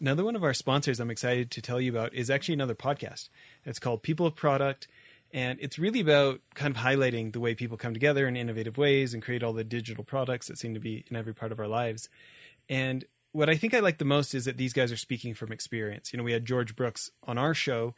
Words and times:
Another 0.00 0.24
one 0.24 0.36
of 0.36 0.44
our 0.44 0.54
sponsors 0.54 1.00
I'm 1.00 1.10
excited 1.10 1.50
to 1.50 1.60
tell 1.60 1.80
you 1.80 1.90
about 1.90 2.14
is 2.14 2.30
actually 2.30 2.54
another 2.54 2.76
podcast. 2.76 3.30
It's 3.64 3.80
called 3.80 4.04
People 4.04 4.26
of 4.26 4.36
Product, 4.36 4.86
and 5.32 5.58
it's 5.60 5.76
really 5.76 5.98
about 5.98 6.40
kind 6.54 6.74
of 6.74 6.80
highlighting 6.80 7.32
the 7.32 7.40
way 7.40 7.56
people 7.56 7.76
come 7.76 7.94
together 7.94 8.28
in 8.28 8.36
innovative 8.36 8.78
ways 8.78 9.12
and 9.12 9.20
create 9.22 9.42
all 9.42 9.52
the 9.52 9.64
digital 9.64 10.04
products 10.04 10.46
that 10.46 10.56
seem 10.56 10.72
to 10.74 10.80
be 10.80 11.04
in 11.10 11.16
every 11.16 11.34
part 11.34 11.50
of 11.50 11.58
our 11.58 11.66
lives. 11.66 12.08
And 12.68 13.04
what 13.32 13.50
I 13.50 13.56
think 13.56 13.74
I 13.74 13.80
like 13.80 13.98
the 13.98 14.04
most 14.04 14.34
is 14.34 14.44
that 14.44 14.56
these 14.56 14.72
guys 14.72 14.92
are 14.92 14.96
speaking 14.96 15.34
from 15.34 15.50
experience. 15.50 16.12
You 16.12 16.18
know, 16.18 16.24
we 16.24 16.32
had 16.32 16.44
George 16.44 16.76
Brooks 16.76 17.10
on 17.24 17.36
our 17.36 17.52
show, 17.52 17.96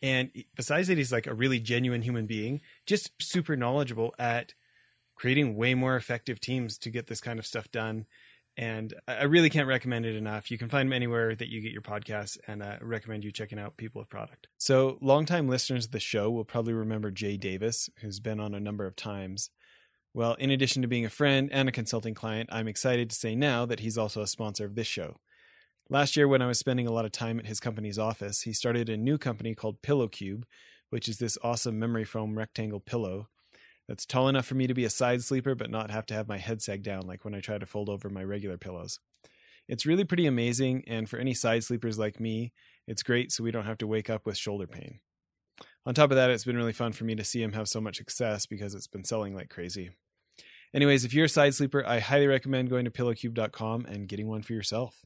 and 0.00 0.30
besides 0.56 0.88
that, 0.88 0.96
he's 0.96 1.12
like 1.12 1.26
a 1.26 1.34
really 1.34 1.60
genuine 1.60 2.02
human 2.02 2.24
being, 2.24 2.62
just 2.86 3.10
super 3.20 3.54
knowledgeable 3.54 4.14
at 4.18 4.54
creating 5.14 5.56
way 5.56 5.74
more 5.74 5.94
effective 5.94 6.40
teams 6.40 6.78
to 6.78 6.90
get 6.90 7.06
this 7.06 7.20
kind 7.20 7.38
of 7.38 7.46
stuff 7.46 7.70
done 7.70 8.06
and 8.56 8.94
I 9.08 9.24
really 9.24 9.50
can't 9.50 9.66
recommend 9.66 10.06
it 10.06 10.14
enough. 10.14 10.50
You 10.50 10.58
can 10.58 10.68
find 10.68 10.88
them 10.88 10.92
anywhere 10.92 11.34
that 11.34 11.48
you 11.48 11.60
get 11.60 11.72
your 11.72 11.82
podcasts, 11.82 12.38
and 12.46 12.62
uh, 12.62 12.76
I 12.80 12.84
recommend 12.84 13.24
you 13.24 13.32
checking 13.32 13.58
out 13.58 13.76
People 13.76 14.00
of 14.00 14.08
Product. 14.08 14.46
So, 14.58 14.98
longtime 15.00 15.48
listeners 15.48 15.86
of 15.86 15.90
the 15.90 16.00
show 16.00 16.30
will 16.30 16.44
probably 16.44 16.72
remember 16.72 17.10
Jay 17.10 17.36
Davis, 17.36 17.90
who's 18.00 18.20
been 18.20 18.38
on 18.38 18.54
a 18.54 18.60
number 18.60 18.86
of 18.86 18.94
times. 18.94 19.50
Well, 20.12 20.34
in 20.34 20.50
addition 20.50 20.82
to 20.82 20.88
being 20.88 21.04
a 21.04 21.10
friend 21.10 21.48
and 21.52 21.68
a 21.68 21.72
consulting 21.72 22.14
client, 22.14 22.48
I'm 22.52 22.68
excited 22.68 23.10
to 23.10 23.16
say 23.16 23.34
now 23.34 23.66
that 23.66 23.80
he's 23.80 23.98
also 23.98 24.22
a 24.22 24.28
sponsor 24.28 24.64
of 24.64 24.76
this 24.76 24.86
show. 24.86 25.16
Last 25.90 26.16
year, 26.16 26.28
when 26.28 26.40
I 26.40 26.46
was 26.46 26.58
spending 26.58 26.86
a 26.86 26.92
lot 26.92 27.04
of 27.04 27.12
time 27.12 27.40
at 27.40 27.46
his 27.46 27.58
company's 27.58 27.98
office, 27.98 28.42
he 28.42 28.52
started 28.52 28.88
a 28.88 28.96
new 28.96 29.18
company 29.18 29.54
called 29.54 29.82
Pillow 29.82 30.06
Cube, 30.06 30.46
which 30.90 31.08
is 31.08 31.18
this 31.18 31.36
awesome 31.42 31.78
memory 31.78 32.04
foam 32.04 32.38
rectangle 32.38 32.78
pillow 32.78 33.28
that's 33.88 34.06
tall 34.06 34.28
enough 34.28 34.46
for 34.46 34.54
me 34.54 34.66
to 34.66 34.74
be 34.74 34.84
a 34.84 34.90
side 34.90 35.22
sleeper 35.22 35.54
but 35.54 35.70
not 35.70 35.90
have 35.90 36.06
to 36.06 36.14
have 36.14 36.28
my 36.28 36.38
head 36.38 36.62
sag 36.62 36.82
down 36.82 37.06
like 37.06 37.24
when 37.24 37.34
I 37.34 37.40
try 37.40 37.58
to 37.58 37.66
fold 37.66 37.88
over 37.88 38.08
my 38.08 38.24
regular 38.24 38.56
pillows. 38.56 38.98
It's 39.66 39.86
really 39.86 40.04
pretty 40.04 40.26
amazing, 40.26 40.84
and 40.86 41.08
for 41.08 41.18
any 41.18 41.32
side 41.32 41.64
sleepers 41.64 41.98
like 41.98 42.20
me, 42.20 42.52
it's 42.86 43.02
great 43.02 43.32
so 43.32 43.42
we 43.42 43.50
don't 43.50 43.64
have 43.64 43.78
to 43.78 43.86
wake 43.86 44.10
up 44.10 44.26
with 44.26 44.36
shoulder 44.36 44.66
pain. 44.66 45.00
On 45.86 45.94
top 45.94 46.10
of 46.10 46.16
that, 46.16 46.30
it's 46.30 46.44
been 46.44 46.56
really 46.56 46.72
fun 46.72 46.92
for 46.92 47.04
me 47.04 47.14
to 47.14 47.24
see 47.24 47.42
him 47.42 47.52
have 47.52 47.68
so 47.68 47.80
much 47.80 47.96
success 47.96 48.44
because 48.44 48.74
it's 48.74 48.86
been 48.86 49.04
selling 49.04 49.34
like 49.34 49.48
crazy. 49.48 49.90
Anyways, 50.74 51.04
if 51.04 51.14
you're 51.14 51.26
a 51.26 51.28
side 51.28 51.54
sleeper, 51.54 51.86
I 51.86 52.00
highly 52.00 52.26
recommend 52.26 52.68
going 52.68 52.84
to 52.84 52.90
pillowcube.com 52.90 53.86
and 53.86 54.08
getting 54.08 54.26
one 54.26 54.42
for 54.42 54.52
yourself. 54.54 54.96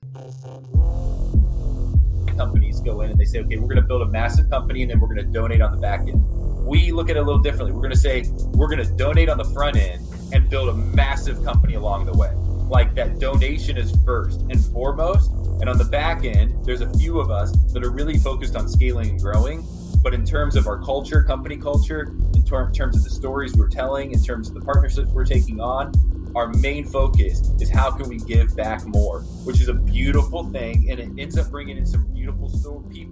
Companies 2.36 2.80
go 2.80 3.02
in 3.02 3.10
and 3.10 3.20
they 3.20 3.26
say, 3.26 3.40
okay, 3.40 3.58
we're 3.58 3.68
going 3.68 3.82
to 3.82 3.86
build 3.86 4.02
a 4.02 4.06
massive 4.06 4.48
company 4.48 4.82
and 4.82 4.90
then 4.90 4.98
we're 4.98 5.14
going 5.14 5.24
to 5.26 5.32
donate 5.32 5.60
on 5.60 5.72
the 5.72 5.78
back 5.78 6.00
end 6.00 6.37
we 6.68 6.92
look 6.92 7.08
at 7.08 7.16
it 7.16 7.20
a 7.20 7.22
little 7.22 7.40
differently. 7.40 7.72
We're 7.72 7.80
going 7.80 7.92
to 7.92 7.96
say 7.96 8.24
we're 8.52 8.68
going 8.68 8.86
to 8.86 8.92
donate 8.92 9.30
on 9.30 9.38
the 9.38 9.44
front 9.54 9.76
end 9.76 10.06
and 10.34 10.50
build 10.50 10.68
a 10.68 10.74
massive 10.74 11.42
company 11.42 11.74
along 11.74 12.04
the 12.04 12.12
way. 12.12 12.30
Like 12.68 12.94
that 12.96 13.18
donation 13.18 13.78
is 13.78 13.96
first 14.04 14.42
and 14.42 14.62
foremost. 14.66 15.30
And 15.60 15.70
on 15.70 15.78
the 15.78 15.86
back 15.86 16.26
end, 16.26 16.54
there's 16.66 16.82
a 16.82 16.98
few 16.98 17.18
of 17.18 17.30
us 17.30 17.52
that 17.72 17.82
are 17.82 17.90
really 17.90 18.18
focused 18.18 18.54
on 18.54 18.68
scaling 18.68 19.08
and 19.08 19.20
growing. 19.20 19.66
But 20.02 20.12
in 20.12 20.26
terms 20.26 20.56
of 20.56 20.66
our 20.66 20.78
culture, 20.84 21.22
company 21.22 21.56
culture, 21.56 22.14
in 22.34 22.44
ter- 22.44 22.70
terms 22.70 22.96
of 22.98 23.02
the 23.02 23.10
stories 23.10 23.54
we're 23.54 23.70
telling, 23.70 24.12
in 24.12 24.22
terms 24.22 24.48
of 24.48 24.54
the 24.54 24.60
partnerships 24.60 25.10
we're 25.10 25.24
taking 25.24 25.60
on, 25.60 25.92
our 26.36 26.48
main 26.48 26.84
focus 26.84 27.50
is 27.60 27.70
how 27.70 27.90
can 27.90 28.10
we 28.10 28.18
give 28.18 28.54
back 28.54 28.86
more, 28.86 29.22
which 29.44 29.62
is 29.62 29.68
a 29.68 29.74
beautiful 29.74 30.44
thing. 30.50 30.90
And 30.90 31.00
it 31.00 31.10
ends 31.18 31.38
up 31.38 31.50
bringing 31.50 31.78
in 31.78 31.86
some 31.86 32.06
beautiful 32.12 32.48
people 32.92 33.07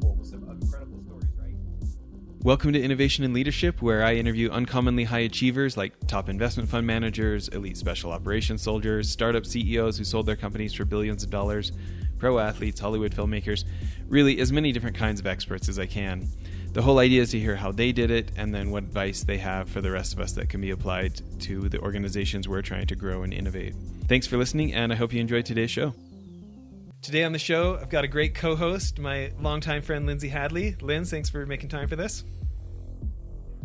Welcome 2.42 2.73
to 2.75 2.81
Innovation 2.81 3.25
and 3.25 3.34
Leadership, 3.34 3.83
where 3.83 4.05
I 4.05 4.15
interview 4.15 4.51
uncommonly 4.51 5.03
high 5.05 5.20
achievers 5.20 5.77
like 5.77 5.95
top 6.06 6.29
investment 6.29 6.69
fund 6.69 6.87
managers, 6.87 7.48
elite 7.48 7.77
special 7.77 8.12
operations 8.12 8.62
soldiers, 8.62 9.11
startup 9.11 9.45
CEOs 9.45 9.98
who 9.98 10.05
sold 10.05 10.27
their 10.27 10.37
companies 10.37 10.73
for 10.73 10.84
billions 10.84 11.25
of 11.25 11.31
dollars, 11.31 11.73
pro 12.19 12.39
athletes, 12.39 12.78
Hollywood 12.78 13.12
filmmakers, 13.12 13.65
really 14.09 14.39
as 14.39 14.53
many 14.53 14.70
different 14.70 14.97
kinds 14.97 15.19
of 15.19 15.27
experts 15.27 15.69
as 15.69 15.78
I 15.78 15.87
can. 15.87 16.28
The 16.73 16.83
whole 16.83 16.98
idea 16.98 17.23
is 17.23 17.31
to 17.31 17.41
hear 17.41 17.56
how 17.56 17.73
they 17.73 17.91
did 17.91 18.11
it 18.11 18.31
and 18.37 18.55
then 18.55 18.71
what 18.71 18.84
advice 18.84 19.25
they 19.25 19.39
have 19.39 19.69
for 19.69 19.81
the 19.81 19.91
rest 19.91 20.12
of 20.12 20.21
us 20.21 20.33
that 20.33 20.48
can 20.48 20.61
be 20.61 20.71
applied 20.71 21.21
to 21.41 21.69
the 21.69 21.81
organizations 21.81 22.49
we're 22.49 22.62
trying 22.62 22.87
to 22.87 22.94
grow 22.94 23.22
and 23.22 23.33
innovate. 23.33 23.75
Thanks 24.09 24.27
for 24.27 24.37
listening, 24.37 24.72
and 24.75 24.93
I 24.93 24.97
hope 24.97 25.12
you 25.12 25.21
enjoyed 25.21 25.47
today's 25.47 25.71
show. 25.71 25.94
Today 27.03 27.22
on 27.25 27.33
the 27.33 27.39
show, 27.39 27.78
I've 27.81 27.89
got 27.89 28.05
a 28.05 28.09
great 28.09 28.34
co 28.34 28.56
host, 28.56 28.99
my 28.99 29.31
longtime 29.41 29.83
friend 29.83 30.06
Lindsay 30.06 30.28
Hadley. 30.28 30.77
Lynn, 30.81 31.05
thanks 31.05 31.31
for 31.31 31.47
making 31.47 31.69
time 31.69 31.87
for 31.87 31.94
this. 31.94 32.25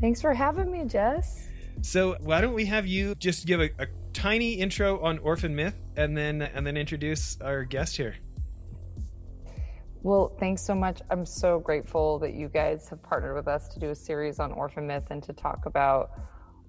Thanks 0.01 0.19
for 0.19 0.33
having 0.33 0.71
me, 0.71 0.85
Jess. 0.85 1.47
So 1.81 2.15
why 2.19 2.41
don't 2.41 2.55
we 2.55 2.65
have 2.65 2.87
you 2.87 3.13
just 3.15 3.45
give 3.45 3.61
a, 3.61 3.69
a 3.77 3.85
tiny 4.13 4.53
intro 4.53 4.99
on 4.99 5.19
Orphan 5.19 5.55
Myth 5.55 5.75
and 5.95 6.17
then 6.17 6.41
and 6.41 6.65
then 6.65 6.75
introduce 6.75 7.39
our 7.39 7.63
guest 7.63 7.97
here. 7.97 8.15
Well, 10.01 10.35
thanks 10.39 10.65
so 10.65 10.73
much. 10.73 11.01
I'm 11.11 11.23
so 11.23 11.59
grateful 11.59 12.17
that 12.19 12.33
you 12.33 12.49
guys 12.49 12.89
have 12.89 13.03
partnered 13.03 13.35
with 13.35 13.47
us 13.47 13.67
to 13.69 13.79
do 13.79 13.91
a 13.91 13.95
series 13.95 14.39
on 14.39 14.51
Orphan 14.51 14.87
Myth 14.87 15.07
and 15.11 15.21
to 15.21 15.33
talk 15.33 15.67
about 15.67 16.09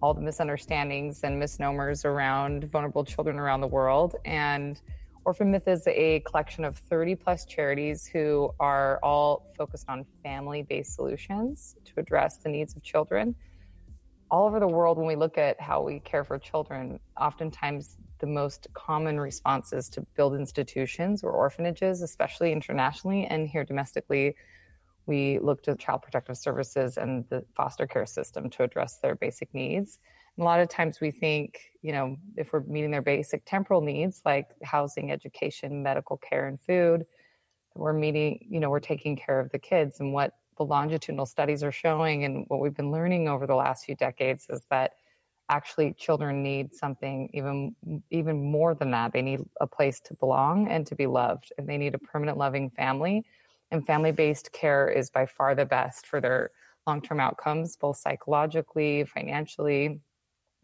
all 0.02 0.12
the 0.12 0.20
misunderstandings 0.20 1.24
and 1.24 1.38
misnomers 1.38 2.04
around 2.04 2.70
vulnerable 2.70 3.04
children 3.04 3.38
around 3.38 3.62
the 3.62 3.68
world. 3.68 4.16
And 4.26 4.78
Orphan 5.24 5.52
Myth 5.52 5.68
is 5.68 5.86
a 5.86 6.18
collection 6.20 6.64
of 6.64 6.76
30 6.76 7.14
plus 7.14 7.44
charities 7.44 8.06
who 8.06 8.50
are 8.58 8.98
all 9.04 9.46
focused 9.56 9.88
on 9.88 10.04
family 10.24 10.62
based 10.62 10.96
solutions 10.96 11.76
to 11.84 11.92
address 11.96 12.38
the 12.38 12.48
needs 12.48 12.74
of 12.74 12.82
children. 12.82 13.36
All 14.32 14.46
over 14.46 14.58
the 14.58 14.66
world, 14.66 14.98
when 14.98 15.06
we 15.06 15.14
look 15.14 15.38
at 15.38 15.60
how 15.60 15.80
we 15.80 16.00
care 16.00 16.24
for 16.24 16.38
children, 16.40 16.98
oftentimes 17.20 17.96
the 18.18 18.26
most 18.26 18.66
common 18.72 19.20
response 19.20 19.72
is 19.72 19.88
to 19.90 20.00
build 20.16 20.34
institutions 20.34 21.22
or 21.22 21.30
orphanages, 21.30 22.02
especially 22.02 22.50
internationally. 22.50 23.26
And 23.26 23.46
here 23.46 23.62
domestically, 23.62 24.34
we 25.06 25.38
look 25.38 25.62
to 25.64 25.76
Child 25.76 26.02
Protective 26.02 26.36
Services 26.36 26.96
and 26.96 27.28
the 27.28 27.44
foster 27.54 27.86
care 27.86 28.06
system 28.06 28.50
to 28.50 28.64
address 28.64 28.96
their 28.96 29.14
basic 29.14 29.54
needs 29.54 30.00
a 30.38 30.42
lot 30.42 30.60
of 30.60 30.68
times 30.68 31.00
we 31.00 31.10
think, 31.10 31.58
you 31.82 31.92
know, 31.92 32.16
if 32.36 32.52
we're 32.52 32.60
meeting 32.60 32.90
their 32.90 33.02
basic 33.02 33.44
temporal 33.44 33.80
needs 33.80 34.22
like 34.24 34.50
housing, 34.62 35.12
education, 35.12 35.82
medical 35.82 36.16
care, 36.16 36.48
and 36.48 36.58
food, 36.60 37.04
we're 37.74 37.92
meeting, 37.92 38.46
you 38.48 38.60
know, 38.60 38.70
we're 38.70 38.80
taking 38.80 39.16
care 39.16 39.40
of 39.40 39.50
the 39.50 39.58
kids. 39.58 40.00
And 40.00 40.12
what 40.12 40.32
the 40.56 40.64
longitudinal 40.64 41.26
studies 41.26 41.62
are 41.62 41.72
showing 41.72 42.24
and 42.24 42.44
what 42.48 42.60
we've 42.60 42.74
been 42.74 42.90
learning 42.90 43.28
over 43.28 43.46
the 43.46 43.54
last 43.54 43.84
few 43.84 43.94
decades 43.94 44.46
is 44.48 44.64
that 44.70 44.92
actually 45.48 45.92
children 45.94 46.42
need 46.42 46.72
something 46.72 47.28
even 47.34 47.74
even 48.10 48.42
more 48.42 48.74
than 48.74 48.90
that. 48.90 49.12
They 49.12 49.22
need 49.22 49.40
a 49.60 49.66
place 49.66 50.00
to 50.02 50.14
belong 50.14 50.68
and 50.68 50.86
to 50.86 50.94
be 50.94 51.06
loved. 51.06 51.52
And 51.58 51.68
they 51.68 51.76
need 51.76 51.94
a 51.94 51.98
permanent 51.98 52.38
loving 52.38 52.70
family. 52.70 53.24
And 53.70 53.84
family-based 53.86 54.52
care 54.52 54.88
is 54.88 55.10
by 55.10 55.26
far 55.26 55.54
the 55.54 55.64
best 55.64 56.06
for 56.06 56.20
their 56.20 56.50
long-term 56.86 57.20
outcomes, 57.20 57.76
both 57.76 57.96
psychologically, 57.96 59.04
financially, 59.04 60.00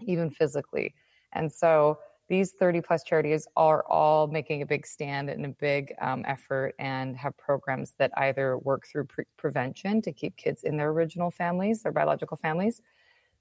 even 0.01 0.31
physically. 0.31 0.95
And 1.33 1.53
so 1.53 1.99
these 2.29 2.53
30 2.53 2.83
plus 2.83 3.03
charities 3.03 3.49
are 3.57 3.85
all 3.89 4.27
making 4.27 4.61
a 4.61 4.67
big 4.67 4.87
stand 4.87 5.31
and 5.31 5.47
a 5.47 5.49
big 5.49 5.95
um, 6.01 6.25
effort 6.27 6.75
and 6.79 7.17
have 7.17 7.37
programs 7.39 7.95
that 7.99 8.13
either 8.19 8.59
work 8.59 8.87
through 8.87 9.05
pre- 9.05 9.25
prevention 9.37 10.03
to 10.03 10.13
keep 10.13 10.37
kids 10.37 10.63
in 10.63 10.77
their 10.77 10.91
original 10.91 11.31
families, 11.31 11.83
their 11.83 11.93
biological 11.93 12.37
families, 12.37 12.83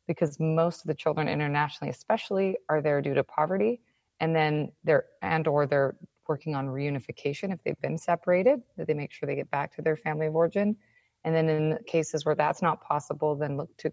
because 0.08 0.40
most 0.40 0.82
of 0.82 0.88
the 0.88 0.94
children 0.94 1.28
internationally, 1.28 1.92
especially, 1.92 2.58
are 2.70 2.82
there 2.82 3.02
due 3.02 3.14
to 3.14 3.24
poverty, 3.26 3.82
and 4.22 4.34
then 4.34 4.72
they're 4.86 5.06
and 5.22 5.48
or 5.48 5.68
they're 5.68 5.96
working 6.28 6.56
on 6.56 6.68
reunification 6.68 7.54
if 7.54 7.62
they've 7.64 7.80
been 7.82 7.98
separated, 7.98 8.62
that 8.78 8.88
they 8.88 8.94
make 8.94 9.12
sure 9.12 9.28
they 9.28 9.36
get 9.36 9.52
back 9.52 9.76
to 9.76 9.82
their 9.82 9.96
family 9.98 10.28
of 10.28 10.36
origin. 10.36 10.76
And 11.24 11.36
then 11.36 11.50
in 11.50 11.78
cases 11.86 12.26
where 12.26 12.36
that's 12.36 12.62
not 12.62 12.82
possible, 12.82 13.36
then 13.36 13.58
look 13.58 13.76
to 13.78 13.92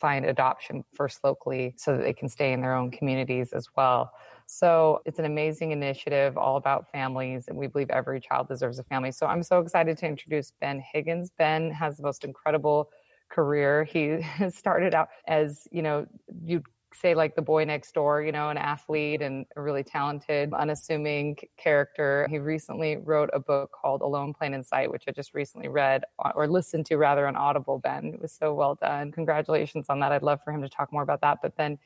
find 0.00 0.24
adoption 0.24 0.84
first 0.92 1.24
locally 1.24 1.74
so 1.76 1.96
that 1.96 2.02
they 2.02 2.12
can 2.12 2.28
stay 2.28 2.52
in 2.52 2.60
their 2.60 2.74
own 2.74 2.90
communities 2.90 3.52
as 3.52 3.68
well. 3.76 4.12
So 4.46 5.00
it's 5.04 5.18
an 5.18 5.24
amazing 5.24 5.72
initiative 5.72 6.36
all 6.36 6.56
about 6.56 6.90
families, 6.90 7.48
and 7.48 7.56
we 7.56 7.66
believe 7.66 7.90
every 7.90 8.20
child 8.20 8.48
deserves 8.48 8.78
a 8.78 8.84
family. 8.84 9.10
So 9.10 9.26
I'm 9.26 9.42
so 9.42 9.60
excited 9.60 9.98
to 9.98 10.06
introduce 10.06 10.52
Ben 10.60 10.80
Higgins. 10.80 11.30
Ben 11.36 11.70
has 11.72 11.96
the 11.96 12.04
most 12.04 12.24
incredible 12.24 12.90
career. 13.28 13.84
He 13.84 14.18
started 14.50 14.94
out 14.94 15.08
as, 15.26 15.66
you 15.72 15.82
know, 15.82 16.06
you 16.44 16.62
say 17.00 17.14
like 17.14 17.34
the 17.34 17.42
boy 17.42 17.64
next 17.64 17.92
door, 17.92 18.22
you 18.22 18.32
know, 18.32 18.50
an 18.50 18.56
athlete 18.56 19.22
and 19.22 19.46
a 19.56 19.62
really 19.62 19.82
talented, 19.82 20.52
unassuming 20.52 21.36
character. 21.56 22.26
He 22.30 22.38
recently 22.38 22.96
wrote 22.96 23.30
a 23.32 23.40
book 23.40 23.70
called 23.72 24.02
Alone 24.02 24.34
Plain 24.34 24.54
in 24.54 24.62
Sight, 24.62 24.90
which 24.90 25.04
I 25.08 25.12
just 25.12 25.34
recently 25.34 25.68
read 25.68 26.04
uh, 26.24 26.32
or 26.34 26.48
listened 26.48 26.86
to 26.86 26.96
rather 26.96 27.26
on 27.26 27.36
Audible, 27.36 27.78
Ben. 27.78 28.06
It 28.14 28.20
was 28.20 28.32
so 28.32 28.54
well 28.54 28.74
done. 28.74 29.12
Congratulations 29.12 29.86
on 29.88 30.00
that. 30.00 30.12
I'd 30.12 30.22
love 30.22 30.42
for 30.42 30.52
him 30.52 30.62
to 30.62 30.68
talk 30.68 30.92
more 30.92 31.02
about 31.02 31.20
that. 31.20 31.38
But 31.42 31.56
then 31.56 31.78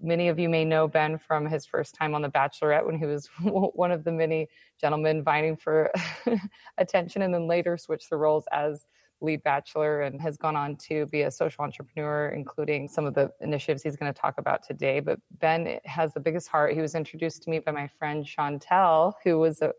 many 0.00 0.28
of 0.28 0.38
you 0.38 0.48
may 0.48 0.64
know 0.64 0.88
Ben 0.88 1.18
from 1.18 1.46
his 1.46 1.66
first 1.66 1.94
time 1.94 2.14
on 2.14 2.22
The 2.22 2.30
Bachelorette 2.30 2.86
when 2.86 2.98
he 2.98 3.06
was 3.06 3.28
one 3.42 3.90
of 3.90 4.04
the 4.04 4.12
many 4.12 4.48
gentlemen 4.80 5.22
vying 5.22 5.56
for 5.56 5.90
attention 6.78 7.22
and 7.22 7.34
then 7.34 7.46
later 7.46 7.76
switched 7.76 8.10
the 8.10 8.16
roles 8.16 8.44
as 8.52 8.86
lead 9.24 9.42
bachelor 9.42 10.02
and 10.02 10.20
has 10.20 10.36
gone 10.36 10.56
on 10.56 10.76
to 10.76 11.06
be 11.06 11.22
a 11.22 11.30
social 11.30 11.64
entrepreneur, 11.64 12.28
including 12.28 12.88
some 12.88 13.06
of 13.06 13.14
the 13.14 13.30
initiatives 13.40 13.82
he's 13.82 13.96
going 13.96 14.12
to 14.12 14.18
talk 14.18 14.34
about 14.38 14.62
today. 14.62 15.00
But 15.00 15.18
Ben 15.38 15.78
has 15.84 16.14
the 16.14 16.20
biggest 16.20 16.48
heart. 16.48 16.74
He 16.74 16.80
was 16.80 16.94
introduced 16.94 17.42
to 17.44 17.50
me 17.50 17.58
by 17.58 17.72
my 17.72 17.88
friend 17.88 18.24
Chantel, 18.24 19.14
who 19.24 19.38
was 19.38 19.62
a, 19.62 19.72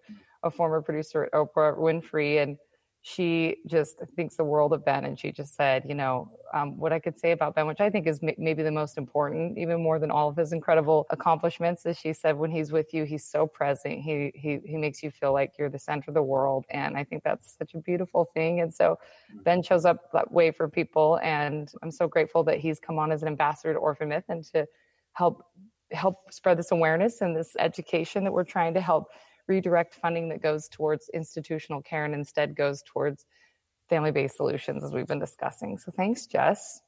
a 0.44 0.50
former 0.52 0.82
producer 0.82 1.24
at 1.26 1.32
Oprah 1.32 1.78
Winfrey, 1.78 2.42
and 2.42 2.58
she 3.08 3.58
just 3.68 4.00
thinks 4.16 4.36
the 4.36 4.44
world 4.44 4.74
of 4.74 4.84
Ben. 4.84 5.06
And 5.06 5.18
she 5.18 5.32
just 5.32 5.56
said, 5.56 5.84
you 5.88 5.94
know, 5.94 6.40
um, 6.56 6.76
what 6.76 6.92
I 6.92 6.98
could 6.98 7.16
say 7.16 7.34
about 7.34 7.54
Ben, 7.54 7.68
which 7.68 7.80
I 7.80 7.88
think 7.88 8.08
is 8.08 8.20
m- 8.24 8.34
maybe 8.40 8.64
the 8.64 8.72
most 8.72 8.98
important, 8.98 9.60
even 9.60 9.80
more 9.80 10.00
than 10.00 10.10
all 10.10 10.28
of 10.28 10.36
his 10.36 10.54
incredible 10.54 11.06
accomplishments, 11.12 11.86
is 11.86 12.00
she 12.00 12.14
said, 12.14 12.36
when 12.36 12.50
he's 12.50 12.72
with 12.72 12.96
you, 12.96 13.04
he's 13.04 13.24
so 13.24 13.46
present. 13.46 14.02
He 14.02 14.32
he 14.34 14.60
he 14.66 14.76
makes 14.76 15.04
you 15.04 15.12
feel 15.12 15.34
like 15.34 15.54
you're 15.60 15.70
the 15.70 15.78
center 15.78 16.06
of 16.10 16.16
the 16.16 16.24
world, 16.24 16.66
and 16.72 16.98
I 16.98 17.04
think 17.04 17.22
that's 17.24 17.56
such 17.56 17.76
a 17.76 17.78
beautiful 17.78 18.26
thing. 18.34 18.62
And 18.62 18.74
so 18.74 18.98
mm-hmm. 19.32 19.44
Ben 19.44 19.62
shows 19.62 19.86
up 19.86 20.12
that 20.14 20.32
way 20.32 20.50
for 20.50 20.68
people, 20.68 21.20
and 21.22 21.72
I'm 21.84 21.92
so 21.92 22.08
grateful 22.08 22.44
that 22.46 22.58
he's 22.58 22.80
come 22.80 22.98
on 22.98 23.12
as 23.12 23.22
an 23.22 23.28
ambassador 23.28 23.74
to 23.74 23.80
Orphan 23.80 24.10
Myth 24.10 24.26
and 24.30 24.44
to 24.46 24.66
help 25.14 25.46
help 25.92 26.34
spread 26.34 26.58
this 26.58 26.72
awareness 26.72 27.22
and 27.22 27.38
this 27.38 27.56
education 27.60 28.24
that 28.24 28.34
we're 28.34 28.44
trying 28.44 28.74
to 28.74 28.82
help 28.82 29.10
redirect 29.48 29.94
funding 29.94 30.30
that 30.30 30.42
goes 30.42 30.68
towards 30.68 31.10
institutional 31.14 31.82
care 31.82 32.06
and 32.06 32.14
instead 32.14 32.56
goes 32.56 32.84
towards 32.86 33.26
family-based 33.90 34.36
solutions 34.36 34.84
as 34.84 34.92
we've 34.92 35.08
been 35.08 35.20
discussing. 35.20 35.78
So 35.78 35.92
thanks, 35.92 36.26
Jess. 36.26 36.82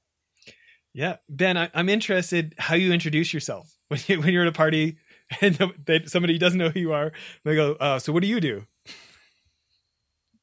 Yeah, 0.93 1.17
Ben, 1.29 1.57
I, 1.57 1.69
am 1.73 1.89
interested 1.89 2.55
how 2.57 2.75
you 2.75 2.91
introduce 2.91 3.33
yourself 3.33 3.77
when 3.87 3.99
you 4.07 4.19
when 4.19 4.33
you're 4.33 4.43
at 4.43 4.49
a 4.49 4.51
party 4.51 4.97
and 5.41 5.73
they, 5.85 6.03
somebody 6.05 6.37
doesn't 6.37 6.57
know 6.57 6.69
who 6.69 6.79
you 6.79 6.93
are. 6.93 7.11
They 7.43 7.55
go, 7.55 7.73
uh, 7.73 7.99
"So 7.99 8.11
what 8.11 8.21
do 8.21 8.27
you 8.27 8.39
do?" 8.39 8.65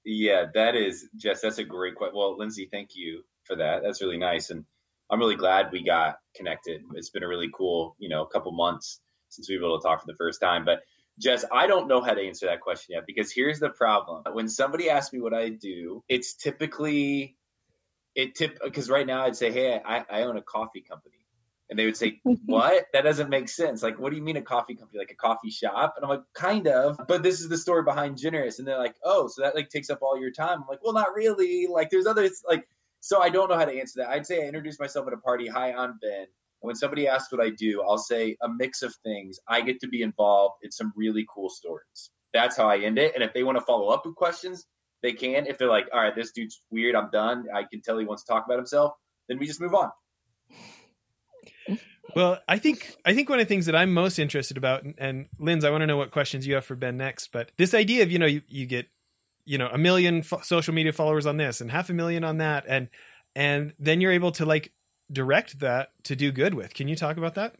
Yeah, 0.04 0.46
that 0.54 0.76
is 0.76 1.08
Jess. 1.16 1.40
That's 1.40 1.58
a 1.58 1.64
great 1.64 1.94
question. 1.96 2.16
Well, 2.16 2.38
Lindsay, 2.38 2.68
thank 2.70 2.90
you 2.94 3.22
for 3.44 3.56
that. 3.56 3.82
That's 3.82 4.02
really 4.02 4.18
nice, 4.18 4.50
and 4.50 4.64
I'm 5.10 5.18
really 5.18 5.36
glad 5.36 5.72
we 5.72 5.82
got 5.82 6.18
connected. 6.36 6.82
It's 6.94 7.10
been 7.10 7.22
a 7.22 7.28
really 7.28 7.50
cool, 7.54 7.96
you 7.98 8.08
know, 8.08 8.24
couple 8.24 8.52
months 8.52 9.00
since 9.30 9.48
we 9.48 9.58
were 9.58 9.64
able 9.64 9.80
to 9.80 9.82
talk 9.82 10.00
for 10.00 10.06
the 10.06 10.16
first 10.16 10.40
time. 10.40 10.64
But 10.64 10.80
Jess, 11.18 11.44
I 11.52 11.66
don't 11.66 11.88
know 11.88 12.02
how 12.02 12.14
to 12.14 12.20
answer 12.20 12.46
that 12.46 12.60
question 12.60 12.94
yet 12.94 13.04
because 13.06 13.32
here's 13.32 13.60
the 13.60 13.70
problem. 13.70 14.24
When 14.32 14.48
somebody 14.48 14.90
asks 14.90 15.12
me 15.12 15.20
what 15.20 15.34
I 15.34 15.50
do, 15.50 16.02
it's 16.08 16.34
typically 16.34 17.36
it 18.14 18.34
tip 18.34 18.58
because 18.62 18.90
right 18.90 19.06
now 19.06 19.24
I'd 19.24 19.36
say, 19.36 19.50
Hey, 19.50 19.80
I, 19.84 20.04
I 20.10 20.22
own 20.22 20.36
a 20.36 20.42
coffee 20.42 20.80
company. 20.80 21.14
And 21.70 21.78
they 21.78 21.84
would 21.84 21.96
say, 21.96 22.20
What? 22.46 22.86
That 22.92 23.02
doesn't 23.02 23.30
make 23.30 23.48
sense. 23.48 23.82
Like, 23.82 23.98
what 23.98 24.10
do 24.10 24.16
you 24.16 24.22
mean 24.22 24.36
a 24.36 24.42
coffee 24.42 24.74
company? 24.74 24.98
Like 24.98 25.12
a 25.12 25.16
coffee 25.16 25.50
shop? 25.50 25.94
And 25.96 26.04
I'm 26.04 26.10
like, 26.10 26.22
kind 26.34 26.66
of, 26.66 26.98
but 27.06 27.22
this 27.22 27.40
is 27.40 27.48
the 27.48 27.58
story 27.58 27.84
behind 27.84 28.18
Generous. 28.18 28.58
And 28.58 28.66
they're 28.66 28.78
like, 28.78 28.96
Oh, 29.04 29.28
so 29.28 29.42
that 29.42 29.54
like 29.54 29.68
takes 29.68 29.90
up 29.90 30.02
all 30.02 30.18
your 30.18 30.32
time. 30.32 30.62
I'm 30.62 30.68
like, 30.68 30.82
well, 30.82 30.94
not 30.94 31.14
really. 31.14 31.66
Like 31.66 31.90
there's 31.90 32.06
others 32.06 32.42
like 32.48 32.66
so 33.04 33.20
I 33.20 33.28
don't 33.28 33.50
know 33.50 33.58
how 33.58 33.66
to 33.66 33.78
answer 33.78 34.00
that. 34.00 34.08
I'd 34.08 34.24
say 34.24 34.42
I 34.42 34.46
introduce 34.46 34.80
myself 34.80 35.06
at 35.06 35.12
a 35.12 35.18
party. 35.18 35.46
Hi, 35.46 35.72
I'm 35.72 35.98
Ben. 36.00 36.26
When 36.64 36.74
somebody 36.74 37.06
asks 37.06 37.30
what 37.30 37.44
I 37.44 37.50
do, 37.50 37.82
I'll 37.82 37.98
say 37.98 38.36
a 38.42 38.48
mix 38.48 38.82
of 38.82 38.94
things. 39.04 39.38
I 39.48 39.60
get 39.60 39.80
to 39.80 39.88
be 39.88 40.00
involved 40.00 40.54
in 40.62 40.72
some 40.72 40.92
really 40.96 41.26
cool 41.32 41.50
stories. 41.50 42.10
That's 42.32 42.56
how 42.56 42.68
I 42.68 42.78
end 42.78 42.98
it. 42.98 43.14
And 43.14 43.22
if 43.22 43.34
they 43.34 43.42
want 43.42 43.58
to 43.58 43.64
follow 43.64 43.88
up 43.88 44.06
with 44.06 44.14
questions, 44.14 44.64
they 45.02 45.12
can. 45.12 45.46
If 45.46 45.58
they're 45.58 45.68
like, 45.68 45.88
all 45.92 46.00
right, 46.00 46.14
this 46.14 46.32
dude's 46.32 46.62
weird, 46.70 46.94
I'm 46.94 47.10
done. 47.10 47.44
I 47.54 47.64
can 47.70 47.82
tell 47.82 47.98
he 47.98 48.06
wants 48.06 48.24
to 48.24 48.32
talk 48.32 48.46
about 48.46 48.56
himself, 48.56 48.94
then 49.28 49.38
we 49.38 49.46
just 49.46 49.60
move 49.60 49.74
on. 49.74 49.90
Well, 52.16 52.38
I 52.48 52.58
think 52.58 52.96
I 53.04 53.14
think 53.14 53.28
one 53.28 53.40
of 53.40 53.46
the 53.46 53.48
things 53.48 53.66
that 53.66 53.76
I'm 53.76 53.92
most 53.92 54.18
interested 54.18 54.56
about, 54.56 54.84
and, 54.84 54.94
and 54.98 55.26
Linz, 55.38 55.64
I 55.64 55.70
want 55.70 55.82
to 55.82 55.86
know 55.86 55.96
what 55.96 56.10
questions 56.12 56.46
you 56.46 56.54
have 56.54 56.64
for 56.64 56.76
Ben 56.76 56.96
next. 56.96 57.30
But 57.30 57.52
this 57.58 57.74
idea 57.74 58.02
of 58.02 58.10
you 58.10 58.18
know 58.18 58.26
you, 58.26 58.42
you 58.48 58.66
get 58.66 58.86
you 59.44 59.58
know 59.58 59.68
a 59.70 59.78
million 59.78 60.22
fo- 60.22 60.40
social 60.40 60.72
media 60.72 60.92
followers 60.92 61.26
on 61.26 61.36
this 61.36 61.60
and 61.60 61.70
half 61.70 61.90
a 61.90 61.92
million 61.92 62.24
on 62.24 62.38
that 62.38 62.64
and 62.66 62.88
and 63.36 63.74
then 63.78 64.00
you're 64.00 64.12
able 64.12 64.32
to 64.32 64.46
like 64.46 64.72
direct 65.10 65.60
that 65.60 65.90
to 66.04 66.16
do 66.16 66.32
good 66.32 66.54
with. 66.54 66.74
Can 66.74 66.88
you 66.88 66.96
talk 66.96 67.16
about 67.16 67.34
that? 67.34 67.54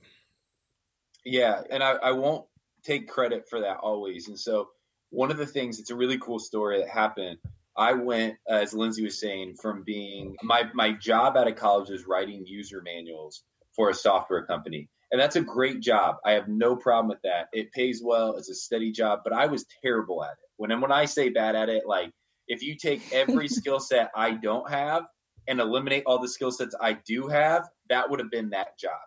Yeah 1.25 1.63
and 1.71 1.83
i, 1.83 1.93
I 1.93 2.13
won't 2.13 2.47
take 2.85 3.09
credit 3.09 3.49
for 3.49 3.61
that 3.61 3.79
always. 3.79 4.29
And 4.29 4.39
so 4.39 4.69
one 5.11 5.31
of 5.31 5.37
the 5.37 5.47
things 5.47 5.79
it's 5.79 5.91
a 5.91 5.97
really 5.97 6.19
cool 6.19 6.39
story 6.39 6.79
that 6.79 6.89
happened. 6.89 7.39
I 7.77 7.93
went 7.95 8.37
as 8.49 8.75
lindsay 8.75 9.03
was 9.03 9.19
saying 9.19 9.57
from 9.61 9.83
being 9.85 10.37
my 10.43 10.65
my 10.75 10.93
job 10.93 11.37
out 11.37 11.49
of 11.49 11.57
college 11.57 11.91
was 11.91 12.07
writing 12.07 12.45
user 12.47 12.83
manuals 12.83 13.43
for 13.75 13.91
a 13.91 13.95
software 13.95 14.47
company. 14.47 14.89
And 15.11 15.21
that's 15.21 15.37
a 15.37 15.41
great 15.41 15.81
job. 15.81 16.17
I 16.25 16.33
have 16.33 16.49
no 16.49 16.75
problem 16.75 17.09
with 17.09 17.23
that. 17.23 17.47
It 17.53 17.73
pays 17.73 18.03
well. 18.03 18.37
It's 18.37 18.51
a 18.51 18.55
steady 18.55 18.93
job 18.93 19.21
but 19.25 19.33
i 19.33 19.47
was 19.47 19.67
terrible 19.83 20.23
at 20.25 20.33
it. 20.33 20.49
When 20.57 20.71
and 20.71 20.83
when 20.83 20.93
I 20.93 21.07
say 21.07 21.31
bad 21.31 21.57
at 21.57 21.69
it, 21.69 21.85
like 21.87 22.11
if 22.49 22.63
you 22.63 22.77
take 22.77 23.01
every 23.13 23.49
skill 23.59 23.81
set 23.81 24.11
I 24.15 24.33
don't 24.33 24.71
have 24.71 25.05
and 25.49 25.61
eliminate 25.61 26.05
all 26.07 26.19
the 26.19 26.29
skill 26.29 26.51
sets 26.51 26.75
I 26.81 26.99
do 27.07 27.29
have, 27.29 27.69
that 27.89 28.09
would 28.11 28.21
have 28.21 28.31
been 28.31 28.51
that 28.51 28.79
job. 28.79 29.01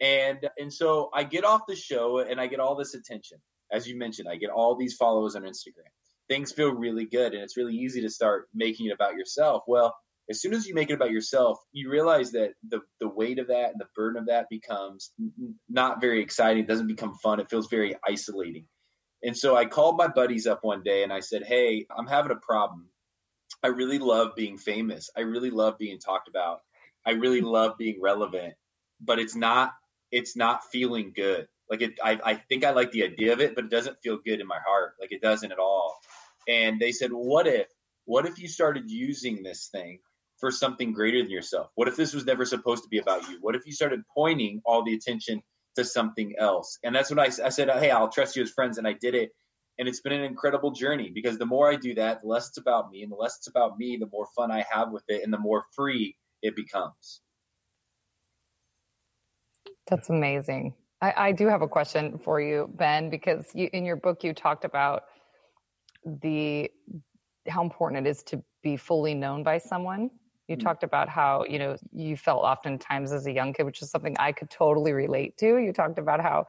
And 0.00 0.48
and 0.58 0.72
so 0.72 1.10
I 1.12 1.24
get 1.24 1.44
off 1.44 1.62
the 1.66 1.76
show 1.76 2.18
and 2.18 2.40
I 2.40 2.46
get 2.46 2.60
all 2.60 2.76
this 2.76 2.94
attention. 2.94 3.38
As 3.72 3.86
you 3.86 3.98
mentioned, 3.98 4.28
I 4.28 4.36
get 4.36 4.50
all 4.50 4.76
these 4.76 4.94
followers 4.94 5.34
on 5.34 5.42
Instagram. 5.42 5.90
Things 6.28 6.52
feel 6.52 6.72
really 6.72 7.06
good 7.06 7.32
and 7.34 7.42
it's 7.42 7.56
really 7.56 7.74
easy 7.74 8.00
to 8.02 8.10
start 8.10 8.48
making 8.54 8.86
it 8.86 8.92
about 8.92 9.14
yourself. 9.14 9.64
Well, 9.66 9.94
as 10.30 10.40
soon 10.40 10.52
as 10.52 10.66
you 10.66 10.74
make 10.74 10.90
it 10.90 10.94
about 10.94 11.10
yourself, 11.10 11.58
you 11.72 11.90
realize 11.90 12.30
that 12.32 12.52
the 12.68 12.80
the 13.00 13.08
weight 13.08 13.38
of 13.38 13.48
that 13.48 13.70
and 13.70 13.80
the 13.80 13.88
burden 13.96 14.20
of 14.20 14.26
that 14.26 14.48
becomes 14.48 15.12
not 15.68 16.00
very 16.00 16.22
exciting. 16.22 16.64
It 16.64 16.68
doesn't 16.68 16.86
become 16.86 17.14
fun. 17.22 17.40
It 17.40 17.50
feels 17.50 17.68
very 17.68 17.96
isolating. 18.06 18.66
And 19.22 19.36
so 19.36 19.56
I 19.56 19.64
called 19.64 19.96
my 19.96 20.06
buddies 20.06 20.46
up 20.46 20.60
one 20.62 20.82
day 20.82 21.02
and 21.02 21.12
I 21.12 21.20
said, 21.20 21.42
Hey, 21.44 21.86
I'm 21.96 22.06
having 22.06 22.30
a 22.30 22.36
problem. 22.36 22.88
I 23.62 23.68
really 23.68 23.98
love 23.98 24.34
being 24.36 24.58
famous. 24.58 25.10
I 25.16 25.20
really 25.20 25.50
love 25.50 25.78
being 25.78 25.98
talked 25.98 26.28
about. 26.28 26.60
I 27.06 27.12
really 27.12 27.40
mm-hmm. 27.40 27.48
love 27.48 27.78
being 27.78 28.00
relevant, 28.00 28.54
but 29.00 29.18
it's 29.18 29.34
not 29.34 29.72
it's 30.10 30.36
not 30.36 30.64
feeling 30.70 31.12
good. 31.14 31.48
Like 31.70 31.82
it 31.82 31.98
I, 32.02 32.18
I 32.24 32.34
think 32.34 32.64
I 32.64 32.70
like 32.70 32.92
the 32.92 33.04
idea 33.04 33.32
of 33.32 33.40
it, 33.40 33.54
but 33.54 33.64
it 33.64 33.70
doesn't 33.70 34.02
feel 34.02 34.18
good 34.24 34.40
in 34.40 34.46
my 34.46 34.58
heart. 34.66 34.94
Like 35.00 35.12
it 35.12 35.22
doesn't 35.22 35.52
at 35.52 35.58
all. 35.58 35.98
And 36.48 36.80
they 36.80 36.92
said, 36.92 37.10
What 37.10 37.46
if 37.46 37.68
what 38.04 38.26
if 38.26 38.38
you 38.38 38.48
started 38.48 38.90
using 38.90 39.42
this 39.42 39.68
thing 39.68 39.98
for 40.38 40.50
something 40.50 40.92
greater 40.92 41.22
than 41.22 41.30
yourself? 41.30 41.70
What 41.74 41.88
if 41.88 41.96
this 41.96 42.14
was 42.14 42.24
never 42.24 42.44
supposed 42.44 42.82
to 42.84 42.88
be 42.88 42.98
about 42.98 43.28
you? 43.28 43.38
What 43.40 43.54
if 43.54 43.66
you 43.66 43.72
started 43.72 44.02
pointing 44.14 44.62
all 44.64 44.84
the 44.84 44.94
attention 44.94 45.42
to 45.78 45.84
something 45.84 46.34
else. 46.38 46.78
And 46.82 46.94
that's 46.94 47.08
when 47.08 47.20
I, 47.20 47.30
I 47.44 47.48
said, 47.50 47.70
Hey, 47.70 47.90
I'll 47.90 48.08
trust 48.08 48.36
you 48.36 48.42
as 48.42 48.50
friends. 48.50 48.78
And 48.78 48.86
I 48.86 48.94
did 48.94 49.14
it. 49.14 49.30
And 49.78 49.88
it's 49.88 50.00
been 50.00 50.12
an 50.12 50.24
incredible 50.24 50.70
journey 50.72 51.10
because 51.14 51.38
the 51.38 51.46
more 51.46 51.70
I 51.70 51.76
do 51.76 51.94
that, 51.94 52.22
the 52.22 52.26
less 52.26 52.48
it's 52.48 52.58
about 52.58 52.90
me. 52.90 53.02
And 53.02 53.12
the 53.12 53.16
less 53.16 53.36
it's 53.36 53.48
about 53.48 53.78
me, 53.78 53.96
the 53.96 54.08
more 54.12 54.26
fun 54.34 54.50
I 54.50 54.64
have 54.70 54.90
with 54.90 55.04
it 55.08 55.22
and 55.22 55.32
the 55.32 55.38
more 55.38 55.64
free 55.74 56.16
it 56.42 56.56
becomes. 56.56 57.20
That's 59.88 60.10
amazing. 60.10 60.74
I, 61.00 61.14
I 61.16 61.32
do 61.32 61.46
have 61.46 61.62
a 61.62 61.68
question 61.68 62.18
for 62.18 62.40
you, 62.40 62.70
Ben, 62.74 63.08
because 63.08 63.46
you, 63.54 63.70
in 63.72 63.84
your 63.84 63.96
book, 63.96 64.24
you 64.24 64.34
talked 64.34 64.64
about 64.64 65.04
the 66.04 66.70
how 67.46 67.62
important 67.62 68.06
it 68.06 68.10
is 68.10 68.22
to 68.24 68.42
be 68.62 68.76
fully 68.76 69.14
known 69.14 69.42
by 69.42 69.58
someone 69.58 70.10
you 70.48 70.56
mm-hmm. 70.56 70.66
talked 70.66 70.82
about 70.82 71.08
how, 71.08 71.44
you 71.48 71.58
know, 71.58 71.76
you 71.92 72.16
felt 72.16 72.42
oftentimes 72.42 73.12
as 73.12 73.26
a 73.26 73.32
young 73.32 73.52
kid, 73.52 73.64
which 73.64 73.82
is 73.82 73.90
something 73.90 74.16
I 74.18 74.32
could 74.32 74.50
totally 74.50 74.92
relate 74.92 75.36
to. 75.38 75.58
You 75.58 75.72
talked 75.72 75.98
about 75.98 76.20
how 76.20 76.46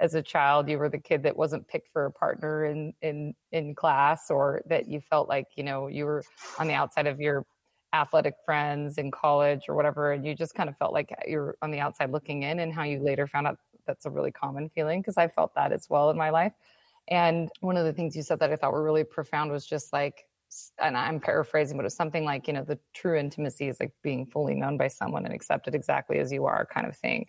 as 0.00 0.14
a 0.14 0.22
child 0.22 0.68
you 0.68 0.78
were 0.78 0.88
the 0.88 0.98
kid 0.98 1.22
that 1.22 1.36
wasn't 1.36 1.66
picked 1.68 1.88
for 1.88 2.06
a 2.06 2.12
partner 2.12 2.64
in 2.64 2.92
in 3.02 3.34
in 3.52 3.74
class 3.74 4.30
or 4.30 4.62
that 4.66 4.88
you 4.88 5.00
felt 5.00 5.28
like, 5.28 5.46
you 5.56 5.64
know, 5.64 5.88
you 5.88 6.04
were 6.04 6.22
on 6.58 6.68
the 6.68 6.74
outside 6.74 7.06
of 7.06 7.20
your 7.20 7.44
athletic 7.92 8.34
friends 8.44 8.98
in 8.98 9.10
college 9.10 9.62
or 9.68 9.74
whatever 9.74 10.12
and 10.12 10.24
you 10.26 10.34
just 10.34 10.54
kind 10.54 10.68
of 10.68 10.76
felt 10.76 10.92
like 10.92 11.10
uh, 11.12 11.22
you're 11.26 11.56
on 11.62 11.70
the 11.70 11.80
outside 11.80 12.10
looking 12.10 12.42
in 12.42 12.60
and 12.60 12.72
how 12.72 12.82
you 12.82 13.00
later 13.00 13.26
found 13.26 13.46
out 13.46 13.58
that's 13.86 14.04
a 14.04 14.10
really 14.10 14.30
common 14.30 14.68
feeling 14.68 15.00
because 15.00 15.16
I 15.16 15.28
felt 15.28 15.54
that 15.54 15.72
as 15.72 15.86
well 15.88 16.10
in 16.10 16.16
my 16.16 16.28
life. 16.30 16.52
And 17.08 17.48
one 17.60 17.78
of 17.78 17.86
the 17.86 17.92
things 17.94 18.14
you 18.14 18.22
said 18.22 18.38
that 18.40 18.52
I 18.52 18.56
thought 18.56 18.72
were 18.72 18.84
really 18.84 19.04
profound 19.04 19.50
was 19.50 19.66
just 19.66 19.92
like 19.92 20.26
and 20.80 20.96
I'm 20.96 21.20
paraphrasing, 21.20 21.76
but 21.76 21.86
it's 21.86 21.94
something 21.94 22.24
like, 22.24 22.46
you 22.46 22.54
know, 22.54 22.64
the 22.64 22.78
true 22.94 23.18
intimacy 23.18 23.68
is 23.68 23.78
like 23.80 23.92
being 24.02 24.26
fully 24.26 24.54
known 24.54 24.78
by 24.78 24.88
someone 24.88 25.24
and 25.24 25.34
accepted 25.34 25.74
exactly 25.74 26.18
as 26.18 26.32
you 26.32 26.46
are, 26.46 26.66
kind 26.66 26.86
of 26.86 26.96
thing. 26.96 27.26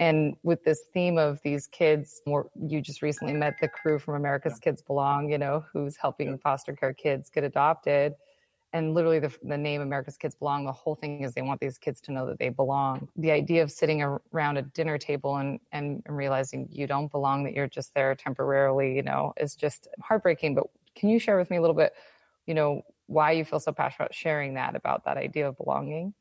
And 0.00 0.34
with 0.42 0.64
this 0.64 0.84
theme 0.92 1.18
of 1.18 1.40
these 1.42 1.68
kids, 1.68 2.22
you 2.26 2.80
just 2.80 3.02
recently 3.02 3.34
met 3.34 3.54
the 3.60 3.68
crew 3.68 3.98
from 3.98 4.14
America's 4.14 4.54
yeah. 4.54 4.64
Kids 4.64 4.82
Belong, 4.82 5.30
you 5.30 5.38
know, 5.38 5.64
who's 5.72 5.96
helping 5.96 6.30
yeah. 6.30 6.36
foster 6.42 6.74
care 6.74 6.92
kids 6.92 7.30
get 7.30 7.44
adopted. 7.44 8.14
And 8.72 8.94
literally, 8.94 9.18
the, 9.18 9.32
the 9.42 9.58
name 9.58 9.80
America's 9.80 10.16
Kids 10.16 10.36
Belong, 10.36 10.64
the 10.64 10.72
whole 10.72 10.94
thing 10.94 11.22
is 11.22 11.34
they 11.34 11.42
want 11.42 11.60
these 11.60 11.76
kids 11.76 12.00
to 12.02 12.12
know 12.12 12.24
that 12.26 12.38
they 12.38 12.48
belong. 12.48 13.08
The 13.16 13.32
idea 13.32 13.64
of 13.64 13.70
sitting 13.70 14.00
around 14.00 14.58
a 14.58 14.62
dinner 14.62 14.96
table 14.96 15.36
and, 15.36 15.58
and, 15.72 16.02
and 16.06 16.16
realizing 16.16 16.68
you 16.70 16.86
don't 16.86 17.10
belong, 17.10 17.42
that 17.44 17.52
you're 17.52 17.68
just 17.68 17.94
there 17.94 18.14
temporarily, 18.14 18.94
you 18.94 19.02
know, 19.02 19.34
is 19.36 19.56
just 19.56 19.88
heartbreaking. 20.00 20.54
But 20.54 20.64
can 20.94 21.08
you 21.08 21.18
share 21.18 21.36
with 21.36 21.50
me 21.50 21.56
a 21.56 21.60
little 21.60 21.74
bit 21.74 21.92
you 22.50 22.54
know 22.54 22.82
why 23.06 23.30
you 23.30 23.44
feel 23.44 23.60
so 23.60 23.70
passionate 23.72 24.06
about 24.06 24.14
sharing 24.14 24.54
that 24.54 24.74
about 24.74 25.04
that 25.04 25.16
idea 25.16 25.48
of 25.48 25.56
belonging 25.56 26.12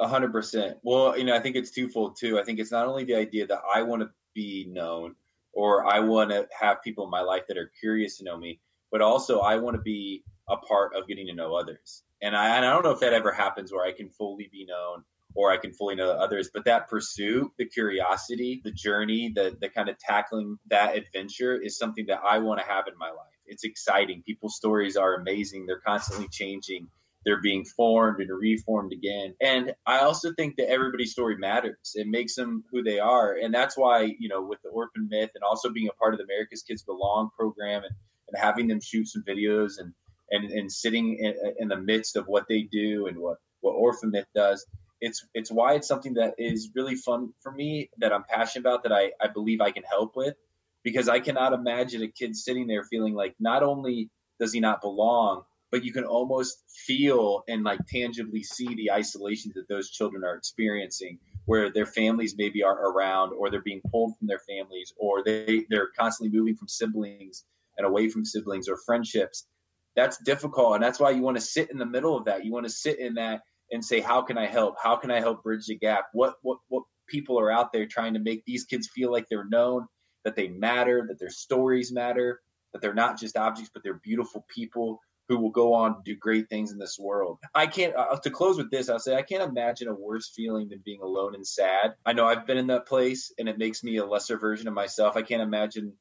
hundred 0.00 0.32
percent 0.32 0.76
well 0.82 1.16
you 1.16 1.24
know 1.24 1.34
i 1.34 1.40
think 1.40 1.56
it's 1.56 1.70
twofold 1.70 2.16
too 2.18 2.38
i 2.38 2.44
think 2.44 2.58
it's 2.58 2.72
not 2.72 2.86
only 2.86 3.04
the 3.04 3.14
idea 3.14 3.46
that 3.46 3.60
i 3.74 3.82
want 3.82 4.02
to 4.02 4.08
be 4.34 4.66
known 4.68 5.14
or 5.52 5.86
i 5.86 6.00
want 6.00 6.30
to 6.30 6.46
have 6.58 6.82
people 6.82 7.04
in 7.04 7.10
my 7.10 7.20
life 7.20 7.42
that 7.48 7.56
are 7.56 7.70
curious 7.80 8.18
to 8.18 8.24
know 8.24 8.36
me 8.36 8.60
but 8.90 9.00
also 9.00 9.40
i 9.40 9.56
want 9.56 9.76
to 9.76 9.82
be 9.82 10.24
a 10.48 10.56
part 10.56 10.94
of 10.96 11.06
getting 11.06 11.26
to 11.26 11.34
know 11.34 11.54
others 11.54 12.02
and 12.22 12.36
I, 12.36 12.56
and 12.56 12.64
I 12.64 12.70
don't 12.70 12.84
know 12.84 12.90
if 12.92 13.00
that 13.00 13.12
ever 13.12 13.32
happens 13.32 13.72
where 13.72 13.86
i 13.86 13.92
can 13.92 14.08
fully 14.08 14.48
be 14.50 14.66
known 14.66 15.04
or 15.34 15.50
I 15.50 15.56
can 15.56 15.72
fully 15.72 15.94
know 15.94 16.10
others. 16.10 16.50
But 16.52 16.64
that 16.64 16.88
pursuit, 16.88 17.50
the 17.58 17.66
curiosity, 17.66 18.60
the 18.64 18.70
journey, 18.70 19.32
the 19.34 19.56
the 19.60 19.68
kind 19.68 19.88
of 19.88 19.98
tackling 19.98 20.58
that 20.68 20.96
adventure 20.96 21.60
is 21.60 21.76
something 21.76 22.06
that 22.06 22.20
I 22.24 22.38
want 22.38 22.60
to 22.60 22.66
have 22.66 22.86
in 22.86 22.96
my 22.98 23.08
life. 23.08 23.34
It's 23.46 23.64
exciting. 23.64 24.22
People's 24.24 24.56
stories 24.56 24.96
are 24.96 25.14
amazing. 25.14 25.66
They're 25.66 25.80
constantly 25.80 26.28
changing. 26.28 26.88
They're 27.24 27.40
being 27.40 27.64
formed 27.64 28.20
and 28.20 28.30
reformed 28.30 28.92
again. 28.92 29.34
And 29.40 29.74
I 29.86 30.00
also 30.00 30.32
think 30.34 30.56
that 30.56 30.68
everybody's 30.68 31.12
story 31.12 31.36
matters. 31.36 31.92
It 31.94 32.06
makes 32.06 32.34
them 32.34 32.64
who 32.70 32.82
they 32.82 32.98
are. 32.98 33.34
And 33.34 33.52
that's 33.52 33.76
why, 33.76 34.14
you 34.18 34.28
know, 34.28 34.42
with 34.42 34.60
the 34.62 34.70
orphan 34.70 35.08
myth 35.10 35.30
and 35.34 35.42
also 35.42 35.70
being 35.70 35.88
a 35.88 35.94
part 35.94 36.14
of 36.14 36.18
the 36.18 36.24
America's 36.24 36.62
Kids 36.62 36.82
Belong 36.82 37.30
program 37.38 37.82
and, 37.84 37.94
and 38.28 38.42
having 38.42 38.68
them 38.68 38.80
shoot 38.80 39.08
some 39.08 39.24
videos 39.26 39.78
and, 39.78 39.92
and, 40.30 40.50
and 40.50 40.70
sitting 40.70 41.16
in, 41.18 41.34
in 41.58 41.68
the 41.68 41.76
midst 41.76 42.16
of 42.16 42.26
what 42.26 42.44
they 42.48 42.62
do 42.62 43.06
and 43.06 43.18
what, 43.18 43.38
what 43.60 43.72
Orphan 43.72 44.10
Myth 44.10 44.26
does, 44.34 44.66
it's 45.00 45.26
it's 45.34 45.50
why 45.50 45.74
it's 45.74 45.88
something 45.88 46.14
that 46.14 46.34
is 46.38 46.70
really 46.74 46.96
fun 46.96 47.32
for 47.42 47.52
me 47.52 47.90
that 47.98 48.12
I'm 48.12 48.24
passionate 48.24 48.62
about 48.62 48.84
that 48.84 48.92
I, 48.92 49.10
I 49.20 49.28
believe 49.28 49.60
I 49.60 49.70
can 49.70 49.82
help 49.82 50.16
with 50.16 50.34
because 50.82 51.08
I 51.08 51.20
cannot 51.20 51.52
imagine 51.52 52.02
a 52.02 52.08
kid 52.08 52.36
sitting 52.36 52.66
there 52.66 52.84
feeling 52.84 53.14
like 53.14 53.34
not 53.38 53.62
only 53.62 54.10
does 54.40 54.52
he 54.52 54.60
not 54.60 54.80
belong, 54.80 55.42
but 55.74 55.84
you 55.84 55.92
can 55.92 56.04
almost 56.04 56.62
feel 56.86 57.42
and 57.48 57.64
like 57.64 57.80
tangibly 57.88 58.44
see 58.44 58.76
the 58.76 58.92
isolation 58.92 59.50
that 59.56 59.66
those 59.68 59.90
children 59.90 60.22
are 60.22 60.36
experiencing 60.36 61.18
where 61.46 61.68
their 61.68 61.84
families 61.84 62.36
maybe 62.38 62.62
are 62.62 62.92
around 62.92 63.32
or 63.32 63.50
they're 63.50 63.60
being 63.60 63.80
pulled 63.90 64.16
from 64.16 64.28
their 64.28 64.38
families 64.48 64.92
or 64.96 65.24
they 65.24 65.66
they're 65.70 65.88
constantly 65.98 66.32
moving 66.38 66.54
from 66.54 66.68
siblings 66.68 67.42
and 67.76 67.84
away 67.84 68.08
from 68.08 68.24
siblings 68.24 68.68
or 68.68 68.76
friendships. 68.86 69.48
That's 69.96 70.16
difficult 70.18 70.76
and 70.76 70.84
that's 70.84 71.00
why 71.00 71.10
you 71.10 71.22
want 71.22 71.38
to 71.38 71.42
sit 71.42 71.72
in 71.72 71.78
the 71.78 71.84
middle 71.84 72.16
of 72.16 72.26
that. 72.26 72.44
You 72.44 72.52
want 72.52 72.66
to 72.66 72.72
sit 72.72 73.00
in 73.00 73.14
that 73.14 73.40
and 73.72 73.84
say 73.84 73.98
how 73.98 74.22
can 74.22 74.38
i 74.38 74.46
help? 74.46 74.76
How 74.80 74.94
can 74.94 75.10
i 75.10 75.18
help 75.18 75.42
bridge 75.42 75.66
the 75.66 75.76
gap? 75.76 76.04
What 76.12 76.34
what 76.42 76.58
what 76.68 76.84
people 77.08 77.36
are 77.40 77.50
out 77.50 77.72
there 77.72 77.86
trying 77.86 78.14
to 78.14 78.20
make 78.20 78.44
these 78.44 78.62
kids 78.62 78.88
feel 78.94 79.10
like 79.10 79.26
they're 79.28 79.48
known 79.48 79.88
that 80.24 80.36
they 80.36 80.46
matter 80.46 81.04
that 81.08 81.18
their 81.18 81.30
stories 81.30 81.90
matter 81.90 82.42
that 82.72 82.80
they're 82.80 82.94
not 82.94 83.18
just 83.18 83.36
objects 83.36 83.72
but 83.74 83.82
they're 83.82 84.00
beautiful 84.04 84.46
people 84.54 85.00
who 85.28 85.38
will 85.38 85.50
go 85.50 85.72
on 85.72 85.94
to 85.94 86.00
do 86.04 86.16
great 86.16 86.48
things 86.48 86.70
in 86.70 86.78
this 86.78 86.98
world. 86.98 87.38
I 87.54 87.66
can't, 87.66 87.94
uh, 87.96 88.16
to 88.16 88.30
close 88.30 88.58
with 88.58 88.70
this, 88.70 88.88
I'll 88.88 88.98
say 88.98 89.14
I 89.14 89.22
can't 89.22 89.42
imagine 89.42 89.88
a 89.88 89.94
worse 89.94 90.30
feeling 90.34 90.68
than 90.68 90.82
being 90.84 91.00
alone 91.00 91.34
and 91.34 91.46
sad. 91.46 91.94
I 92.04 92.12
know 92.12 92.26
I've 92.26 92.46
been 92.46 92.58
in 92.58 92.66
that 92.66 92.86
place 92.86 93.32
and 93.38 93.48
it 93.48 93.58
makes 93.58 93.82
me 93.82 93.96
a 93.96 94.04
lesser 94.04 94.38
version 94.38 94.68
of 94.68 94.74
myself. 94.74 95.16
I 95.16 95.22
can't 95.22 95.42
imagine 95.42 95.94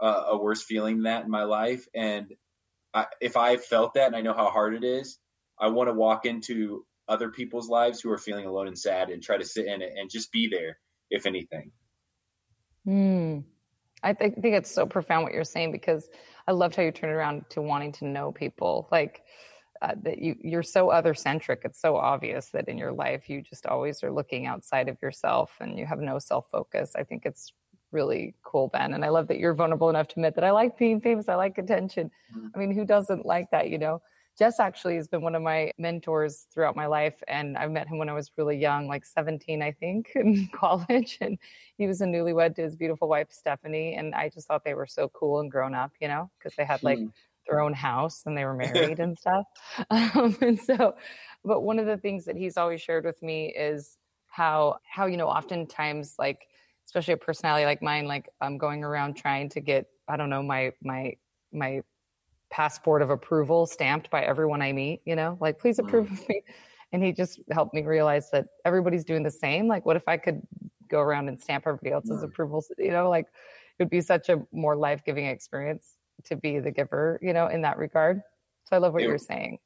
uh, 0.00 0.24
a 0.28 0.38
worse 0.38 0.62
feeling 0.62 0.96
than 0.96 1.04
that 1.04 1.24
in 1.24 1.30
my 1.30 1.44
life. 1.44 1.86
And 1.94 2.32
I, 2.94 3.06
if 3.20 3.36
I 3.36 3.58
felt 3.58 3.94
that 3.94 4.06
and 4.06 4.16
I 4.16 4.22
know 4.22 4.34
how 4.34 4.48
hard 4.48 4.74
it 4.74 4.84
is, 4.84 5.18
I 5.58 5.68
want 5.68 5.88
to 5.88 5.94
walk 5.94 6.24
into 6.24 6.86
other 7.06 7.30
people's 7.30 7.68
lives 7.68 8.00
who 8.00 8.10
are 8.10 8.18
feeling 8.18 8.46
alone 8.46 8.68
and 8.68 8.78
sad 8.78 9.10
and 9.10 9.22
try 9.22 9.36
to 9.36 9.44
sit 9.44 9.66
in 9.66 9.82
it 9.82 9.92
and 9.96 10.10
just 10.10 10.32
be 10.32 10.48
there, 10.48 10.78
if 11.10 11.26
anything. 11.26 11.72
Hmm. 12.84 13.40
I 14.02 14.12
think, 14.12 14.40
think 14.40 14.54
it's 14.54 14.70
so 14.70 14.86
profound 14.86 15.24
what 15.24 15.32
you're 15.32 15.44
saying 15.44 15.72
because 15.72 16.08
I 16.46 16.52
loved 16.52 16.76
how 16.76 16.82
you 16.82 16.92
turned 16.92 17.12
around 17.12 17.44
to 17.50 17.62
wanting 17.62 17.92
to 17.92 18.04
know 18.04 18.32
people. 18.32 18.88
Like 18.90 19.22
uh, 19.80 19.94
that 20.02 20.18
you 20.18 20.36
you're 20.40 20.62
so 20.62 20.90
other 20.90 21.14
centric. 21.14 21.62
It's 21.64 21.80
so 21.80 21.96
obvious 21.96 22.50
that 22.50 22.68
in 22.68 22.78
your 22.78 22.92
life 22.92 23.28
you 23.28 23.42
just 23.42 23.66
always 23.66 24.02
are 24.02 24.10
looking 24.10 24.46
outside 24.46 24.88
of 24.88 24.96
yourself 25.00 25.52
and 25.60 25.78
you 25.78 25.86
have 25.86 26.00
no 26.00 26.18
self 26.18 26.48
focus. 26.50 26.92
I 26.96 27.04
think 27.04 27.24
it's 27.24 27.52
really 27.92 28.34
cool, 28.42 28.68
Ben. 28.68 28.94
And 28.94 29.04
I 29.04 29.08
love 29.08 29.28
that 29.28 29.38
you're 29.38 29.54
vulnerable 29.54 29.88
enough 29.88 30.08
to 30.08 30.14
admit 30.14 30.34
that 30.34 30.44
I 30.44 30.50
like 30.50 30.76
being 30.76 31.00
famous. 31.00 31.28
I 31.28 31.36
like 31.36 31.58
attention. 31.58 32.10
Mm-hmm. 32.36 32.46
I 32.54 32.58
mean, 32.58 32.72
who 32.72 32.84
doesn't 32.84 33.24
like 33.24 33.50
that? 33.52 33.70
You 33.70 33.78
know. 33.78 34.02
Jess 34.38 34.60
actually 34.60 34.94
has 34.94 35.08
been 35.08 35.22
one 35.22 35.34
of 35.34 35.42
my 35.42 35.72
mentors 35.78 36.46
throughout 36.52 36.76
my 36.76 36.86
life. 36.86 37.20
And 37.26 37.58
I 37.58 37.66
met 37.66 37.88
him 37.88 37.98
when 37.98 38.08
I 38.08 38.12
was 38.12 38.30
really 38.36 38.56
young, 38.56 38.86
like 38.86 39.04
17, 39.04 39.60
I 39.62 39.72
think, 39.72 40.12
in 40.14 40.48
college. 40.54 41.18
And 41.20 41.38
he 41.76 41.88
was 41.88 42.00
a 42.00 42.04
newlywed 42.04 42.54
to 42.56 42.62
his 42.62 42.76
beautiful 42.76 43.08
wife, 43.08 43.28
Stephanie. 43.32 43.94
And 43.94 44.14
I 44.14 44.28
just 44.28 44.46
thought 44.46 44.64
they 44.64 44.74
were 44.74 44.86
so 44.86 45.08
cool 45.08 45.40
and 45.40 45.50
grown 45.50 45.74
up, 45.74 45.92
you 46.00 46.06
know, 46.06 46.30
because 46.38 46.54
they 46.54 46.64
had 46.64 46.84
like 46.84 46.98
hmm. 46.98 47.08
their 47.48 47.60
own 47.60 47.72
house 47.72 48.22
and 48.26 48.38
they 48.38 48.44
were 48.44 48.54
married 48.54 49.00
and 49.00 49.18
stuff. 49.18 49.44
Um, 49.90 50.36
and 50.40 50.60
so, 50.60 50.94
but 51.44 51.62
one 51.62 51.80
of 51.80 51.86
the 51.86 51.96
things 51.96 52.24
that 52.26 52.36
he's 52.36 52.56
always 52.56 52.80
shared 52.80 53.04
with 53.04 53.20
me 53.22 53.52
is 53.56 53.96
how, 54.28 54.78
how, 54.88 55.06
you 55.06 55.16
know, 55.16 55.28
oftentimes 55.28 56.14
like, 56.18 56.46
especially 56.86 57.14
a 57.14 57.18
personality 57.18 57.64
like 57.64 57.82
mine, 57.82 58.06
like 58.06 58.28
I'm 58.40 58.56
going 58.56 58.84
around 58.84 59.16
trying 59.16 59.48
to 59.50 59.60
get, 59.60 59.86
I 60.06 60.16
don't 60.16 60.30
know, 60.30 60.42
my, 60.42 60.72
my, 60.82 61.14
my 61.52 61.82
passport 62.50 63.02
of 63.02 63.10
approval 63.10 63.66
stamped 63.66 64.10
by 64.10 64.22
everyone 64.22 64.62
I 64.62 64.72
meet, 64.72 65.02
you 65.04 65.16
know, 65.16 65.36
like, 65.40 65.58
please 65.58 65.78
mm. 65.78 65.86
approve 65.86 66.10
of 66.10 66.28
me. 66.28 66.42
And 66.92 67.02
he 67.02 67.12
just 67.12 67.40
helped 67.50 67.74
me 67.74 67.82
realize 67.82 68.30
that 68.30 68.46
everybody's 68.64 69.04
doing 69.04 69.22
the 69.22 69.30
same. 69.30 69.68
Like, 69.68 69.84
what 69.84 69.96
if 69.96 70.08
I 70.08 70.16
could 70.16 70.40
go 70.88 71.00
around 71.00 71.28
and 71.28 71.38
stamp 71.38 71.64
everybody 71.66 71.92
else's 71.92 72.22
mm. 72.22 72.24
approvals? 72.24 72.72
You 72.78 72.90
know, 72.90 73.10
like 73.10 73.26
it 73.26 73.82
would 73.82 73.90
be 73.90 74.00
such 74.00 74.28
a 74.28 74.42
more 74.52 74.74
life 74.74 75.04
giving 75.04 75.26
experience 75.26 75.96
to 76.24 76.36
be 76.36 76.58
the 76.58 76.70
giver, 76.70 77.18
you 77.22 77.32
know, 77.32 77.48
in 77.48 77.62
that 77.62 77.78
regard. 77.78 78.22
So 78.64 78.76
I 78.76 78.78
love 78.78 78.92
what 78.94 79.02
it, 79.02 79.06
you're 79.06 79.18
saying. 79.18 79.58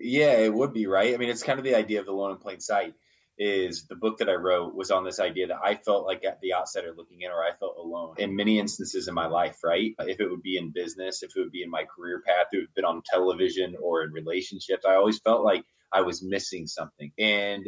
Yeah, 0.00 0.32
it 0.32 0.52
would 0.52 0.72
be, 0.72 0.86
right? 0.86 1.14
I 1.14 1.16
mean, 1.16 1.30
it's 1.30 1.42
kind 1.42 1.58
of 1.58 1.64
the 1.64 1.74
idea 1.74 2.00
of 2.00 2.06
the 2.06 2.12
alone 2.12 2.32
in 2.32 2.36
plain 2.36 2.60
sight 2.60 2.94
is 3.38 3.86
the 3.86 3.96
book 3.96 4.18
that 4.18 4.28
I 4.28 4.34
wrote 4.34 4.74
was 4.74 4.90
on 4.90 5.04
this 5.04 5.20
idea 5.20 5.46
that 5.48 5.60
I 5.62 5.74
felt 5.74 6.06
like 6.06 6.24
at 6.24 6.40
the 6.40 6.54
outsider 6.54 6.94
looking 6.96 7.22
in, 7.22 7.30
or 7.30 7.44
I 7.44 7.52
felt 7.58 7.76
alone 7.78 8.14
in 8.18 8.34
many 8.34 8.58
instances 8.58 9.08
in 9.08 9.14
my 9.14 9.26
life, 9.26 9.58
right? 9.62 9.94
If 10.00 10.20
it 10.20 10.30
would 10.30 10.42
be 10.42 10.56
in 10.56 10.70
business, 10.70 11.22
if 11.22 11.36
it 11.36 11.40
would 11.40 11.52
be 11.52 11.62
in 11.62 11.70
my 11.70 11.84
career 11.84 12.22
path, 12.26 12.46
it 12.52 12.56
would 12.56 12.66
have 12.66 12.74
been 12.74 12.84
on 12.84 13.02
television 13.04 13.76
or 13.80 14.02
in 14.04 14.12
relationships. 14.12 14.84
I 14.86 14.94
always 14.94 15.18
felt 15.18 15.44
like 15.44 15.64
I 15.92 16.00
was 16.00 16.22
missing 16.22 16.66
something. 16.66 17.12
And 17.18 17.66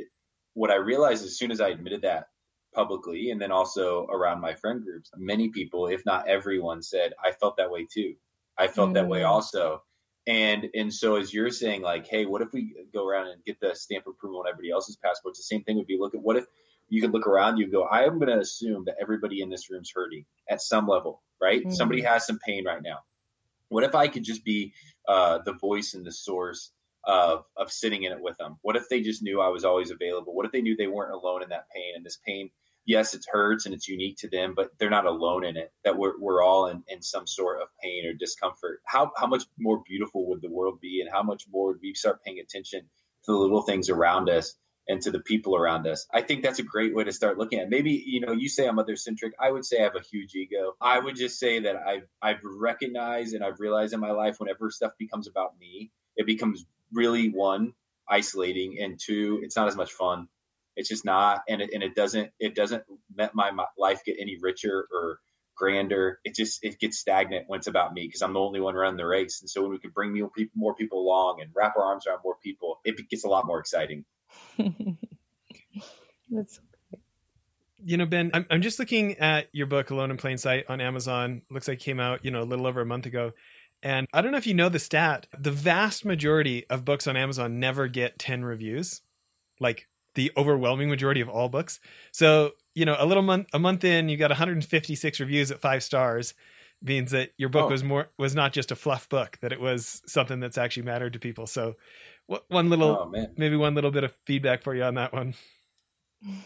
what 0.54 0.70
I 0.70 0.76
realized 0.76 1.24
as 1.24 1.38
soon 1.38 1.50
as 1.50 1.60
I 1.60 1.68
admitted 1.68 2.02
that 2.02 2.26
publicly, 2.74 3.30
and 3.30 3.40
then 3.40 3.52
also 3.52 4.06
around 4.06 4.40
my 4.40 4.54
friend 4.54 4.82
groups, 4.82 5.10
many 5.16 5.48
people, 5.50 5.86
if 5.86 6.04
not 6.06 6.28
everyone, 6.28 6.82
said, 6.82 7.12
I 7.24 7.32
felt 7.32 7.56
that 7.58 7.70
way 7.70 7.86
too. 7.92 8.14
I 8.58 8.68
felt 8.68 8.90
mm. 8.90 8.94
that 8.94 9.08
way 9.08 9.20
mm. 9.20 9.28
also 9.28 9.82
and 10.28 10.68
and 10.74 10.92
so 10.92 11.16
as 11.16 11.34
you're 11.34 11.50
saying 11.50 11.82
like 11.82 12.06
hey 12.06 12.26
what 12.26 12.42
if 12.42 12.52
we 12.52 12.74
go 12.94 13.08
around 13.08 13.28
and 13.28 13.44
get 13.44 13.58
the 13.60 13.74
stamp 13.74 14.06
approval 14.06 14.40
on 14.40 14.48
everybody 14.48 14.70
else's 14.70 14.96
passports? 14.96 15.38
The 15.38 15.44
same 15.44 15.64
thing 15.64 15.76
would 15.76 15.86
be 15.86 15.98
look 15.98 16.14
at 16.14 16.20
what 16.20 16.36
if 16.36 16.44
you 16.88 17.00
could 17.00 17.12
look 17.12 17.26
around 17.26 17.58
you 17.58 17.70
go 17.70 17.82
i 17.84 18.04
am 18.04 18.18
going 18.18 18.30
to 18.30 18.38
assume 18.38 18.84
that 18.86 18.94
everybody 19.00 19.42
in 19.42 19.50
this 19.50 19.70
room's 19.70 19.92
hurting 19.94 20.24
at 20.48 20.62
some 20.62 20.86
level 20.86 21.22
right? 21.40 21.60
Mm-hmm. 21.60 21.72
somebody 21.72 22.02
has 22.02 22.26
some 22.26 22.38
pain 22.46 22.64
right 22.64 22.82
now. 22.82 22.98
What 23.68 23.84
if 23.84 23.94
i 23.94 24.08
could 24.08 24.24
just 24.24 24.44
be 24.44 24.72
uh, 25.06 25.38
the 25.44 25.54
voice 25.54 25.94
and 25.94 26.04
the 26.04 26.12
source 26.12 26.72
of 27.04 27.44
of 27.56 27.70
sitting 27.70 28.04
in 28.04 28.12
it 28.12 28.20
with 28.20 28.36
them? 28.38 28.56
What 28.62 28.76
if 28.76 28.88
they 28.88 29.00
just 29.00 29.22
knew 29.22 29.40
i 29.40 29.48
was 29.48 29.64
always 29.64 29.90
available? 29.90 30.34
What 30.34 30.46
if 30.46 30.52
they 30.52 30.62
knew 30.62 30.76
they 30.76 30.86
weren't 30.86 31.14
alone 31.14 31.42
in 31.42 31.48
that 31.50 31.66
pain 31.74 31.94
and 31.96 32.04
this 32.04 32.18
pain 32.26 32.50
yes, 32.88 33.12
it 33.12 33.24
hurts 33.30 33.66
and 33.66 33.74
it's 33.74 33.86
unique 33.86 34.16
to 34.16 34.28
them, 34.28 34.54
but 34.56 34.70
they're 34.78 34.90
not 34.90 35.04
alone 35.04 35.44
in 35.44 35.56
it. 35.56 35.70
That 35.84 35.96
we're, 35.96 36.18
we're 36.18 36.42
all 36.42 36.68
in, 36.68 36.82
in 36.88 37.02
some 37.02 37.26
sort 37.26 37.60
of 37.60 37.68
pain 37.80 38.06
or 38.06 38.14
discomfort. 38.14 38.80
How, 38.86 39.12
how 39.16 39.26
much 39.26 39.44
more 39.58 39.82
beautiful 39.86 40.26
would 40.28 40.40
the 40.40 40.50
world 40.50 40.80
be 40.80 41.00
and 41.02 41.10
how 41.12 41.22
much 41.22 41.44
more 41.52 41.68
would 41.68 41.80
we 41.82 41.94
start 41.94 42.24
paying 42.24 42.40
attention 42.40 42.80
to 42.80 43.32
the 43.32 43.38
little 43.38 43.60
things 43.62 43.90
around 43.90 44.30
us 44.30 44.54
and 44.88 45.02
to 45.02 45.10
the 45.10 45.20
people 45.20 45.54
around 45.54 45.86
us? 45.86 46.06
I 46.14 46.22
think 46.22 46.42
that's 46.42 46.60
a 46.60 46.62
great 46.62 46.94
way 46.94 47.04
to 47.04 47.12
start 47.12 47.36
looking 47.36 47.60
at. 47.60 47.68
Maybe, 47.68 48.02
you 48.06 48.20
know, 48.20 48.32
you 48.32 48.48
say 48.48 48.66
I'm 48.66 48.78
other 48.78 48.96
centric. 48.96 49.34
I 49.38 49.50
would 49.50 49.66
say 49.66 49.80
I 49.80 49.84
have 49.84 49.96
a 49.96 50.00
huge 50.00 50.34
ego. 50.34 50.72
I 50.80 50.98
would 50.98 51.14
just 51.14 51.38
say 51.38 51.60
that 51.60 51.76
I've, 51.76 52.08
I've 52.22 52.42
recognized 52.42 53.34
and 53.34 53.44
I've 53.44 53.60
realized 53.60 53.92
in 53.92 54.00
my 54.00 54.12
life 54.12 54.40
whenever 54.40 54.70
stuff 54.70 54.92
becomes 54.98 55.28
about 55.28 55.58
me, 55.60 55.90
it 56.16 56.24
becomes 56.24 56.64
really 56.90 57.28
one, 57.28 57.74
isolating 58.08 58.78
and 58.80 58.98
two, 58.98 59.40
it's 59.42 59.56
not 59.56 59.68
as 59.68 59.76
much 59.76 59.92
fun 59.92 60.26
it's 60.78 60.88
just 60.88 61.04
not, 61.04 61.42
and 61.48 61.60
it, 61.60 61.70
and 61.74 61.82
it 61.82 61.94
doesn't 61.94 62.30
it 62.38 62.54
doesn't 62.54 62.84
let 63.16 63.34
my, 63.34 63.50
my 63.50 63.66
life 63.76 64.00
get 64.06 64.16
any 64.18 64.38
richer 64.40 64.86
or 64.92 65.18
grander. 65.56 66.20
It 66.24 66.34
just 66.36 66.60
it 66.62 66.78
gets 66.78 66.98
stagnant 66.98 67.44
when 67.48 67.58
it's 67.58 67.66
about 67.66 67.92
me 67.92 68.06
because 68.06 68.22
I'm 68.22 68.32
the 68.32 68.40
only 68.40 68.60
one 68.60 68.76
running 68.76 68.96
the 68.96 69.04
race. 69.04 69.40
And 69.40 69.50
so 69.50 69.60
when 69.62 69.72
we 69.72 69.78
can 69.78 69.90
bring 69.90 70.16
more 70.54 70.74
people, 70.74 71.00
along 71.00 71.40
and 71.42 71.50
wrap 71.54 71.76
our 71.76 71.82
arms 71.82 72.06
around 72.06 72.20
more 72.24 72.36
people, 72.42 72.78
it 72.84 72.96
gets 73.10 73.24
a 73.24 73.28
lot 73.28 73.44
more 73.44 73.58
exciting. 73.58 74.04
That's 76.30 76.60
you 77.84 77.96
know, 77.96 78.06
Ben, 78.06 78.30
I'm, 78.34 78.46
I'm 78.50 78.62
just 78.62 78.78
looking 78.78 79.18
at 79.18 79.48
your 79.52 79.66
book, 79.66 79.90
Alone 79.90 80.10
in 80.10 80.16
Plain 80.16 80.38
Sight, 80.38 80.64
on 80.68 80.80
Amazon. 80.80 81.42
Looks 81.50 81.68
like 81.68 81.80
it 81.80 81.84
came 81.84 82.00
out, 82.00 82.24
you 82.24 82.30
know, 82.30 82.42
a 82.42 82.44
little 82.44 82.66
over 82.66 82.80
a 82.80 82.86
month 82.86 83.06
ago. 83.06 83.32
And 83.82 84.08
I 84.12 84.20
don't 84.20 84.32
know 84.32 84.38
if 84.38 84.46
you 84.46 84.54
know 84.54 84.68
the 84.68 84.80
stat. 84.80 85.26
The 85.38 85.52
vast 85.52 86.04
majority 86.04 86.66
of 86.68 86.84
books 86.84 87.06
on 87.06 87.16
Amazon 87.16 87.60
never 87.60 87.86
get 87.86 88.18
10 88.18 88.44
reviews. 88.44 89.02
Like 89.60 89.86
the 90.14 90.32
overwhelming 90.36 90.88
majority 90.88 91.20
of 91.20 91.28
all 91.28 91.48
books. 91.48 91.80
So, 92.12 92.52
you 92.74 92.84
know, 92.84 92.96
a 92.98 93.06
little 93.06 93.22
month 93.22 93.48
a 93.52 93.58
month 93.58 93.84
in, 93.84 94.08
you 94.08 94.16
got 94.16 94.30
156 94.30 95.20
reviews 95.20 95.50
at 95.50 95.60
5 95.60 95.82
stars 95.82 96.34
means 96.82 97.10
that 97.10 97.30
your 97.36 97.48
book 97.48 97.66
oh. 97.66 97.70
was 97.70 97.82
more 97.82 98.10
was 98.18 98.34
not 98.34 98.52
just 98.52 98.70
a 98.70 98.76
fluff 98.76 99.08
book, 99.08 99.38
that 99.40 99.52
it 99.52 99.60
was 99.60 100.02
something 100.06 100.40
that's 100.40 100.58
actually 100.58 100.84
mattered 100.84 101.12
to 101.12 101.18
people. 101.18 101.46
So, 101.46 101.76
one 102.48 102.70
little 102.70 103.12
oh, 103.14 103.26
maybe 103.36 103.56
one 103.56 103.74
little 103.74 103.90
bit 103.90 104.04
of 104.04 104.12
feedback 104.24 104.62
for 104.62 104.74
you 104.74 104.82
on 104.82 104.94
that 104.94 105.12
one. 105.12 105.34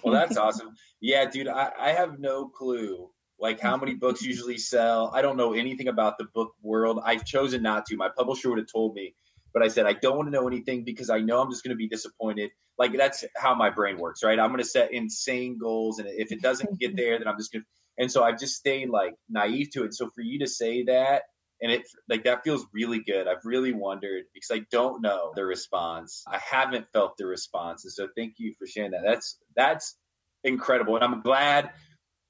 Well, 0.02 0.14
that's 0.14 0.36
awesome. 0.38 0.74
Yeah, 1.00 1.28
dude, 1.28 1.48
I, 1.48 1.70
I 1.78 1.90
have 1.90 2.18
no 2.18 2.48
clue 2.48 3.10
like 3.38 3.60
how 3.60 3.76
many 3.76 3.94
books 3.94 4.22
usually 4.22 4.56
sell. 4.56 5.10
I 5.12 5.20
don't 5.20 5.36
know 5.36 5.52
anything 5.52 5.88
about 5.88 6.16
the 6.16 6.24
book 6.32 6.54
world. 6.62 7.00
I've 7.04 7.24
chosen 7.24 7.62
not 7.62 7.86
to. 7.86 7.96
My 7.96 8.08
publisher 8.08 8.48
would 8.48 8.58
have 8.58 8.70
told 8.72 8.94
me 8.94 9.14
but 9.52 9.62
I 9.62 9.68
said 9.68 9.86
I 9.86 9.94
don't 9.94 10.16
want 10.16 10.28
to 10.28 10.32
know 10.32 10.46
anything 10.46 10.84
because 10.84 11.10
I 11.10 11.20
know 11.20 11.40
I'm 11.40 11.50
just 11.50 11.64
going 11.64 11.74
to 11.74 11.78
be 11.78 11.88
disappointed. 11.88 12.50
Like 12.78 12.96
that's 12.96 13.24
how 13.36 13.54
my 13.54 13.70
brain 13.70 13.98
works, 13.98 14.22
right? 14.22 14.38
I'm 14.38 14.48
going 14.48 14.62
to 14.62 14.64
set 14.64 14.92
insane 14.92 15.58
goals, 15.58 15.98
and 15.98 16.08
if 16.08 16.32
it 16.32 16.42
doesn't 16.42 16.78
get 16.80 16.96
there, 16.96 17.18
then 17.18 17.28
I'm 17.28 17.38
just 17.38 17.52
going. 17.52 17.62
to 17.62 17.68
And 17.98 18.10
so 18.10 18.24
I've 18.24 18.38
just 18.38 18.56
stayed 18.56 18.88
like 18.88 19.14
naive 19.28 19.70
to 19.72 19.84
it. 19.84 19.94
So 19.94 20.10
for 20.14 20.22
you 20.22 20.38
to 20.38 20.46
say 20.46 20.84
that 20.84 21.22
and 21.62 21.70
it 21.70 21.82
like 22.08 22.24
that 22.24 22.42
feels 22.42 22.66
really 22.74 23.00
good. 23.00 23.28
I've 23.28 23.44
really 23.44 23.72
wondered 23.72 24.24
because 24.34 24.50
I 24.50 24.66
don't 24.70 25.00
know 25.00 25.32
the 25.36 25.44
response. 25.44 26.24
I 26.26 26.38
haven't 26.38 26.86
felt 26.92 27.16
the 27.16 27.26
response, 27.26 27.84
and 27.84 27.92
so 27.92 28.08
thank 28.16 28.34
you 28.38 28.52
for 28.58 28.66
sharing 28.66 28.90
that. 28.90 29.02
That's 29.04 29.38
that's 29.56 29.96
incredible, 30.44 30.96
and 30.96 31.04
I'm 31.04 31.22
glad. 31.22 31.70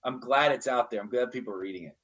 I'm 0.05 0.21
glad 0.21 0.53
it's 0.53 0.67
out 0.67 0.91
there. 0.91 1.01
I'm 1.01 1.09
glad 1.09 1.31
people 1.31 1.55
are 1.55 1.59
reading 1.59 1.85
it. 1.85 1.97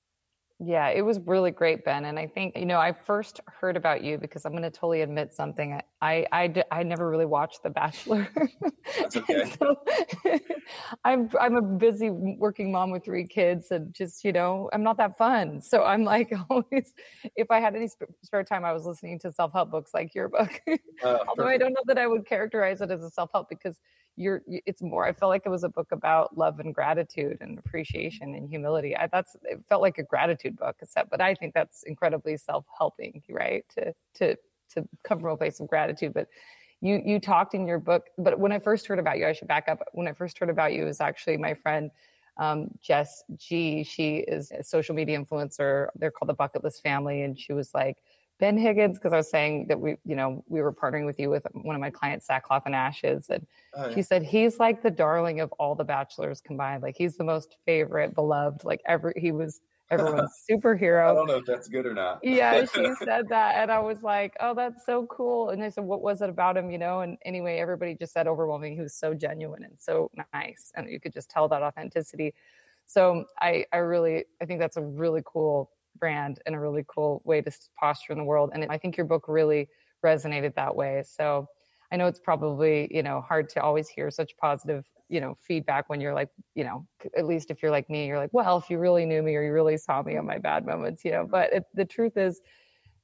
Yeah, 0.60 0.88
it 0.88 1.02
was 1.02 1.20
really 1.20 1.52
great, 1.52 1.84
Ben. 1.84 2.04
And 2.06 2.18
I 2.18 2.26
think, 2.26 2.56
you 2.56 2.66
know, 2.66 2.80
I 2.80 2.90
first 2.92 3.40
heard 3.46 3.76
about 3.76 4.02
you 4.02 4.18
because 4.18 4.44
I'm 4.44 4.50
going 4.50 4.64
to 4.64 4.70
totally 4.72 5.02
admit 5.02 5.32
something. 5.32 5.80
I, 6.02 6.26
I, 6.32 6.64
I 6.72 6.82
never 6.82 7.08
really 7.08 7.26
watched 7.26 7.62
The 7.62 7.70
Bachelor. 7.70 8.28
That's 8.98 9.16
okay. 9.18 9.44
so, 9.56 9.76
I'm, 11.04 11.30
I'm 11.40 11.54
a 11.54 11.62
busy 11.62 12.10
working 12.10 12.72
mom 12.72 12.90
with 12.90 13.04
three 13.04 13.24
kids 13.24 13.70
and 13.70 13.94
just, 13.94 14.24
you 14.24 14.32
know, 14.32 14.68
I'm 14.72 14.82
not 14.82 14.96
that 14.96 15.16
fun. 15.16 15.60
So 15.60 15.84
I'm 15.84 16.02
like 16.02 16.32
always, 16.50 16.92
if 17.36 17.52
I 17.52 17.60
had 17.60 17.76
any 17.76 17.88
spare 18.24 18.42
time, 18.42 18.64
I 18.64 18.72
was 18.72 18.84
listening 18.84 19.20
to 19.20 19.30
self 19.30 19.52
help 19.52 19.70
books 19.70 19.92
like 19.94 20.12
your 20.12 20.28
book. 20.28 20.60
Uh, 21.04 21.18
Although 21.28 21.46
I 21.46 21.56
don't 21.58 21.72
know 21.72 21.82
that 21.86 21.98
I 21.98 22.08
would 22.08 22.26
characterize 22.26 22.80
it 22.80 22.90
as 22.90 23.04
a 23.04 23.10
self 23.10 23.30
help 23.32 23.48
because 23.48 23.76
you're 24.18 24.42
it's 24.46 24.82
more 24.82 25.06
i 25.06 25.12
felt 25.12 25.30
like 25.30 25.42
it 25.46 25.48
was 25.48 25.64
a 25.64 25.68
book 25.68 25.88
about 25.92 26.36
love 26.36 26.58
and 26.60 26.74
gratitude 26.74 27.38
and 27.40 27.58
appreciation 27.58 28.34
and 28.34 28.48
humility 28.48 28.96
I, 28.96 29.06
that's 29.06 29.36
it 29.44 29.62
felt 29.68 29.80
like 29.80 29.98
a 29.98 30.02
gratitude 30.02 30.56
book 30.56 30.76
except 30.82 31.10
but 31.10 31.20
i 31.20 31.34
think 31.34 31.54
that's 31.54 31.84
incredibly 31.84 32.36
self-helping 32.36 33.22
right 33.28 33.64
to 33.76 33.94
to 34.14 34.36
to 34.74 34.88
come 35.04 35.20
from 35.20 35.30
a 35.30 35.36
place 35.36 35.60
of 35.60 35.68
gratitude 35.68 36.12
but 36.12 36.28
you 36.80 37.00
you 37.04 37.20
talked 37.20 37.54
in 37.54 37.66
your 37.66 37.78
book 37.78 38.06
but 38.18 38.38
when 38.38 38.52
i 38.52 38.58
first 38.58 38.86
heard 38.86 38.98
about 38.98 39.18
you 39.18 39.26
i 39.26 39.32
should 39.32 39.48
back 39.48 39.68
up 39.68 39.80
when 39.92 40.08
i 40.08 40.12
first 40.12 40.38
heard 40.38 40.50
about 40.50 40.72
you 40.72 40.84
was 40.84 41.00
actually 41.00 41.36
my 41.36 41.54
friend 41.54 41.90
um, 42.38 42.68
Jess 42.80 43.24
Gee. 43.36 43.82
She 43.82 44.18
is 44.18 44.52
a 44.52 44.62
social 44.62 44.94
media 44.94 45.18
influencer. 45.18 45.88
They're 45.96 46.12
called 46.12 46.28
the 46.28 46.34
Bucket 46.34 46.62
List 46.62 46.82
Family, 46.82 47.22
and 47.22 47.38
she 47.38 47.52
was 47.52 47.74
like, 47.74 47.98
Ben 48.38 48.56
Higgins 48.56 48.98
because 48.98 49.12
I 49.12 49.16
was 49.16 49.30
saying 49.30 49.66
that 49.68 49.80
we, 49.80 49.96
you 50.04 50.14
know, 50.14 50.44
we 50.48 50.62
were 50.62 50.72
partnering 50.72 51.06
with 51.06 51.18
you 51.18 51.28
with 51.28 51.46
one 51.52 51.74
of 51.74 51.80
my 51.80 51.90
clients, 51.90 52.26
Sackcloth 52.26 52.64
and 52.66 52.74
Ashes, 52.74 53.26
and 53.30 53.46
oh, 53.74 53.88
yeah. 53.88 53.94
she 53.94 54.02
said 54.02 54.22
he's 54.22 54.58
like 54.58 54.82
the 54.82 54.90
darling 54.90 55.40
of 55.40 55.52
all 55.52 55.74
the 55.74 55.84
bachelors 55.84 56.40
combined. 56.40 56.82
Like 56.82 56.96
he's 56.96 57.16
the 57.16 57.24
most 57.24 57.56
favorite, 57.66 58.14
beloved. 58.14 58.64
Like 58.64 58.80
every 58.86 59.12
he 59.16 59.32
was 59.32 59.60
everyone's 59.90 60.44
superhero. 60.48 61.10
I 61.10 61.14
don't 61.14 61.26
know 61.26 61.36
if 61.36 61.46
that's 61.46 61.66
good 61.66 61.86
or 61.86 61.94
not. 61.94 62.20
yeah, 62.22 62.64
she 62.74 62.92
said 63.02 63.28
that, 63.30 63.56
and 63.56 63.72
I 63.72 63.80
was 63.80 64.02
like, 64.02 64.36
oh, 64.38 64.54
that's 64.54 64.84
so 64.84 65.06
cool. 65.06 65.48
And 65.50 65.64
I 65.64 65.70
said, 65.70 65.84
what 65.84 66.02
was 66.02 66.20
it 66.20 66.28
about 66.28 66.56
him, 66.56 66.70
you 66.70 66.78
know? 66.78 67.00
And 67.00 67.16
anyway, 67.24 67.58
everybody 67.58 67.94
just 67.94 68.12
said 68.12 68.28
overwhelming. 68.28 68.74
He 68.74 68.82
was 68.82 68.94
so 68.94 69.14
genuine 69.14 69.64
and 69.64 69.78
so 69.78 70.10
nice, 70.32 70.70
and 70.76 70.88
you 70.90 71.00
could 71.00 71.12
just 71.12 71.30
tell 71.30 71.48
that 71.48 71.62
authenticity. 71.62 72.34
So 72.86 73.24
I, 73.40 73.64
I 73.72 73.78
really, 73.78 74.24
I 74.40 74.46
think 74.46 74.60
that's 74.60 74.76
a 74.76 74.82
really 74.82 75.22
cool 75.24 75.70
brand 75.98 76.40
and 76.46 76.54
a 76.54 76.60
really 76.60 76.84
cool 76.88 77.22
way 77.24 77.40
to 77.40 77.50
posture 77.78 78.12
in 78.12 78.18
the 78.18 78.24
world. 78.24 78.50
And 78.52 78.66
I 78.70 78.78
think 78.78 78.96
your 78.96 79.06
book 79.06 79.24
really 79.28 79.68
resonated 80.04 80.54
that 80.54 80.74
way. 80.74 81.02
So 81.06 81.48
I 81.90 81.96
know 81.96 82.06
it's 82.06 82.20
probably, 82.20 82.88
you 82.94 83.02
know, 83.02 83.22
hard 83.22 83.48
to 83.50 83.62
always 83.62 83.88
hear 83.88 84.10
such 84.10 84.36
positive, 84.36 84.84
you 85.08 85.20
know, 85.20 85.34
feedback 85.46 85.88
when 85.88 86.00
you're 86.00 86.14
like, 86.14 86.28
you 86.54 86.64
know, 86.64 86.86
at 87.16 87.26
least 87.26 87.50
if 87.50 87.62
you're 87.62 87.70
like 87.70 87.88
me, 87.88 88.06
you're 88.06 88.18
like, 88.18 88.32
well, 88.32 88.58
if 88.58 88.68
you 88.68 88.78
really 88.78 89.06
knew 89.06 89.22
me 89.22 89.34
or 89.36 89.42
you 89.42 89.52
really 89.52 89.78
saw 89.78 90.02
me 90.02 90.16
on 90.16 90.26
my 90.26 90.38
bad 90.38 90.66
moments, 90.66 91.04
you 91.04 91.12
know, 91.12 91.26
but 91.26 91.52
it, 91.52 91.64
the 91.74 91.84
truth 91.84 92.16
is 92.16 92.40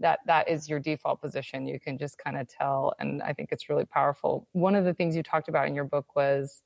that 0.01 0.19
that 0.27 0.49
is 0.49 0.69
your 0.69 0.81
default 0.81 1.23
position. 1.23 1.67
You 1.67 1.81
can 1.81 1.97
just 1.97 2.19
kind 2.19 2.37
of 2.37 2.47
tell. 2.47 2.95
And 2.99 3.23
I 3.23 3.33
think 3.33 3.51
it's 3.53 3.71
really 3.71 3.87
powerful. 3.87 4.47
One 4.53 4.75
of 4.75 4.85
the 4.85 4.93
things 4.93 5.17
you 5.17 5.23
talked 5.23 5.49
about 5.49 5.67
in 5.67 5.75
your 5.75 5.85
book 5.85 6.15
was 6.15 6.61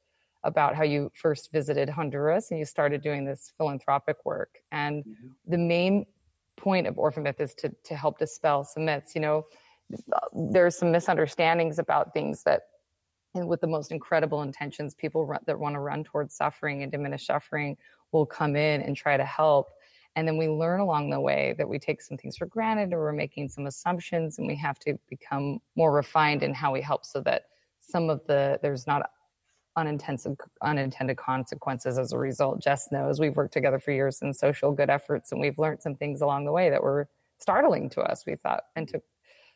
about 0.44 0.75
how 0.75 0.82
you 0.82 1.11
first 1.14 1.52
visited 1.52 1.88
Honduras 1.88 2.50
and 2.50 2.58
you 2.58 2.64
started 2.64 3.00
doing 3.02 3.25
this 3.25 3.52
philanthropic 3.56 4.25
work. 4.25 4.58
And 4.73 5.04
mm-hmm. 5.04 5.28
the 5.47 5.58
main 5.58 6.06
point 6.58 6.86
of 6.86 6.98
Orphan 6.98 7.22
Myth 7.22 7.40
is 7.40 7.54
to 7.54 7.72
to 7.84 7.96
help 7.96 8.18
dispel 8.18 8.64
some 8.64 8.84
myths. 8.84 9.14
You 9.14 9.20
know, 9.22 9.46
uh, 10.12 10.18
there's 10.34 10.76
some 10.76 10.92
misunderstandings 10.92 11.78
about 11.78 12.12
things 12.12 12.42
that, 12.42 12.62
and 13.34 13.48
with 13.48 13.60
the 13.60 13.66
most 13.66 13.90
incredible 13.90 14.42
intentions, 14.42 14.94
people 14.94 15.24
run, 15.24 15.40
that 15.46 15.59
want 15.59 15.74
to 15.74 15.80
run 15.80 16.04
towards 16.04 16.35
suffering 16.35 16.83
and 16.83 16.92
diminish 16.92 17.26
suffering 17.26 17.76
will 18.12 18.26
come 18.26 18.56
in 18.56 18.83
and 18.83 18.96
try 18.96 19.16
to 19.16 19.24
help. 19.24 19.70
And 20.16 20.26
then 20.26 20.37
we 20.37 20.48
learn 20.48 20.80
along 20.80 21.11
the 21.11 21.20
way 21.20 21.54
that 21.59 21.68
we 21.68 21.78
take 21.78 22.02
some 22.02 22.16
things 22.16 22.37
for 22.37 22.46
granted 22.46 22.92
or 22.92 22.98
we're 22.98 23.12
making 23.12 23.48
some 23.50 23.66
assumptions 23.66 24.38
and 24.38 24.46
we 24.46 24.56
have 24.56 24.78
to 24.80 24.98
become 25.09 25.61
more 25.76 25.92
refined 25.92 26.42
in 26.42 26.54
how 26.54 26.72
we 26.72 26.80
help 26.80 27.04
so 27.04 27.20
that 27.20 27.44
some 27.80 28.11
of 28.11 28.26
the 28.26 28.59
there's 28.61 28.87
not 28.87 29.11
unintended 29.78 30.36
unintended 30.62 31.16
consequences 31.16 31.98
as 31.98 32.12
a 32.12 32.18
result. 32.18 32.60
Jess 32.60 32.88
knows 32.90 33.20
we've 33.20 33.36
worked 33.36 33.52
together 33.52 33.78
for 33.78 33.92
years 33.92 34.20
in 34.22 34.34
social 34.34 34.72
good 34.72 34.90
efforts, 34.90 35.32
and 35.32 35.40
we've 35.40 35.58
learned 35.58 35.82
some 35.82 35.94
things 35.94 36.20
along 36.20 36.44
the 36.44 36.52
way 36.52 36.70
that 36.70 36.82
were 36.82 37.08
startling 37.38 37.88
to 37.90 38.00
us. 38.02 38.24
We 38.26 38.36
thought 38.36 38.64
and 38.76 38.88
took 38.88 39.02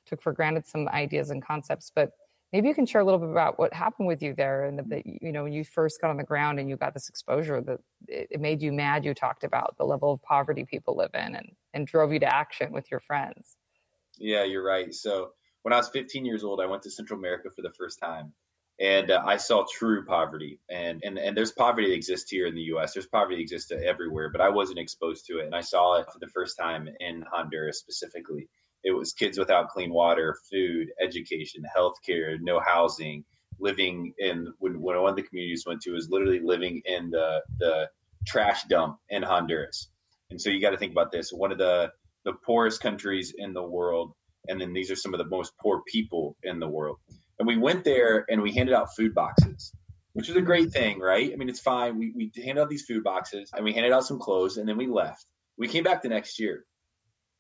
took 0.07 0.23
for 0.23 0.33
granted 0.33 0.67
some 0.67 0.89
ideas 0.89 1.31
and 1.31 1.45
concepts, 1.45 1.93
but 1.95 2.13
maybe 2.53 2.69
you 2.69 2.75
can 2.75 2.87
share 2.87 3.01
a 3.01 3.05
little 3.05 3.19
bit 3.19 3.31
about 3.31 3.59
what 3.59 3.73
happened 3.73 4.07
with 4.07 4.23
you 4.23 4.35
there 4.35 4.65
and 4.65 4.79
that 4.79 5.07
you 5.07 5.33
know 5.33 5.45
when 5.45 5.53
you 5.53 5.65
first 5.65 6.01
got 6.01 6.11
on 6.11 6.17
the 6.17 6.25
ground 6.25 6.61
and 6.61 6.69
you 6.69 6.77
got 6.77 6.95
this 6.95 7.09
exposure 7.09 7.61
that 7.61 7.79
it, 8.09 8.29
it, 8.33 8.41
made 8.41 8.63
you 8.63 8.73
mad 8.73 9.05
you 9.05 9.15
talked 9.15 9.45
about 9.45 9.77
the 9.79 9.85
level 9.85 10.13
of 10.13 10.23
poverty 10.23 10.65
people 10.65 10.97
live 10.97 11.11
in 11.15 11.35
and 11.35 11.53
and 11.75 11.87
drove 11.87 12.13
you 12.13 12.19
to 12.19 12.35
action 12.35 12.73
with 12.73 12.91
your 12.91 13.01
friends 13.01 13.57
yeah 14.19 14.45
you're 14.45 14.65
right 14.65 14.95
so 14.95 15.31
when 15.63 15.73
i 15.73 15.77
was 15.77 15.89
15 15.89 16.25
years 16.25 16.45
old 16.45 16.61
i 16.61 16.67
went 16.67 16.83
to 16.83 16.91
central 16.91 17.19
america 17.19 17.49
for 17.51 17.63
the 17.63 17.73
first 17.73 17.99
time 17.99 18.33
and 18.83 19.13
uh, 19.13 19.23
I 19.25 19.37
saw 19.37 19.65
true 19.73 20.05
poverty. 20.05 20.59
And, 20.69 21.01
and 21.05 21.17
and 21.17 21.37
there's 21.37 21.53
poverty 21.53 21.89
that 21.89 21.95
exists 21.95 22.31
here 22.31 22.47
in 22.47 22.55
the 22.55 22.63
U.S. 22.63 22.93
There's 22.93 23.07
poverty 23.07 23.37
that 23.37 23.43
exists 23.43 23.71
everywhere, 23.71 24.29
but 24.29 24.41
I 24.41 24.49
wasn't 24.49 24.81
exposed 24.81 25.25
to 25.27 25.39
it, 25.39 25.47
and 25.47 25.55
I 25.55 25.61
saw 25.61 26.01
it 26.01 26.07
for 26.13 26.19
the 26.19 26.27
first 26.27 26.59
time 26.59 26.89
in 27.01 27.25
Honduras 27.33 27.79
specifically. 27.79 28.49
It 28.85 28.91
was 28.91 29.13
kids 29.13 29.39
without 29.39 29.69
clean 29.69 29.93
water, 29.93 30.37
food, 30.51 30.89
education, 31.01 31.63
healthcare, 31.77 32.39
no 32.41 32.59
housing, 32.59 33.25
living 33.61 34.13
in 34.19 34.53
when, 34.59 34.81
when 34.81 35.01
one 35.01 35.11
of 35.11 35.17
the 35.17 35.23
communities 35.23 35.65
went 35.65 35.81
to 35.83 35.93
was 35.93 36.11
literally 36.11 36.41
living 36.41 36.83
in 36.85 37.11
the 37.11 37.41
the 37.61 37.89
trash 38.27 38.65
dump 38.65 38.99
in 39.11 39.23
Honduras. 39.23 39.91
And 40.31 40.41
so 40.41 40.51
you 40.51 40.61
got 40.61 40.71
to 40.71 40.77
think 40.77 40.93
about 40.93 41.13
this: 41.13 41.33
one 41.33 41.53
of 41.53 41.59
the 41.59 41.93
the 42.25 42.33
poorest 42.45 42.81
countries 42.81 43.33
in 43.39 43.53
the 43.53 43.63
world, 43.63 44.13
and 44.49 44.61
then 44.61 44.73
these 44.73 44.91
are 44.91 44.97
some 44.97 45.15
of 45.15 45.19
the 45.19 45.27
most 45.27 45.53
poor 45.61 45.83
people 45.87 46.37
in 46.43 46.59
the 46.59 46.69
world. 46.69 46.99
And 47.43 47.49
we 47.49 47.57
went 47.57 47.83
there 47.83 48.25
and 48.31 48.41
we 48.41 48.53
handed 48.53 48.73
out 48.73 48.95
food 48.95 49.17
boxes, 49.17 49.73
which 50.13 50.29
was 50.29 50.37
a 50.37 50.41
great 50.41 50.71
thing, 50.71 51.01
right? 51.01 51.33
I 51.33 51.35
mean, 51.35 51.49
it's 51.49 51.59
fine. 51.59 51.99
We, 51.99 52.13
we 52.15 52.31
handed 52.37 52.63
out 52.63 52.69
these 52.69 52.85
food 52.85 53.03
boxes 53.03 53.51
and 53.53 53.65
we 53.65 53.73
handed 53.73 53.91
out 53.91 54.05
some 54.05 54.21
clothes 54.21 54.59
and 54.59 54.69
then 54.69 54.77
we 54.77 54.87
left. 54.87 55.27
We 55.59 55.67
came 55.67 55.83
back 55.83 56.03
the 56.03 56.09
next 56.09 56.39
year. 56.39 56.65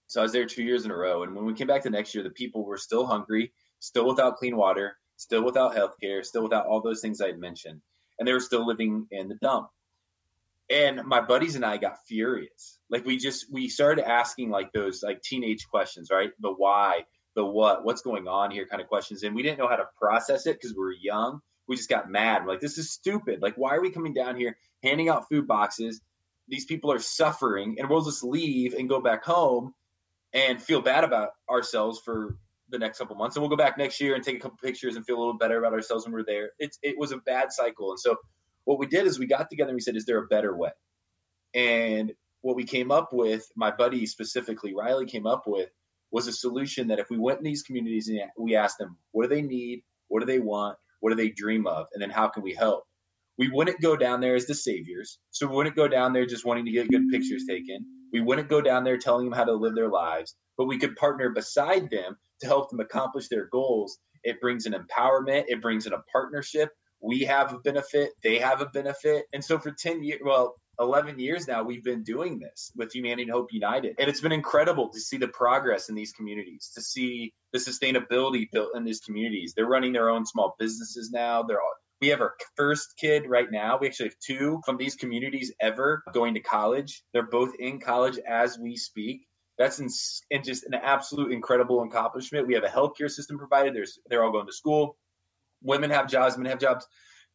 So 0.09 0.19
I 0.21 0.25
was 0.25 0.33
there 0.33 0.45
two 0.45 0.65
years 0.65 0.85
in 0.85 0.91
a 0.91 0.97
row. 0.97 1.23
And 1.23 1.37
when 1.37 1.45
we 1.45 1.55
came 1.55 1.69
back 1.69 1.85
the 1.85 1.91
next 1.91 2.17
year, 2.17 2.25
the 2.25 2.31
people 2.31 2.65
were 2.65 2.79
still 2.79 3.07
hungry, 3.07 3.53
still 3.79 4.09
without 4.09 4.39
clean 4.39 4.57
water, 4.57 4.97
still 5.19 5.45
without 5.45 5.77
health 5.77 5.95
care, 6.03 6.25
still 6.25 6.43
without 6.43 6.67
all 6.67 6.81
those 6.81 7.01
things 7.01 7.21
I 7.21 7.29
had 7.29 7.39
mentioned. 7.39 7.81
And 8.19 8.27
they 8.27 8.33
were 8.33 8.41
still 8.41 8.67
living 8.67 9.07
in 9.13 9.29
the 9.29 9.37
dump. 9.37 9.69
And 10.69 11.05
my 11.05 11.21
buddies 11.21 11.55
and 11.55 11.65
I 11.65 11.77
got 11.77 12.05
furious. 12.09 12.81
Like 12.91 13.07
we 13.07 13.19
just 13.19 13.53
we 13.53 13.69
started 13.69 14.05
asking 14.11 14.51
like 14.51 14.73
those 14.73 15.01
like 15.01 15.23
teenage 15.23 15.69
questions, 15.69 16.09
right? 16.11 16.33
The 16.41 16.51
why, 16.51 17.05
the 17.35 17.45
what, 17.45 17.85
what's 17.85 18.03
going 18.03 18.29
on 18.29 18.51
here 18.51 18.67
kind 18.67 18.83
of 18.83 18.89
questions. 18.89 19.23
And 19.23 19.35
we 19.35 19.43
didn't 19.43 19.59
know 19.59 19.69
how 19.69 19.77
to 19.77 19.89
process 19.99 20.47
it 20.47 20.55
because 20.55 20.75
we 20.77 20.83
were 20.83 20.93
young. 20.93 21.41
We 21.69 21.77
just 21.77 21.89
got 21.89 22.11
mad. 22.11 22.45
We're 22.45 22.53
like, 22.53 22.61
this 22.61 22.79
is 22.79 22.93
stupid. 22.93 23.41
Like, 23.41 23.55
why 23.57 23.75
are 23.77 23.81
we 23.81 23.91
coming 23.91 24.13
down 24.13 24.37
here 24.37 24.57
handing 24.83 25.09
out 25.09 25.29
food 25.29 25.47
boxes? 25.47 26.01
These 26.49 26.65
people 26.65 26.93
are 26.93 26.99
suffering, 26.99 27.77
and 27.79 27.89
we'll 27.89 28.05
just 28.05 28.25
leave 28.25 28.75
and 28.75 28.89
go 28.89 29.01
back 29.01 29.25
home 29.25 29.73
and 30.33 30.61
feel 30.61 30.83
bad 30.83 31.05
about 31.05 31.31
ourselves 31.49 32.01
for 32.05 32.37
the 32.69 32.79
next 32.79 32.99
couple 32.99 33.15
months. 33.17 33.37
And 33.37 33.43
we'll 33.43 33.51
go 33.51 33.57
back 33.57 33.79
next 33.79 34.01
year 34.01 34.15
and 34.15 34.25
take 34.25 34.37
a 34.37 34.41
couple 34.41 34.59
pictures 34.63 34.97
and 34.97 35.07
feel 35.07 35.17
a 35.17 35.21
little 35.21 35.39
better 35.39 35.59
about 35.59 35.73
ourselves 35.73 36.05
when 36.05 36.13
we're 36.13 36.25
there. 36.25 36.51
It's 36.59 36.79
it 36.83 36.99
was 36.99 37.13
a 37.13 37.19
bad 37.19 37.53
cycle. 37.53 37.91
And 37.91 38.01
so 38.01 38.17
what 38.65 38.79
we 38.79 38.87
did 38.87 39.07
is 39.07 39.19
we 39.19 39.27
got 39.27 39.51
together 39.51 39.71
and 39.71 39.77
we 39.77 39.81
said, 39.81 39.97
is 39.97 40.07
there 40.07 40.19
a 40.19 40.27
better 40.27 40.57
way? 40.57 40.71
And 41.55 42.13
what 42.41 42.57
we 42.57 42.65
came 42.65 42.91
up 42.91 43.13
with, 43.13 43.47
my 43.57 43.71
buddy 43.71 44.07
specifically, 44.07 44.75
Riley 44.75 45.07
came 45.07 45.27
up 45.27 45.45
with 45.47 45.69
was 46.13 46.27
a 46.29 46.33
solution 46.33 46.89
that 46.89 46.99
if 46.99 47.11
we 47.11 47.19
went 47.19 47.39
in 47.39 47.45
these 47.45 47.63
communities 47.63 48.09
and 48.09 48.21
we 48.39 48.55
asked 48.55 48.79
them, 48.79 48.97
what 49.13 49.29
do 49.29 49.35
they 49.35 49.43
need? 49.43 49.83
What 50.09 50.21
do 50.21 50.27
they 50.27 50.41
want? 50.41 50.77
What 51.01 51.11
do 51.11 51.17
they 51.17 51.31
dream 51.31 51.67
of? 51.67 51.87
And 51.93 52.03
then 52.03 52.11
how 52.11 52.29
can 52.29 52.43
we 52.43 52.55
help? 52.55 52.85
We 53.39 53.49
wouldn't 53.49 53.81
go 53.81 53.97
down 53.97 54.21
there 54.21 54.35
as 54.35 54.47
the 54.47 54.55
saviors. 54.55 55.19
So 55.31 55.47
we 55.47 55.57
wouldn't 55.57 55.75
go 55.75 55.89
down 55.89 56.13
there 56.13 56.27
just 56.27 56.45
wanting 56.45 56.67
to 56.67 56.71
get 56.71 56.91
good 56.91 57.09
pictures 57.11 57.45
taken. 57.49 57.85
We 58.13 58.21
wouldn't 58.21 58.51
go 58.51 58.61
down 58.61 58.85
there 58.85 58.99
telling 58.99 59.25
them 59.25 59.37
how 59.37 59.45
to 59.45 59.55
live 59.55 59.75
their 59.75 59.89
lives, 59.89 60.37
but 60.59 60.67
we 60.67 60.79
could 60.79 60.97
partner 60.97 61.31
beside 61.31 61.91
them 61.91 62.19
to 62.41 62.47
help 62.47 62.71
them 62.71 62.81
accomplish 62.81 63.29
their 63.29 63.49
goals. 63.51 63.99
It 64.23 64.41
brings 64.41 64.67
an 64.67 64.75
empowerment, 64.75 65.45
it 65.49 65.63
brings 65.63 65.87
in 65.87 65.95
a 65.95 66.03
partnership. 66.13 66.71
We 67.01 67.21
have 67.21 67.53
a 67.53 67.59
benefit, 67.59 68.11
they 68.23 68.39
have 68.39 68.61
a 68.61 68.67
benefit. 68.67 69.25
And 69.33 69.43
so 69.43 69.59
for 69.59 69.73
10 69.73 70.05
years, 70.05 70.21
well, 70.23 70.57
11 70.83 71.19
years 71.19 71.49
now 71.49 71.63
we've 71.63 71.85
been 71.85 72.03
doing 72.03 72.39
this 72.39 72.73
with 72.77 72.93
humanity 72.95 73.23
and 73.23 73.31
hope 73.33 73.49
united 73.53 73.95
and 73.99 74.09
it's 74.09 74.21
been 74.21 74.33
incredible 74.33 74.89
to 74.89 75.01
see 75.01 75.17
the 75.17 75.29
progress 75.29 75.89
in 75.89 75.95
these 75.95 76.13
communities 76.13 76.71
to 76.75 76.83
see 76.83 77.33
the 77.53 77.59
sustainability 77.59 78.51
built 78.53 78.71
in 78.75 78.85
these 78.85 79.01
communities 79.01 79.53
they're 79.57 79.67
running 79.67 79.93
their 79.93 80.11
own 80.11 80.27
small 80.27 80.55
businesses 80.59 81.11
now 81.11 81.43
they're 81.43 81.61
all 81.61 81.75
we 82.01 82.09
have 82.09 82.21
our 82.21 82.35
first 82.57 82.95
kid 83.01 83.25
right 83.29 83.51
now 83.53 83.79
we 83.81 83.87
actually 83.87 84.09
have 84.09 84.19
two 84.25 84.61
from 84.67 84.77
these 84.77 84.97
communities 84.97 85.53
ever 85.61 86.03
going 86.13 86.35
to 86.35 86.41
college 86.41 87.03
they're 87.13 87.23
both 87.31 87.55
in 87.59 87.79
college 87.81 88.19
as 88.29 88.59
we 88.59 88.77
speak 88.77 89.23
That's 89.59 89.79
in, 89.79 89.89
and 90.31 90.45
just 90.45 90.65
an 90.65 90.75
absolute 90.75 91.33
incredible 91.33 91.83
accomplishment. 91.83 92.47
We 92.47 92.55
have 92.55 92.65
a 92.65 92.69
healthcare 92.69 93.11
system 93.11 93.39
provided. 93.39 93.75
There's 93.75 93.99
they're 94.09 94.25
all 94.25 94.33
going 94.33 94.47
to 94.47 94.53
school. 94.53 94.97
Women 95.63 95.91
have 95.91 96.09
jobs. 96.09 96.37
Men 96.37 96.47
have 96.47 96.59
jobs. 96.59 96.87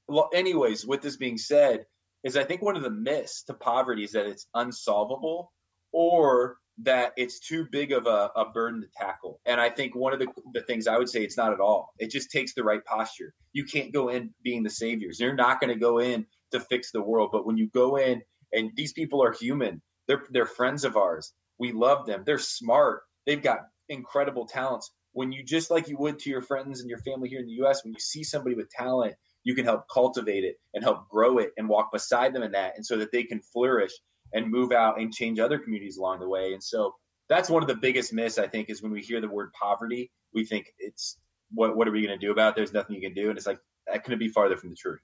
Well, 0.07 0.29
anyways, 0.33 0.85
with 0.85 1.01
this 1.01 1.17
being 1.17 1.37
said, 1.37 1.85
is 2.27 2.35
I 2.35 2.43
think 2.43 2.61
one 2.61 2.75
of 2.75 2.83
the 2.83 2.89
myths 2.89 3.43
to 3.43 3.53
poverty 3.53 4.03
is 4.03 4.11
that 4.11 4.25
it's 4.25 4.47
unsolvable 4.53 5.53
or 5.93 6.57
that 6.79 7.13
it's 7.15 7.39
too 7.39 7.65
big 7.71 7.91
of 7.91 8.05
a, 8.05 8.29
a, 8.35 8.51
burden 8.51 8.81
to 8.81 8.87
tackle. 8.95 9.39
And 9.45 9.59
I 9.59 9.69
think 9.69 9.95
one 9.95 10.13
of 10.13 10.19
the, 10.19 10.27
the 10.53 10.61
things 10.61 10.87
I 10.87 10.97
would 10.97 11.09
say 11.09 11.23
it's 11.23 11.37
not 11.37 11.53
at 11.53 11.59
all. 11.59 11.93
It 11.97 12.11
just 12.11 12.29
takes 12.29 12.53
the 12.53 12.63
right 12.63 12.83
posture. 12.85 13.33
You 13.53 13.63
can't 13.63 13.93
go 13.93 14.09
in 14.09 14.31
being 14.43 14.61
the 14.61 14.69
saviors. 14.69 15.19
You're 15.19 15.33
not 15.33 15.59
going 15.59 15.73
to 15.73 15.79
go 15.79 15.99
in 15.99 16.25
to 16.51 16.59
fix 16.59 16.91
the 16.91 17.01
world. 17.01 17.29
But 17.31 17.47
when 17.47 17.57
you 17.57 17.67
go 17.73 17.95
in 17.95 18.21
and 18.53 18.71
these 18.75 18.93
people 18.93 19.23
are 19.23 19.31
human, 19.31 19.81
they're 20.07 20.23
they're 20.29 20.45
friends 20.45 20.83
of 20.83 20.97
ours. 20.97 21.33
We 21.57 21.71
love 21.71 22.05
them. 22.05 22.23
They're 22.25 22.37
smart. 22.37 23.03
They've 23.25 23.41
got 23.41 23.61
incredible 23.89 24.45
talents. 24.45 24.91
When 25.13 25.31
you 25.31 25.43
just 25.43 25.71
like 25.71 25.87
you 25.87 25.97
would 25.97 26.19
to 26.19 26.29
your 26.29 26.43
friends 26.43 26.81
and 26.81 26.89
your 26.89 26.99
family 26.99 27.29
here 27.29 27.39
in 27.39 27.47
the 27.47 27.65
US, 27.65 27.83
when 27.83 27.93
you 27.93 27.99
see 27.99 28.23
somebody 28.23 28.55
with 28.55 28.69
talent, 28.69 29.15
you 29.47 29.55
can 29.55 29.63
help 29.63 29.87
cultivate 29.87 30.43
it 30.43 30.59
and 30.73 30.83
help 30.83 31.07
grow 31.07 31.37
it 31.37 31.53
and 31.55 31.69
walk 31.69 31.89
beside 31.93 32.33
them 32.33 32.43
in 32.43 32.51
that 32.51 32.73
and 32.75 32.85
so 32.85 32.97
that 32.97 33.13
they 33.13 33.23
can 33.23 33.39
flourish 33.39 33.93
and 34.33 34.51
move 34.51 34.73
out 34.73 34.99
and 34.99 35.13
change 35.13 35.39
other 35.39 35.57
communities 35.57 35.95
along 35.95 36.19
the 36.19 36.27
way. 36.27 36.51
And 36.51 36.61
so 36.61 36.95
that's 37.29 37.49
one 37.49 37.63
of 37.63 37.69
the 37.69 37.75
biggest 37.77 38.11
myths 38.11 38.37
I 38.37 38.47
think 38.47 38.69
is 38.69 38.83
when 38.83 38.91
we 38.91 39.01
hear 39.01 39.21
the 39.21 39.29
word 39.29 39.53
poverty, 39.53 40.11
we 40.33 40.43
think 40.43 40.73
it's 40.79 41.17
what 41.53 41.77
what 41.77 41.87
are 41.87 41.91
we 41.91 42.05
going 42.05 42.19
to 42.19 42.25
do 42.25 42.33
about 42.33 42.49
it? 42.49 42.55
There's 42.57 42.73
nothing 42.73 42.97
you 42.97 43.01
can 43.01 43.13
do, 43.13 43.29
and 43.29 43.37
it's 43.37 43.47
like 43.47 43.59
that 43.87 44.03
couldn't 44.03 44.19
be 44.19 44.27
farther 44.27 44.57
from 44.57 44.69
the 44.69 44.75
truth. 44.75 44.99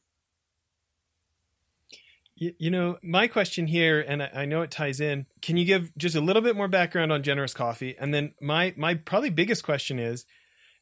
You, 2.35 2.71
know, 2.71 2.97
my 3.01 3.27
question 3.27 3.67
here, 3.67 4.03
and 4.05 4.21
I, 4.21 4.29
I 4.33 4.45
know 4.45 4.63
it 4.63 4.71
ties 4.71 4.99
in. 4.99 5.27
Can 5.41 5.55
you 5.55 5.63
give 5.63 5.95
just 5.97 6.15
a 6.15 6.19
little 6.19 6.41
bit 6.41 6.57
more 6.57 6.67
background 6.67 7.13
on 7.13 7.23
Generous 7.23 7.53
Coffee? 7.53 7.95
And 7.97 8.13
then 8.13 8.33
my 8.41 8.73
my 8.75 8.95
probably 8.95 9.29
biggest 9.29 9.63
question 9.63 9.99
is, 9.99 10.25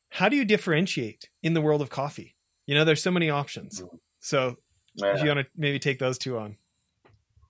how 0.10 0.30
do 0.30 0.36
you 0.36 0.46
differentiate 0.46 1.30
in 1.44 1.54
the 1.54 1.62
world 1.62 1.84
of 1.84 1.92
coffee? 1.92 2.36
You 2.66 2.76
know, 2.76 2.86
there's 2.86 3.04
so 3.04 3.12
many 3.12 3.30
options. 3.30 3.82
Mm-hmm. 3.82 3.96
So, 4.20 4.56
yeah. 4.96 5.16
if 5.16 5.22
you 5.22 5.28
want 5.28 5.40
to 5.40 5.48
maybe 5.56 5.80
take 5.80 6.00
those 6.00 6.18
two 6.18 6.38
on. 6.38 6.58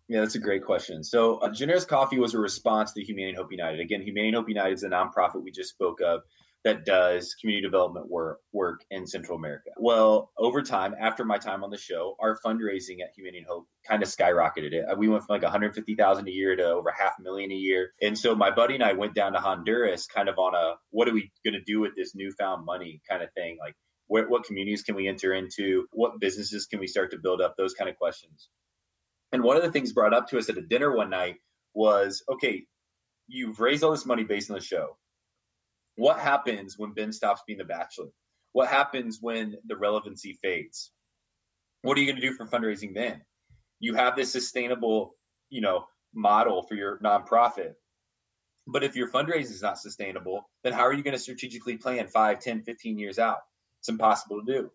Yeah, 0.08 0.22
that's 0.22 0.36
a 0.36 0.40
great 0.40 0.66
question. 0.66 1.04
So, 1.04 1.38
uh, 1.38 1.50
Generous 1.50 1.86
Coffee 1.86 2.20
was 2.20 2.34
a 2.34 2.40
response 2.40 2.92
to 2.94 3.04
Humane 3.04 3.36
Hope 3.36 3.52
United. 3.52 3.80
Again, 3.80 4.02
Humane 4.02 4.34
Hope 4.34 4.50
United 4.50 4.74
is 4.74 4.84
a 4.84 4.90
nonprofit 4.90 5.44
we 5.44 5.52
just 5.52 5.70
spoke 5.70 6.02
of 6.02 6.22
that 6.64 6.86
does 6.86 7.34
community 7.36 7.66
development 7.66 8.10
work 8.10 8.40
work 8.52 8.82
in 8.92 9.08
Central 9.08 9.38
America. 9.38 9.72
Well, 9.78 10.32
over 10.38 10.62
time, 10.62 10.94
after 11.00 11.26
my 11.26 11.38
time 11.38 11.64
on 11.64 11.72
the 11.72 11.78
show, 11.78 12.16
our 12.20 12.38
fundraising 12.46 13.02
at 13.02 13.12
Humane 13.16 13.46
Hope 13.48 13.68
kind 13.88 14.04
of 14.04 14.10
skyrocketed 14.10 14.74
it. 14.74 14.86
We 14.98 15.08
went 15.08 15.24
from 15.24 15.36
like 15.36 15.44
150,000 15.44 16.28
a 16.28 16.32
year 16.32 16.56
to 16.56 16.64
over 16.64 16.92
half 16.92 17.14
a 17.20 17.22
million 17.24 17.52
a 17.52 17.56
year. 17.56 17.92
And 18.02 18.18
so 18.18 18.36
my 18.36 18.52
buddy 18.52 18.76
and 18.76 18.84
I 18.84 18.94
went 18.94 19.16
down 19.16 19.34
to 19.34 19.40
Honduras 19.40 20.06
kind 20.06 20.30
of 20.30 20.38
on 20.38 20.54
a 20.54 20.76
what 20.92 21.08
are 21.08 21.14
we 21.14 21.32
going 21.44 21.56
to 21.56 21.64
do 21.64 21.80
with 21.80 21.96
this 21.96 22.14
newfound 22.16 22.66
money 22.66 23.02
kind 23.10 23.24
of 23.24 23.30
thing, 23.34 23.58
like 23.60 23.76
what, 24.12 24.30
what 24.30 24.44
communities 24.44 24.84
can 24.84 24.96
we 24.96 25.08
enter 25.08 25.32
into? 25.32 25.88
What 25.94 26.20
businesses 26.20 26.66
can 26.66 26.82
we 26.82 26.88
start 26.88 27.12
to 27.12 27.18
build 27.18 27.40
up? 27.40 27.56
Those 27.56 27.74
kind 27.74 27.90
of 27.90 27.96
questions. 27.96 28.50
And 29.32 29.42
one 29.42 29.56
of 29.56 29.64
the 29.64 29.72
things 29.72 29.94
brought 29.94 30.14
up 30.14 30.28
to 30.28 30.38
us 30.38 30.50
at 30.50 30.58
a 30.58 30.62
dinner 30.62 30.94
one 30.94 31.10
night 31.10 31.36
was 31.74 32.22
okay, 32.30 32.66
you've 33.30 33.62
raised 33.62 33.86
all 33.86 33.92
this 33.92 34.06
money 34.06 34.26
based 34.26 34.52
on 34.52 34.56
the 34.56 34.62
show. 34.62 34.98
What 35.96 36.20
happens 36.20 36.78
when 36.78 36.92
Ben 36.92 37.14
stops 37.14 37.44
being 37.48 37.58
the 37.58 37.64
bachelor? 37.64 38.08
What 38.52 38.68
happens 38.68 39.20
when 39.22 39.56
the 39.66 39.78
relevancy 39.78 40.38
fades? 40.44 40.92
What 41.82 41.98
are 41.98 42.02
you 42.02 42.08
going 42.08 42.20
to 42.20 42.28
do 42.28 42.34
for 42.34 42.46
fundraising 42.46 42.94
then? 42.94 43.22
You 43.80 43.94
have 43.94 44.18
this 44.18 44.30
sustainable, 44.30 45.16
you 45.50 45.62
know, 45.62 45.86
model 46.14 46.64
for 46.64 46.76
your 46.76 47.00
nonprofit. 47.00 47.76
But 48.68 48.84
if 48.84 48.98
your 48.98 49.10
fundraising 49.10 49.52
is 49.52 49.62
not 49.62 49.80
sustainable, 49.80 50.50
then 50.66 50.74
how 50.74 50.82
are 50.82 50.94
you 50.94 51.02
going 51.02 51.16
to 51.16 51.20
strategically 51.20 51.78
plan 51.78 52.10
5, 52.10 52.40
10, 52.42 52.64
15 52.64 53.00
years 53.00 53.18
out? 53.18 53.38
It's 53.82 53.90
impossible 53.90 54.44
to 54.46 54.54
do. 54.54 54.72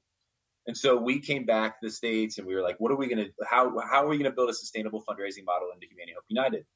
And 0.66 0.77
so 0.77 0.97
we 0.97 1.21
came 1.21 1.47
back 1.47 1.79
to 1.79 1.87
the 1.87 1.92
states 1.92 2.38
and 2.38 2.47
we 2.47 2.57
were 2.57 2.61
like, 2.61 2.81
what 2.81 2.90
are 2.90 2.97
we 2.97 3.07
going 3.07 3.25
to 3.25 3.31
how 3.49 3.79
how 3.79 4.05
are 4.05 4.09
we 4.09 4.19
going 4.19 4.29
to 4.29 4.35
build 4.35 4.51
a 4.51 4.55
sustainable 4.55 5.05
fundraising 5.09 5.45
model 5.45 5.69
into 5.73 5.87
Humane 5.87 6.12
Hope 6.12 6.25
United? 6.29 6.66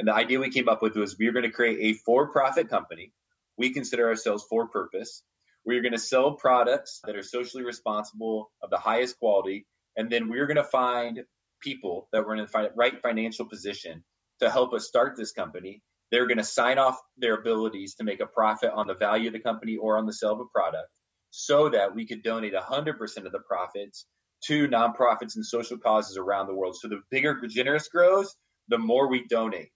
And 0.00 0.08
the 0.08 0.14
idea 0.14 0.40
we 0.40 0.50
came 0.50 0.68
up 0.68 0.82
with 0.82 0.96
was 0.96 1.16
we 1.16 1.26
were 1.26 1.32
going 1.32 1.44
to 1.44 1.50
create 1.50 1.78
a 1.80 1.98
for-profit 1.98 2.68
company. 2.68 3.12
We 3.56 3.70
consider 3.72 4.08
ourselves 4.08 4.44
for 4.50 4.66
purpose. 4.66 5.22
We 5.64 5.76
are 5.76 5.82
going 5.82 5.92
to 5.92 5.98
sell 5.98 6.32
products 6.32 7.00
that 7.04 7.14
are 7.14 7.22
socially 7.22 7.62
responsible 7.62 8.50
of 8.60 8.70
the 8.70 8.78
highest 8.78 9.18
quality, 9.20 9.66
and 9.96 10.10
then 10.10 10.28
we're 10.28 10.46
going 10.46 10.56
to 10.56 10.64
find 10.64 11.22
people 11.60 12.08
that 12.12 12.26
were 12.26 12.34
in 12.34 12.44
the 12.44 12.72
right 12.74 13.00
financial 13.02 13.44
position 13.44 14.02
to 14.40 14.50
help 14.50 14.72
us 14.72 14.86
start 14.88 15.16
this 15.16 15.32
company. 15.32 15.82
They're 16.10 16.26
going 16.26 16.38
to 16.38 16.44
sign 16.44 16.78
off 16.78 16.98
their 17.16 17.34
abilities 17.34 17.94
to 17.96 18.04
make 18.04 18.20
a 18.20 18.26
profit 18.26 18.70
on 18.74 18.88
the 18.88 18.94
value 18.94 19.28
of 19.28 19.32
the 19.32 19.40
company 19.40 19.76
or 19.76 19.96
on 19.96 20.06
the 20.06 20.12
sale 20.12 20.32
of 20.32 20.40
a 20.40 20.46
product 20.46 20.97
so 21.30 21.68
that 21.68 21.94
we 21.94 22.06
could 22.06 22.22
donate 22.22 22.54
100% 22.54 23.26
of 23.26 23.32
the 23.32 23.38
profits 23.40 24.06
to 24.44 24.68
nonprofits 24.68 25.36
and 25.36 25.44
social 25.44 25.78
causes 25.78 26.16
around 26.16 26.46
the 26.46 26.54
world. 26.54 26.76
So 26.76 26.88
the 26.88 27.00
bigger 27.10 27.40
Generous 27.48 27.88
grows, 27.88 28.34
the 28.68 28.78
more 28.78 29.08
we 29.08 29.26
donate. 29.28 29.70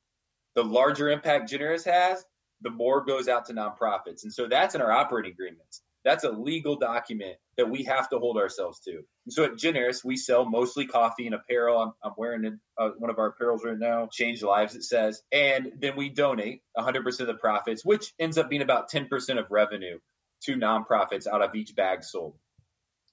The 0.54 0.64
larger 0.64 1.10
impact 1.10 1.50
Generous 1.50 1.84
has, 1.84 2.24
the 2.60 2.70
more 2.70 3.04
goes 3.04 3.28
out 3.28 3.46
to 3.46 3.54
nonprofits. 3.54 4.22
And 4.22 4.32
so 4.32 4.46
that's 4.46 4.74
in 4.74 4.80
our 4.80 4.92
operating 4.92 5.32
agreements. 5.32 5.82
That's 6.04 6.24
a 6.24 6.30
legal 6.30 6.76
document 6.76 7.36
that 7.56 7.68
we 7.68 7.84
have 7.84 8.08
to 8.10 8.18
hold 8.18 8.36
ourselves 8.36 8.80
to. 8.80 8.90
And 8.90 9.32
so 9.32 9.44
at 9.44 9.56
Generous, 9.56 10.04
we 10.04 10.16
sell 10.16 10.44
mostly 10.44 10.86
coffee 10.86 11.26
and 11.26 11.34
apparel. 11.34 11.78
I'm, 11.78 11.92
I'm 12.02 12.12
wearing 12.16 12.58
uh, 12.76 12.90
one 12.98 13.10
of 13.10 13.18
our 13.18 13.32
apparels 13.32 13.64
right 13.64 13.78
now, 13.78 14.08
Change 14.10 14.42
Lives, 14.42 14.74
it 14.74 14.82
says. 14.82 15.22
And 15.30 15.72
then 15.78 15.96
we 15.96 16.08
donate 16.08 16.62
100% 16.76 17.20
of 17.20 17.26
the 17.26 17.34
profits, 17.34 17.84
which 17.84 18.12
ends 18.18 18.36
up 18.36 18.50
being 18.50 18.62
about 18.62 18.90
10% 18.90 19.38
of 19.38 19.46
revenue 19.50 19.98
to 20.44 20.56
nonprofits 20.56 21.26
out 21.26 21.42
of 21.42 21.54
each 21.54 21.74
bag 21.74 22.04
sold. 22.04 22.34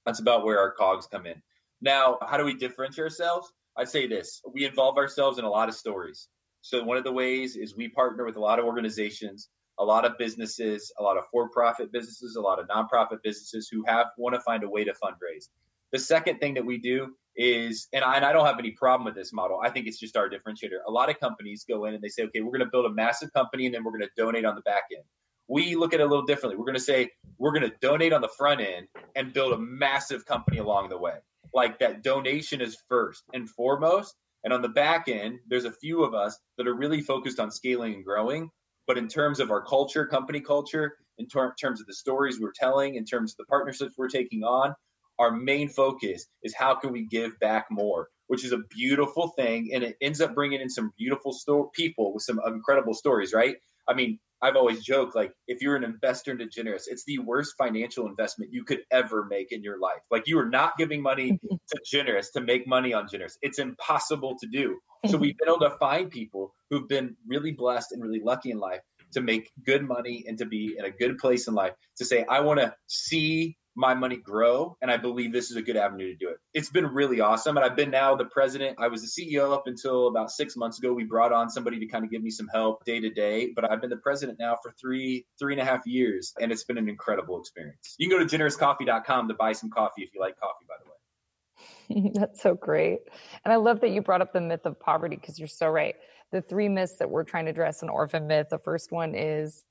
That's 0.05 0.19
about 0.19 0.43
where 0.43 0.59
our 0.59 0.71
COGS 0.71 1.07
come 1.07 1.25
in. 1.25 1.41
Now, 1.81 2.17
how 2.25 2.37
do 2.37 2.45
we 2.45 2.53
differentiate 2.53 3.03
ourselves? 3.03 3.51
I'd 3.77 3.89
say 3.89 4.07
this 4.07 4.41
we 4.53 4.65
involve 4.65 4.97
ourselves 4.97 5.37
in 5.37 5.45
a 5.45 5.49
lot 5.49 5.69
of 5.69 5.75
stories. 5.75 6.27
So, 6.61 6.83
one 6.83 6.97
of 6.97 7.03
the 7.03 7.11
ways 7.11 7.55
is 7.55 7.75
we 7.75 7.87
partner 7.87 8.25
with 8.25 8.35
a 8.35 8.41
lot 8.41 8.59
of 8.59 8.65
organizations, 8.65 9.49
a 9.77 9.85
lot 9.85 10.05
of 10.05 10.17
businesses, 10.17 10.91
a 10.99 11.03
lot 11.03 11.17
of 11.17 11.23
for 11.31 11.49
profit 11.49 11.91
businesses, 11.91 12.35
a 12.35 12.41
lot 12.41 12.59
of 12.59 12.67
nonprofit 12.67 13.21
businesses 13.23 13.69
who 13.69 13.83
have 13.87 14.07
want 14.17 14.35
to 14.35 14.41
find 14.41 14.63
a 14.63 14.69
way 14.69 14.83
to 14.83 14.91
fundraise. 14.91 15.47
The 15.91 15.99
second 15.99 16.39
thing 16.39 16.53
that 16.55 16.65
we 16.65 16.77
do 16.77 17.15
is, 17.35 17.87
and 17.93 18.03
I, 18.03 18.17
and 18.17 18.25
I 18.25 18.33
don't 18.33 18.45
have 18.45 18.59
any 18.59 18.71
problem 18.71 19.05
with 19.05 19.15
this 19.15 19.31
model. 19.31 19.61
I 19.63 19.69
think 19.69 19.87
it's 19.87 19.97
just 19.97 20.17
our 20.17 20.29
differentiator. 20.29 20.79
A 20.85 20.91
lot 20.91 21.09
of 21.09 21.19
companies 21.19 21.65
go 21.67 21.85
in 21.85 21.93
and 21.93 22.03
they 22.03 22.09
say, 22.09 22.23
okay, 22.23 22.41
we're 22.41 22.51
going 22.51 22.65
to 22.65 22.69
build 22.69 22.85
a 22.85 22.93
massive 22.93 23.31
company 23.33 23.65
and 23.65 23.73
then 23.73 23.83
we're 23.83 23.91
going 23.91 24.03
to 24.03 24.09
donate 24.17 24.45
on 24.45 24.55
the 24.55 24.61
back 24.61 24.83
end 24.93 25.05
we 25.49 25.75
look 25.75 25.93
at 25.93 25.99
it 25.99 26.03
a 26.03 26.07
little 26.07 26.25
differently. 26.25 26.57
We're 26.57 26.65
going 26.65 26.75
to 26.75 26.79
say 26.79 27.09
we're 27.37 27.51
going 27.51 27.69
to 27.69 27.75
donate 27.81 28.13
on 28.13 28.21
the 28.21 28.29
front 28.37 28.61
end 28.61 28.87
and 29.15 29.33
build 29.33 29.53
a 29.53 29.57
massive 29.57 30.25
company 30.25 30.59
along 30.59 30.89
the 30.89 30.97
way. 30.97 31.15
Like 31.53 31.79
that 31.79 32.03
donation 32.03 32.61
is 32.61 32.77
first 32.87 33.23
and 33.33 33.49
foremost. 33.49 34.15
And 34.43 34.53
on 34.53 34.61
the 34.61 34.69
back 34.69 35.07
end, 35.07 35.39
there's 35.47 35.65
a 35.65 35.71
few 35.71 36.03
of 36.03 36.13
us 36.13 36.37
that 36.57 36.67
are 36.67 36.75
really 36.75 37.01
focused 37.01 37.39
on 37.39 37.51
scaling 37.51 37.95
and 37.95 38.05
growing. 38.05 38.49
But 38.87 38.97
in 38.97 39.07
terms 39.07 39.39
of 39.39 39.51
our 39.51 39.61
culture, 39.61 40.05
company 40.05 40.39
culture, 40.39 40.93
in 41.17 41.27
ter- 41.27 41.53
terms 41.55 41.81
of 41.81 41.87
the 41.87 41.93
stories 41.93 42.39
we're 42.39 42.53
telling, 42.55 42.95
in 42.95 43.05
terms 43.05 43.33
of 43.33 43.37
the 43.37 43.45
partnerships 43.45 43.95
we're 43.97 44.07
taking 44.07 44.43
on, 44.43 44.73
our 45.17 45.31
main 45.31 45.67
focus 45.67 46.27
is 46.43 46.55
how 46.55 46.75
can 46.75 46.91
we 46.91 47.05
give 47.05 47.37
back 47.39 47.65
more, 47.69 48.07
which 48.27 48.45
is 48.45 48.53
a 48.53 48.59
beautiful 48.69 49.29
thing. 49.29 49.71
And 49.73 49.83
it 49.83 49.97
ends 50.01 50.21
up 50.21 50.33
bringing 50.33 50.61
in 50.61 50.69
some 50.69 50.93
beautiful 50.97 51.33
sto- 51.33 51.69
people 51.73 52.13
with 52.13 52.23
some 52.23 52.39
incredible 52.47 52.93
stories, 52.93 53.33
right? 53.33 53.57
I 53.89 53.93
mean, 53.93 54.19
I've 54.41 54.55
always 54.55 54.83
joked 54.83 55.15
like 55.15 55.33
if 55.47 55.61
you're 55.61 55.75
an 55.75 55.83
investor 55.83 56.31
into 56.31 56.47
Generous, 56.47 56.87
it's 56.87 57.03
the 57.05 57.19
worst 57.19 57.55
financial 57.57 58.07
investment 58.07 58.53
you 58.53 58.63
could 58.63 58.79
ever 58.91 59.25
make 59.25 59.51
in 59.51 59.61
your 59.63 59.79
life. 59.79 59.99
Like 60.11 60.27
you 60.27 60.39
are 60.39 60.49
not 60.49 60.77
giving 60.77 61.01
money 61.01 61.37
to 61.49 61.79
Generous 61.85 62.31
to 62.31 62.41
make 62.41 62.67
money 62.67 62.93
on 62.93 63.07
Generous. 63.11 63.37
It's 63.41 63.59
impossible 63.59 64.37
to 64.39 64.47
do. 64.47 64.79
So 65.07 65.17
we've 65.17 65.37
been 65.37 65.49
able 65.49 65.59
to 65.59 65.77
find 65.77 66.09
people 66.09 66.53
who've 66.69 66.87
been 66.87 67.15
really 67.27 67.51
blessed 67.51 67.91
and 67.91 68.01
really 68.01 68.21
lucky 68.23 68.51
in 68.51 68.59
life 68.59 68.81
to 69.11 69.21
make 69.21 69.51
good 69.65 69.87
money 69.87 70.23
and 70.27 70.37
to 70.37 70.45
be 70.45 70.75
in 70.77 70.85
a 70.85 70.91
good 70.91 71.17
place 71.17 71.47
in 71.47 71.55
life 71.55 71.73
to 71.97 72.05
say, 72.05 72.25
I 72.29 72.39
want 72.39 72.59
to 72.59 72.73
see 72.87 73.57
my 73.79 73.93
money 73.93 74.17
grow. 74.17 74.75
And 74.81 74.91
I 74.91 74.97
believe 74.97 75.31
this 75.31 75.49
is 75.49 75.55
a 75.55 75.61
good 75.61 75.77
avenue 75.77 76.11
to 76.11 76.15
do 76.15 76.29
it. 76.29 76.37
It's 76.53 76.69
been 76.69 76.85
really 76.85 77.21
awesome. 77.21 77.55
And 77.55 77.65
I've 77.65 77.77
been 77.77 77.89
now 77.89 78.13
the 78.13 78.25
president. 78.25 78.77
I 78.77 78.89
was 78.89 79.01
the 79.01 79.07
CEO 79.07 79.53
up 79.53 79.67
until 79.67 80.07
about 80.07 80.31
six 80.31 80.57
months 80.57 80.79
ago. 80.79 80.91
We 80.91 81.05
brought 81.05 81.31
on 81.31 81.49
somebody 81.49 81.79
to 81.79 81.85
kind 81.85 82.03
of 82.03 82.11
give 82.11 82.21
me 82.21 82.29
some 82.29 82.49
help 82.49 82.83
day 82.83 82.99
to 82.99 83.09
day. 83.09 83.53
But 83.55 83.71
I've 83.71 83.79
been 83.79 83.89
the 83.89 83.97
president 83.97 84.37
now 84.37 84.57
for 84.61 84.73
three, 84.79 85.25
three 85.39 85.53
and 85.53 85.61
a 85.61 85.65
half 85.65 85.87
years. 85.87 86.33
And 86.41 86.51
it's 86.51 86.65
been 86.65 86.77
an 86.77 86.89
incredible 86.89 87.39
experience. 87.39 87.95
You 87.97 88.09
can 88.09 88.19
go 88.19 88.25
to 88.25 88.37
generouscoffee.com 88.37 89.29
to 89.29 89.33
buy 89.35 89.53
some 89.53 89.69
coffee 89.69 90.03
if 90.03 90.09
you 90.13 90.19
like 90.19 90.37
coffee, 90.37 90.65
by 90.67 90.75
the 90.83 92.01
way. 92.01 92.11
That's 92.19 92.41
so 92.41 92.55
great. 92.55 92.99
And 93.45 93.53
I 93.53 93.55
love 93.55 93.79
that 93.79 93.91
you 93.91 94.01
brought 94.01 94.21
up 94.21 94.33
the 94.33 94.41
myth 94.41 94.65
of 94.65 94.77
poverty 94.77 95.15
because 95.15 95.39
you're 95.39 95.47
so 95.47 95.69
right. 95.69 95.95
The 96.33 96.41
three 96.41 96.67
myths 96.67 96.97
that 96.99 97.09
we're 97.09 97.23
trying 97.23 97.45
to 97.45 97.51
address 97.51 97.81
an 97.81 97.87
orphan 97.87 98.27
myth. 98.27 98.47
The 98.51 98.59
first 98.59 98.91
one 98.91 99.15
is 99.15 99.63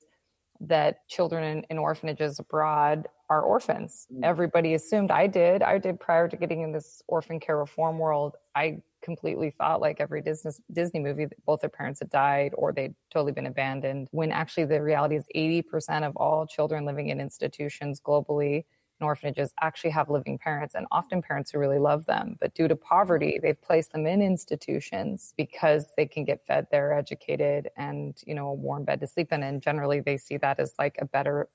that 0.61 1.07
children 1.09 1.45
in, 1.45 1.67
in 1.71 1.79
orphanages 1.79 2.39
abroad 2.39 3.09
are 3.31 3.43
orphans. 3.43 4.07
Mm. 4.13 4.21
Everybody 4.25 4.75
assumed 4.75 5.11
I 5.11 5.27
did. 5.27 5.63
I 5.63 5.79
did 5.79 6.01
prior 6.01 6.29
to 6.29 6.37
getting 6.37 6.63
in 6.63 6.73
this 6.73 7.03
orphan 7.07 7.39
care 7.41 7.59
reform 7.59 7.99
world. 7.99 8.37
I 8.55 8.83
completely 9.03 9.51
thought 9.51 9.81
like 9.81 10.01
every 10.01 10.21
Disney 10.21 10.51
Disney 10.73 11.01
movie, 11.01 11.27
both 11.47 11.61
their 11.61 11.71
parents 11.71 12.01
had 12.01 12.11
died 12.11 12.53
or 12.57 12.73
they'd 12.73 12.95
totally 13.11 13.33
been 13.33 13.47
abandoned. 13.47 14.09
When 14.11 14.33
actually 14.33 14.65
the 14.65 14.83
reality 14.83 15.17
is 15.17 15.27
80% 15.37 16.07
of 16.07 16.17
all 16.17 16.47
children 16.47 16.85
living 16.85 17.09
in 17.09 17.21
institutions 17.21 18.01
globally 18.01 18.65
orphanages 19.07 19.53
actually 19.61 19.91
have 19.91 20.11
living 20.11 20.39
parents 20.39 20.75
and 20.75 20.87
often 20.91 21.23
parents 21.23 21.51
who 21.51 21.59
really 21.59 21.79
love 21.79 22.07
them. 22.07 22.37
But 22.41 22.55
due 22.55 22.69
to 22.69 22.75
mm-hmm. 22.75 22.85
poverty, 22.85 23.39
they've 23.43 23.61
placed 23.61 23.93
them 23.93 24.07
in 24.07 24.21
institutions 24.21 25.35
because 25.37 25.87
they 25.97 26.07
can 26.07 26.25
get 26.25 26.45
fed 26.47 26.67
there, 26.71 26.93
educated, 26.93 27.71
and 27.77 28.17
you 28.27 28.35
know, 28.35 28.49
a 28.49 28.55
warm 28.55 28.85
bed 28.85 29.01
to 29.01 29.07
sleep 29.07 29.33
in. 29.33 29.43
And 29.43 29.63
generally 29.63 30.01
they 30.01 30.17
see 30.17 30.37
that 30.39 30.59
as 30.59 30.75
like 30.79 30.97
a 31.01 31.05
better 31.05 31.49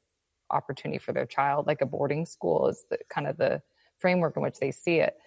opportunity 0.50 1.00
for 1.00 1.12
their 1.12 1.26
child, 1.26 1.68
like 1.68 1.82
a 1.82 1.86
boarding 1.86 2.26
school 2.26 2.68
is 2.68 2.86
the 2.90 2.98
kind 3.10 3.28
of 3.28 3.38
the 3.38 3.62
framework 3.98 4.38
in 4.38 4.44
which 4.44 4.60
they 4.60 4.72
see 4.72 4.98
it. 4.98 5.18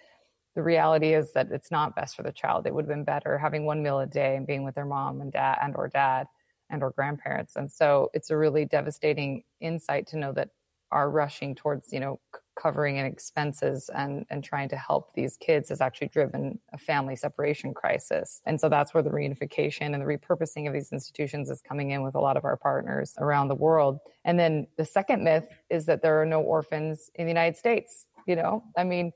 The 0.55 0.63
reality 0.63 1.13
is 1.13 1.33
that 1.33 1.51
it's 1.51 1.69
not 1.69 1.95
best 1.95 2.15
for 2.15 2.23
the 2.23 2.31
child. 2.31 2.65
It 2.65 2.73
would 2.73 2.85
have 2.85 2.89
been 2.89 3.03
better 3.03 3.37
having 3.37 3.65
one 3.65 3.83
meal 3.83 3.99
a 3.99 4.07
day 4.07 4.35
and 4.35 4.47
being 4.47 4.63
with 4.63 4.75
their 4.75 4.85
mom 4.85 5.21
and 5.21 5.31
dad 5.31 5.59
and 5.61 5.75
or 5.75 5.87
dad 5.87 6.27
and 6.69 6.81
or 6.81 6.91
grandparents. 6.91 7.55
And 7.55 7.71
so 7.71 8.09
it's 8.13 8.31
a 8.31 8.37
really 8.37 8.65
devastating 8.65 9.43
insight 9.59 10.07
to 10.07 10.17
know 10.17 10.31
that 10.33 10.49
are 10.91 11.09
rushing 11.09 11.55
towards 11.55 11.91
you 11.91 11.99
know 11.99 12.19
covering 12.59 12.97
expenses 12.97 13.89
and 13.93 14.25
and 14.29 14.43
trying 14.43 14.67
to 14.69 14.75
help 14.75 15.13
these 15.13 15.37
kids 15.37 15.69
has 15.69 15.79
actually 15.79 16.07
driven 16.07 16.59
a 16.73 16.77
family 16.77 17.15
separation 17.15 17.73
crisis. 17.73 18.41
And 18.45 18.59
so 18.59 18.67
that's 18.69 18.93
where 18.93 19.03
the 19.03 19.09
reunification 19.09 19.93
and 19.93 20.01
the 20.01 20.05
repurposing 20.05 20.67
of 20.67 20.73
these 20.73 20.91
institutions 20.91 21.49
is 21.49 21.61
coming 21.61 21.91
in 21.91 22.03
with 22.03 22.15
a 22.15 22.19
lot 22.19 22.37
of 22.37 22.45
our 22.45 22.57
partners 22.57 23.13
around 23.19 23.47
the 23.47 23.55
world. 23.55 23.99
And 24.25 24.39
then 24.39 24.67
the 24.77 24.85
second 24.85 25.23
myth 25.23 25.47
is 25.69 25.85
that 25.85 26.01
there 26.01 26.19
are 26.21 26.25
no 26.25 26.41
orphans 26.41 27.11
in 27.15 27.25
the 27.25 27.31
united 27.31 27.57
states 27.57 28.07
you 28.27 28.35
know? 28.35 28.63
I 28.77 28.83
mean 28.83 29.11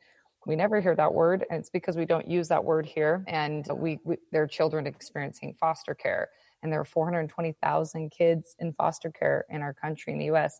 we 0.48 0.56
never 0.56 0.82
hear 0.82 0.96
that 0.96 1.14
word 1.14 1.46
and 1.52 1.60
it's 1.60 1.70
because 1.70 1.96
we 1.96 2.06
don't 2.06 2.28
use 2.28 2.48
that 2.48 2.64
word 2.64 2.86
here. 2.86 3.24
And 3.28 3.68
we, 3.74 4.00
we 4.04 4.18
there 4.32 4.42
are 4.42 4.48
children 4.48 4.88
experiencing 4.88 5.54
foster 5.54 5.94
care 5.94 6.30
and 6.64 6.72
there 6.72 6.80
are 6.80 6.86
420,000 6.86 8.10
kids 8.10 8.56
in 8.60 8.72
foster 8.74 9.12
care 9.12 9.46
in 9.50 9.62
our 9.62 9.74
country 9.74 10.14
in 10.14 10.20
the 10.20 10.26
US 10.26 10.60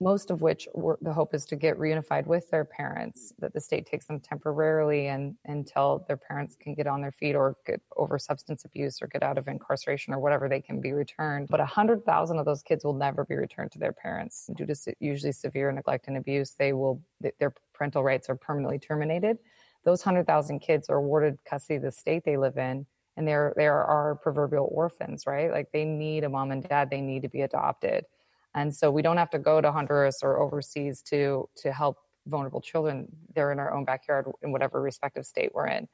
most 0.00 0.30
of 0.30 0.42
which 0.42 0.66
were, 0.74 0.98
the 1.00 1.12
hope 1.12 1.32
is 1.34 1.46
to 1.46 1.56
get 1.56 1.78
reunified 1.78 2.26
with 2.26 2.50
their 2.50 2.64
parents, 2.64 3.32
that 3.38 3.52
the 3.52 3.60
state 3.60 3.86
takes 3.86 4.06
them 4.06 4.18
temporarily 4.18 5.06
and 5.06 5.36
until 5.44 6.04
their 6.08 6.16
parents 6.16 6.56
can 6.56 6.74
get 6.74 6.86
on 6.86 7.00
their 7.00 7.12
feet 7.12 7.34
or 7.34 7.56
get 7.66 7.80
over 7.96 8.18
substance 8.18 8.64
abuse 8.64 9.00
or 9.00 9.06
get 9.06 9.22
out 9.22 9.38
of 9.38 9.46
incarceration 9.46 10.12
or 10.12 10.18
whatever, 10.18 10.48
they 10.48 10.60
can 10.60 10.80
be 10.80 10.92
returned. 10.92 11.48
But 11.48 11.60
100,000 11.60 12.38
of 12.38 12.44
those 12.44 12.62
kids 12.62 12.84
will 12.84 12.94
never 12.94 13.24
be 13.24 13.36
returned 13.36 13.70
to 13.72 13.78
their 13.78 13.92
parents 13.92 14.50
due 14.56 14.66
to 14.66 14.74
usually 14.98 15.32
severe 15.32 15.70
neglect 15.70 16.08
and 16.08 16.16
abuse. 16.16 16.54
They 16.58 16.72
will, 16.72 17.00
their 17.38 17.54
parental 17.72 18.02
rights 18.02 18.28
are 18.28 18.36
permanently 18.36 18.80
terminated. 18.80 19.38
Those 19.84 20.04
100,000 20.04 20.60
kids 20.60 20.88
are 20.88 20.96
awarded 20.96 21.38
custody 21.44 21.76
of 21.76 21.82
the 21.82 21.92
state 21.92 22.24
they 22.24 22.36
live 22.36 22.56
in 22.56 22.86
and 23.16 23.28
they're, 23.28 23.52
they 23.56 23.66
are 23.66 24.18
proverbial 24.22 24.68
orphans, 24.72 25.26
right? 25.26 25.50
Like 25.50 25.70
they 25.72 25.84
need 25.84 26.24
a 26.24 26.28
mom 26.28 26.50
and 26.50 26.66
dad, 26.66 26.90
they 26.90 27.00
need 27.00 27.22
to 27.22 27.28
be 27.28 27.42
adopted. 27.42 28.04
And 28.54 28.74
so 28.74 28.90
we 28.90 29.02
don't 29.02 29.16
have 29.16 29.30
to 29.30 29.38
go 29.38 29.60
to 29.60 29.72
Honduras 29.72 30.18
or 30.22 30.40
overseas 30.40 31.02
to 31.04 31.48
to 31.56 31.72
help 31.72 31.98
vulnerable 32.26 32.60
children. 32.60 33.08
They're 33.34 33.52
in 33.52 33.58
our 33.58 33.72
own 33.72 33.84
backyard 33.84 34.26
in 34.42 34.52
whatever 34.52 34.80
respective 34.80 35.26
state 35.26 35.52
we're 35.54 35.68
in. 35.68 35.88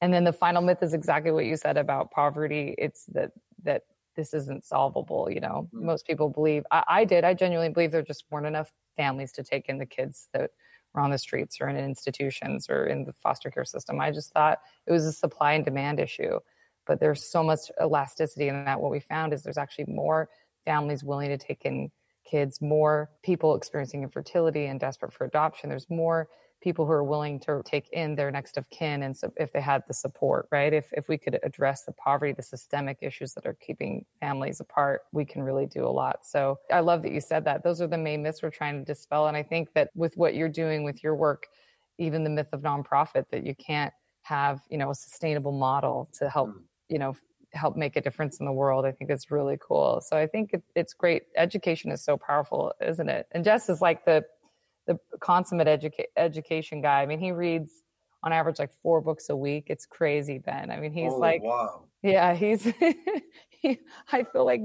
And 0.00 0.12
then 0.12 0.24
the 0.24 0.32
final 0.32 0.62
myth 0.62 0.82
is 0.82 0.94
exactly 0.94 1.30
what 1.30 1.44
you 1.44 1.56
said 1.56 1.76
about 1.76 2.10
poverty. 2.10 2.74
It's 2.78 3.04
that 3.06 3.32
that 3.62 3.82
this 4.16 4.34
isn't 4.34 4.64
solvable. 4.64 5.30
You 5.30 5.40
know, 5.40 5.68
mm-hmm. 5.74 5.86
most 5.86 6.06
people 6.06 6.28
believe 6.28 6.64
I, 6.70 6.84
I, 6.88 7.04
did. 7.04 7.24
I 7.24 7.34
genuinely 7.34 7.72
believe 7.72 7.92
there 7.92 8.02
just 8.02 8.24
weren't 8.30 8.46
enough 8.46 8.72
families 8.96 9.32
to 9.32 9.42
take 9.42 9.68
in 9.68 9.78
the 9.78 9.86
kids 9.86 10.28
that 10.32 10.50
were 10.92 11.00
on 11.00 11.10
the 11.10 11.18
streets 11.18 11.58
or 11.60 11.68
in 11.68 11.76
institutions 11.76 12.66
or 12.68 12.86
in 12.86 13.04
the 13.04 13.12
foster 13.12 13.50
care 13.50 13.64
system. 13.64 14.00
I 14.00 14.10
just 14.10 14.32
thought 14.32 14.58
it 14.86 14.92
was 14.92 15.06
a 15.06 15.12
supply 15.12 15.52
and 15.52 15.64
demand 15.64 16.00
issue. 16.00 16.40
But 16.86 16.98
there's 16.98 17.30
so 17.30 17.44
much 17.44 17.60
elasticity 17.80 18.48
in 18.48 18.64
that. 18.64 18.80
What 18.80 18.90
we 18.90 19.00
found 19.00 19.32
is 19.32 19.42
there's 19.42 19.58
actually 19.58 19.84
more 19.86 20.28
families 20.64 21.04
willing 21.04 21.28
to 21.28 21.38
take 21.38 21.64
in 21.64 21.90
kids, 22.24 22.60
more 22.60 23.10
people 23.22 23.54
experiencing 23.54 24.02
infertility 24.02 24.66
and 24.66 24.80
desperate 24.80 25.12
for 25.12 25.24
adoption. 25.24 25.68
There's 25.68 25.90
more 25.90 26.28
people 26.60 26.84
who 26.84 26.92
are 26.92 27.04
willing 27.04 27.40
to 27.40 27.62
take 27.64 27.88
in 27.92 28.14
their 28.14 28.30
next 28.30 28.56
of 28.56 28.68
kin 28.70 29.02
and 29.02 29.16
so 29.16 29.32
if 29.36 29.52
they 29.52 29.60
had 29.60 29.82
the 29.88 29.94
support 29.94 30.46
right 30.52 30.72
if, 30.72 30.92
if 30.92 31.08
we 31.08 31.16
could 31.16 31.38
address 31.42 31.84
the 31.84 31.92
poverty 31.92 32.32
the 32.32 32.42
systemic 32.42 32.98
issues 33.00 33.32
that 33.32 33.46
are 33.46 33.56
keeping 33.66 34.04
families 34.20 34.60
apart 34.60 35.02
we 35.12 35.24
can 35.24 35.42
really 35.42 35.66
do 35.66 35.86
a 35.86 35.88
lot 35.88 36.18
so 36.22 36.58
i 36.70 36.80
love 36.80 37.02
that 37.02 37.12
you 37.12 37.20
said 37.20 37.44
that 37.44 37.62
those 37.64 37.80
are 37.80 37.86
the 37.86 37.96
main 37.96 38.22
myths 38.22 38.42
we're 38.42 38.50
trying 38.50 38.78
to 38.78 38.84
dispel 38.84 39.26
and 39.26 39.36
i 39.36 39.42
think 39.42 39.72
that 39.72 39.90
with 39.94 40.16
what 40.16 40.34
you're 40.34 40.48
doing 40.48 40.84
with 40.84 41.02
your 41.02 41.14
work 41.14 41.46
even 41.98 42.24
the 42.24 42.30
myth 42.30 42.48
of 42.52 42.62
nonprofit 42.62 43.24
that 43.30 43.46
you 43.46 43.54
can't 43.54 43.92
have 44.22 44.60
you 44.68 44.78
know 44.78 44.90
a 44.90 44.94
sustainable 44.94 45.52
model 45.52 46.08
to 46.12 46.28
help 46.28 46.50
mm. 46.50 46.60
you 46.88 46.98
know 46.98 47.16
help 47.52 47.76
make 47.76 47.96
a 47.96 48.00
difference 48.00 48.38
in 48.38 48.46
the 48.46 48.52
world. 48.52 48.84
I 48.84 48.92
think 48.92 49.10
it's 49.10 49.30
really 49.30 49.58
cool. 49.60 50.00
So 50.04 50.16
I 50.16 50.26
think 50.26 50.52
it, 50.52 50.62
it's 50.74 50.94
great. 50.94 51.24
Education 51.36 51.90
is 51.90 52.04
so 52.04 52.16
powerful, 52.16 52.72
isn't 52.80 53.08
it? 53.08 53.26
And 53.32 53.44
Jess 53.44 53.68
is 53.68 53.80
like 53.80 54.04
the 54.04 54.24
the 54.86 54.98
consummate 55.20 55.68
educa- 55.68 56.06
education 56.16 56.80
guy. 56.80 57.02
I 57.02 57.06
mean, 57.06 57.20
he 57.20 57.32
reads 57.32 57.82
on 58.22 58.32
average 58.32 58.58
like 58.58 58.72
four 58.82 59.00
books 59.00 59.28
a 59.28 59.36
week. 59.36 59.66
It's 59.68 59.86
crazy, 59.86 60.38
Ben. 60.38 60.70
I 60.70 60.78
mean, 60.78 60.92
he's 60.92 61.12
oh, 61.12 61.18
like, 61.18 61.42
wow. 61.42 61.84
Yeah, 62.02 62.34
he's. 62.34 62.64
he, 63.60 63.78
I 64.12 64.24
feel 64.24 64.44
like 64.44 64.60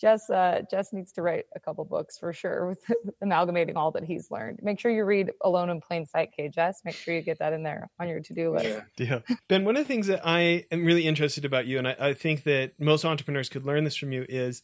Jess 0.00 0.28
uh, 0.28 0.62
Jess 0.70 0.92
needs 0.92 1.12
to 1.12 1.22
write 1.22 1.44
a 1.54 1.60
couple 1.60 1.84
books 1.84 2.18
for 2.18 2.32
sure 2.32 2.66
with, 2.66 2.80
amalgamating 3.22 3.76
all 3.76 3.90
that 3.92 4.04
he's 4.04 4.30
learned. 4.30 4.60
Make 4.62 4.80
sure 4.80 4.90
you 4.90 5.04
read 5.04 5.30
Alone 5.42 5.70
in 5.70 5.80
Plain 5.80 6.06
Sight, 6.06 6.30
K. 6.36 6.48
Jess. 6.48 6.82
Make 6.84 6.94
sure 6.94 7.14
you 7.14 7.22
get 7.22 7.38
that 7.38 7.52
in 7.52 7.62
there 7.62 7.88
on 8.00 8.08
your 8.08 8.20
to 8.20 8.34
do 8.34 8.52
list. 8.52 8.82
Yeah. 8.98 9.20
yeah. 9.28 9.36
Ben, 9.48 9.64
one 9.64 9.76
of 9.76 9.84
the 9.84 9.88
things 9.88 10.08
that 10.08 10.20
I 10.24 10.66
am 10.70 10.84
really 10.84 11.06
interested 11.06 11.44
about 11.44 11.66
you, 11.66 11.78
and 11.78 11.88
I, 11.88 11.96
I 11.98 12.14
think 12.14 12.42
that 12.44 12.72
most 12.78 13.04
entrepreneurs 13.04 13.48
could 13.48 13.64
learn 13.64 13.84
this 13.84 13.96
from 13.96 14.12
you, 14.12 14.26
is 14.28 14.62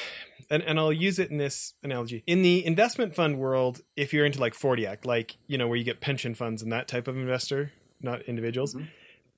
and, 0.50 0.62
and 0.62 0.78
I'll 0.78 0.92
use 0.92 1.18
it 1.18 1.30
in 1.30 1.38
this 1.38 1.74
analogy. 1.82 2.22
In 2.26 2.42
the 2.42 2.64
investment 2.64 3.14
fund 3.14 3.38
world, 3.38 3.80
if 3.96 4.12
you're 4.12 4.26
into 4.26 4.40
like 4.40 4.54
40 4.54 4.86
Act, 4.86 5.06
like, 5.06 5.36
you 5.46 5.58
know, 5.58 5.68
where 5.68 5.76
you 5.76 5.84
get 5.84 6.00
pension 6.00 6.34
funds 6.34 6.62
and 6.62 6.72
that 6.72 6.88
type 6.88 7.08
of 7.08 7.16
investor, 7.16 7.72
not 8.00 8.22
individuals, 8.22 8.74
mm-hmm. 8.74 8.86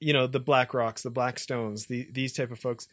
you 0.01 0.13
know, 0.13 0.27
the 0.27 0.41
BlackRocks, 0.41 1.03
the 1.03 1.11
Blackstones, 1.11 1.89
the, 1.89 2.09
these 2.11 2.33
type 2.33 2.51
of 2.51 2.59
folks, 2.59 2.89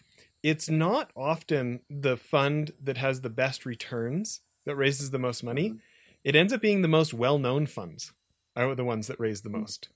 it's 0.46 0.70
not 0.70 1.10
often 1.16 1.80
the 1.90 2.16
fund 2.16 2.70
that 2.80 2.98
has 2.98 3.22
the 3.22 3.32
best 3.32 3.66
returns 3.66 4.42
that 4.68 4.76
raises 4.76 5.10
the 5.10 5.18
most 5.18 5.44
money. 5.44 5.70
Mm-hmm. 5.70 5.78
It 6.24 6.36
ends 6.36 6.54
up 6.54 6.62
being 6.62 6.84
the 6.84 6.88
most 6.88 7.16
well-known 7.16 7.66
funds 7.66 8.14
are 8.56 8.76
the 8.76 8.86
ones 8.86 9.08
that 9.08 9.20
raise 9.20 9.42
the 9.42 9.50
mm-hmm. 9.50 9.62
most. 9.62 9.90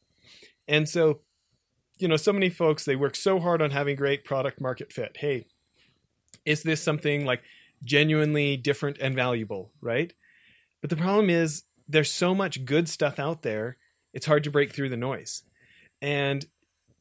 And 0.68 0.90
so, 0.90 1.20
you 2.00 2.08
know, 2.08 2.18
so 2.18 2.34
many 2.34 2.50
folks 2.50 2.84
they 2.84 2.96
work 2.96 3.16
so 3.16 3.40
hard 3.40 3.62
on 3.62 3.70
having 3.70 3.96
great 3.96 4.26
product 4.26 4.60
market 4.60 4.92
fit. 4.92 5.18
Hey, 5.18 5.46
is 6.46 6.64
this 6.64 6.82
something 6.82 7.26
like 7.26 7.44
genuinely 7.84 8.58
different 8.58 8.98
and 9.00 9.16
valuable, 9.16 9.72
right? 9.82 10.14
But 10.82 10.90
the 10.90 10.96
problem 10.96 11.30
is 11.30 11.66
there's 11.88 12.12
so 12.12 12.34
much 12.34 12.66
good 12.66 12.90
stuff 12.90 13.20
out 13.20 13.44
there, 13.44 13.78
it's 14.16 14.26
hard 14.26 14.44
to 14.46 14.52
break 14.52 14.74
through 14.74 14.90
the 14.90 14.98
noise. 14.98 15.44
And 16.02 16.44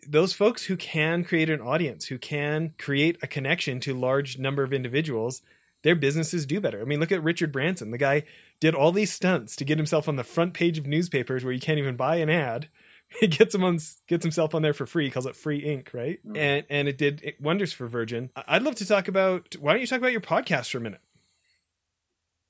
those 0.06 0.32
folks 0.32 0.64
who 0.64 0.76
can 0.76 1.24
create 1.24 1.50
an 1.50 1.60
audience, 1.60 2.06
who 2.06 2.18
can 2.18 2.74
create 2.78 3.18
a 3.22 3.26
connection 3.26 3.80
to 3.80 3.94
large 3.94 4.38
number 4.38 4.62
of 4.62 4.72
individuals, 4.72 5.42
their 5.82 5.94
businesses 5.94 6.46
do 6.46 6.60
better. 6.60 6.80
I 6.80 6.84
mean, 6.84 7.00
look 7.00 7.12
at 7.12 7.22
Richard 7.22 7.52
Branson. 7.52 7.90
The 7.90 7.98
guy 7.98 8.24
did 8.60 8.74
all 8.74 8.92
these 8.92 9.12
stunts 9.12 9.56
to 9.56 9.64
get 9.64 9.78
himself 9.78 10.08
on 10.08 10.16
the 10.16 10.24
front 10.24 10.54
page 10.54 10.78
of 10.78 10.86
newspapers 10.86 11.44
where 11.44 11.52
you 11.52 11.60
can't 11.60 11.78
even 11.78 11.96
buy 11.96 12.16
an 12.16 12.30
ad. 12.30 12.68
He 13.20 13.26
gets 13.26 13.54
him 13.54 13.64
on, 13.64 13.78
gets 14.06 14.22
himself 14.22 14.54
on 14.54 14.60
there 14.60 14.74
for 14.74 14.84
free. 14.84 15.06
He 15.06 15.10
calls 15.10 15.24
it 15.24 15.34
free 15.34 15.60
ink, 15.60 15.92
right? 15.94 16.18
Mm. 16.26 16.36
And 16.36 16.66
and 16.68 16.88
it 16.88 16.98
did 16.98 17.36
wonders 17.40 17.72
for 17.72 17.86
Virgin. 17.86 18.28
I'd 18.46 18.62
love 18.62 18.74
to 18.74 18.86
talk 18.86 19.08
about. 19.08 19.56
Why 19.58 19.72
don't 19.72 19.80
you 19.80 19.86
talk 19.86 19.98
about 19.98 20.12
your 20.12 20.20
podcast 20.20 20.70
for 20.70 20.76
a 20.76 20.82
minute? 20.82 21.00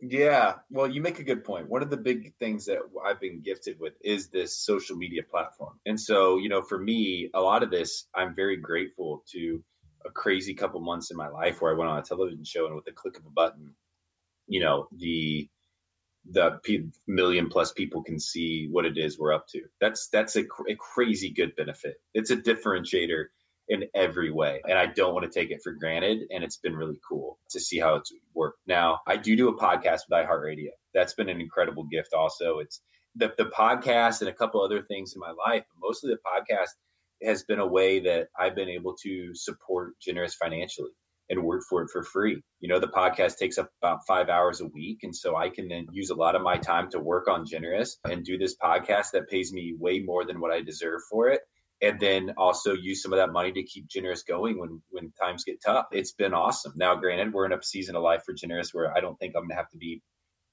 Yeah, 0.00 0.54
well, 0.70 0.86
you 0.88 1.02
make 1.02 1.18
a 1.18 1.24
good 1.24 1.42
point. 1.44 1.68
One 1.68 1.82
of 1.82 1.90
the 1.90 1.96
big 1.96 2.32
things 2.38 2.66
that 2.66 2.78
I've 3.04 3.20
been 3.20 3.40
gifted 3.40 3.80
with 3.80 3.94
is 4.02 4.28
this 4.28 4.56
social 4.56 4.96
media 4.96 5.22
platform. 5.24 5.80
And 5.86 6.00
so, 6.00 6.38
you 6.38 6.48
know, 6.48 6.62
for 6.62 6.78
me, 6.78 7.30
a 7.34 7.40
lot 7.40 7.64
of 7.64 7.70
this, 7.70 8.06
I'm 8.14 8.34
very 8.34 8.56
grateful 8.56 9.24
to 9.32 9.62
a 10.06 10.10
crazy 10.10 10.54
couple 10.54 10.80
months 10.80 11.10
in 11.10 11.16
my 11.16 11.28
life 11.28 11.60
where 11.60 11.72
I 11.74 11.76
went 11.76 11.90
on 11.90 11.98
a 11.98 12.02
television 12.02 12.44
show 12.44 12.66
and 12.66 12.76
with 12.76 12.84
the 12.84 12.92
click 12.92 13.18
of 13.18 13.26
a 13.26 13.30
button, 13.30 13.74
you 14.46 14.60
know, 14.60 14.88
the 14.96 15.48
the 16.30 16.60
million 17.06 17.48
plus 17.48 17.72
people 17.72 18.02
can 18.02 18.20
see 18.20 18.68
what 18.70 18.84
it 18.84 18.98
is 18.98 19.18
we're 19.18 19.32
up 19.32 19.46
to. 19.48 19.62
That's 19.80 20.08
that's 20.08 20.36
a, 20.36 20.44
cr- 20.44 20.68
a 20.70 20.76
crazy 20.76 21.30
good 21.30 21.56
benefit. 21.56 22.00
It's 22.14 22.30
a 22.30 22.36
differentiator 22.36 23.26
in 23.68 23.84
every 23.94 24.30
way. 24.30 24.60
And 24.68 24.78
I 24.78 24.86
don't 24.86 25.14
want 25.14 25.30
to 25.30 25.40
take 25.40 25.50
it 25.50 25.60
for 25.62 25.72
granted. 25.72 26.20
And 26.30 26.42
it's 26.42 26.56
been 26.56 26.74
really 26.74 26.98
cool 27.08 27.38
to 27.50 27.60
see 27.60 27.78
how 27.78 27.96
it's 27.96 28.12
worked. 28.34 28.60
Now, 28.66 29.00
I 29.06 29.16
do 29.16 29.36
do 29.36 29.48
a 29.48 29.58
podcast 29.58 30.00
with 30.08 30.26
iHeartRadio. 30.26 30.70
That's 30.94 31.14
been 31.14 31.28
an 31.28 31.40
incredible 31.40 31.84
gift 31.84 32.14
also. 32.14 32.58
It's 32.60 32.80
the, 33.14 33.32
the 33.36 33.46
podcast 33.46 34.20
and 34.20 34.30
a 34.30 34.34
couple 34.34 34.62
other 34.62 34.82
things 34.82 35.14
in 35.14 35.20
my 35.20 35.32
life, 35.32 35.64
but 35.68 35.86
mostly 35.86 36.10
the 36.12 36.18
podcast 36.18 36.70
has 37.22 37.42
been 37.42 37.58
a 37.58 37.66
way 37.66 38.00
that 38.00 38.28
I've 38.38 38.54
been 38.54 38.68
able 38.68 38.94
to 39.02 39.34
support 39.34 39.98
Generous 40.00 40.34
financially. 40.34 40.90
and 41.30 41.42
work 41.44 41.62
for 41.68 41.82
it 41.82 41.90
for 41.92 42.02
free. 42.02 42.42
You 42.60 42.68
know, 42.68 42.78
the 42.80 42.88
podcast 42.88 43.36
takes 43.36 43.58
up 43.58 43.70
about 43.82 44.00
five 44.06 44.28
hours 44.28 44.60
a 44.60 44.66
week. 44.66 45.00
And 45.02 45.14
so 45.14 45.36
I 45.36 45.50
can 45.50 45.68
then 45.68 45.86
use 45.92 46.10
a 46.10 46.14
lot 46.14 46.36
of 46.36 46.42
my 46.42 46.56
time 46.56 46.88
to 46.90 46.98
work 47.00 47.28
on 47.28 47.44
Generous 47.44 47.98
and 48.04 48.24
do 48.24 48.38
this 48.38 48.56
podcast 48.56 49.10
that 49.12 49.28
pays 49.28 49.52
me 49.52 49.74
way 49.78 49.98
more 50.00 50.24
than 50.24 50.40
what 50.40 50.52
I 50.52 50.62
deserve 50.62 51.00
for 51.10 51.28
it. 51.28 51.40
And 51.80 52.00
then 52.00 52.34
also 52.36 52.72
use 52.72 53.02
some 53.02 53.12
of 53.12 53.18
that 53.18 53.32
money 53.32 53.52
to 53.52 53.62
keep 53.62 53.86
Generous 53.86 54.22
going 54.22 54.58
when 54.58 54.82
when 54.90 55.12
times 55.12 55.44
get 55.44 55.62
tough. 55.64 55.86
It's 55.92 56.12
been 56.12 56.34
awesome. 56.34 56.72
Now, 56.76 56.96
granted, 56.96 57.32
we're 57.32 57.46
in 57.46 57.52
a 57.52 57.62
season 57.62 57.94
of 57.94 58.02
life 58.02 58.22
for 58.24 58.32
Generous 58.32 58.74
where 58.74 58.96
I 58.96 59.00
don't 59.00 59.18
think 59.18 59.34
I'm 59.36 59.44
gonna 59.44 59.54
have 59.54 59.70
to 59.70 59.78
be 59.78 60.02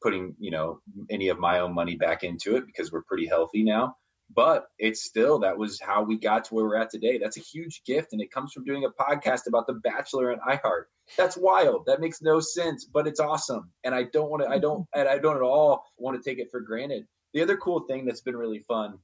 putting, 0.03 0.35
you 0.39 0.51
know, 0.51 0.81
any 1.09 1.29
of 1.29 1.39
my 1.39 1.59
own 1.59 1.73
money 1.73 1.95
back 1.95 2.23
into 2.23 2.55
it 2.57 2.65
because 2.67 2.91
we're 2.91 3.01
pretty 3.03 3.25
healthy 3.25 3.63
now 3.63 3.95
but 4.33 4.67
it's 4.79 5.03
still 5.03 5.39
that 5.39 5.57
was 5.57 5.79
how 5.79 6.03
we 6.03 6.17
got 6.17 6.45
to 6.45 6.55
where 6.55 6.65
we're 6.65 6.77
at 6.77 6.89
today. 6.89 7.17
That's 7.17 7.37
a 7.37 7.41
huge 7.41 7.83
gift, 7.85 8.13
and 8.13 8.21
it 8.21 8.31
comes 8.31 8.53
from 8.53 8.65
doing 8.65 8.85
a 8.85 9.03
podcast 9.03 9.47
about 9.47 9.67
The 9.67 9.73
Bachelor 9.73 10.31
and 10.31 10.41
iHeart. 10.41 10.85
That's 11.17 11.37
wild. 11.37 11.85
That 11.85 12.01
makes 12.01 12.21
no 12.21 12.39
sense, 12.39 12.85
but 12.85 13.07
it's 13.07 13.19
awesome. 13.19 13.71
And 13.83 13.93
I 13.93 14.03
don't 14.03 14.29
want 14.29 14.43
to. 14.43 14.49
I 14.49 14.57
don't. 14.57 14.87
And 14.95 15.07
I 15.07 15.17
don't 15.17 15.35
at 15.35 15.41
all 15.41 15.83
want 15.97 16.21
to 16.21 16.27
take 16.27 16.39
it 16.39 16.49
for 16.49 16.59
granted. 16.59 17.05
The 17.33 17.41
other 17.41 17.57
cool 17.57 17.81
thing 17.81 18.05
that's 18.05 18.21
been 18.21 18.37
really 18.37 18.59
fun, 18.59 18.97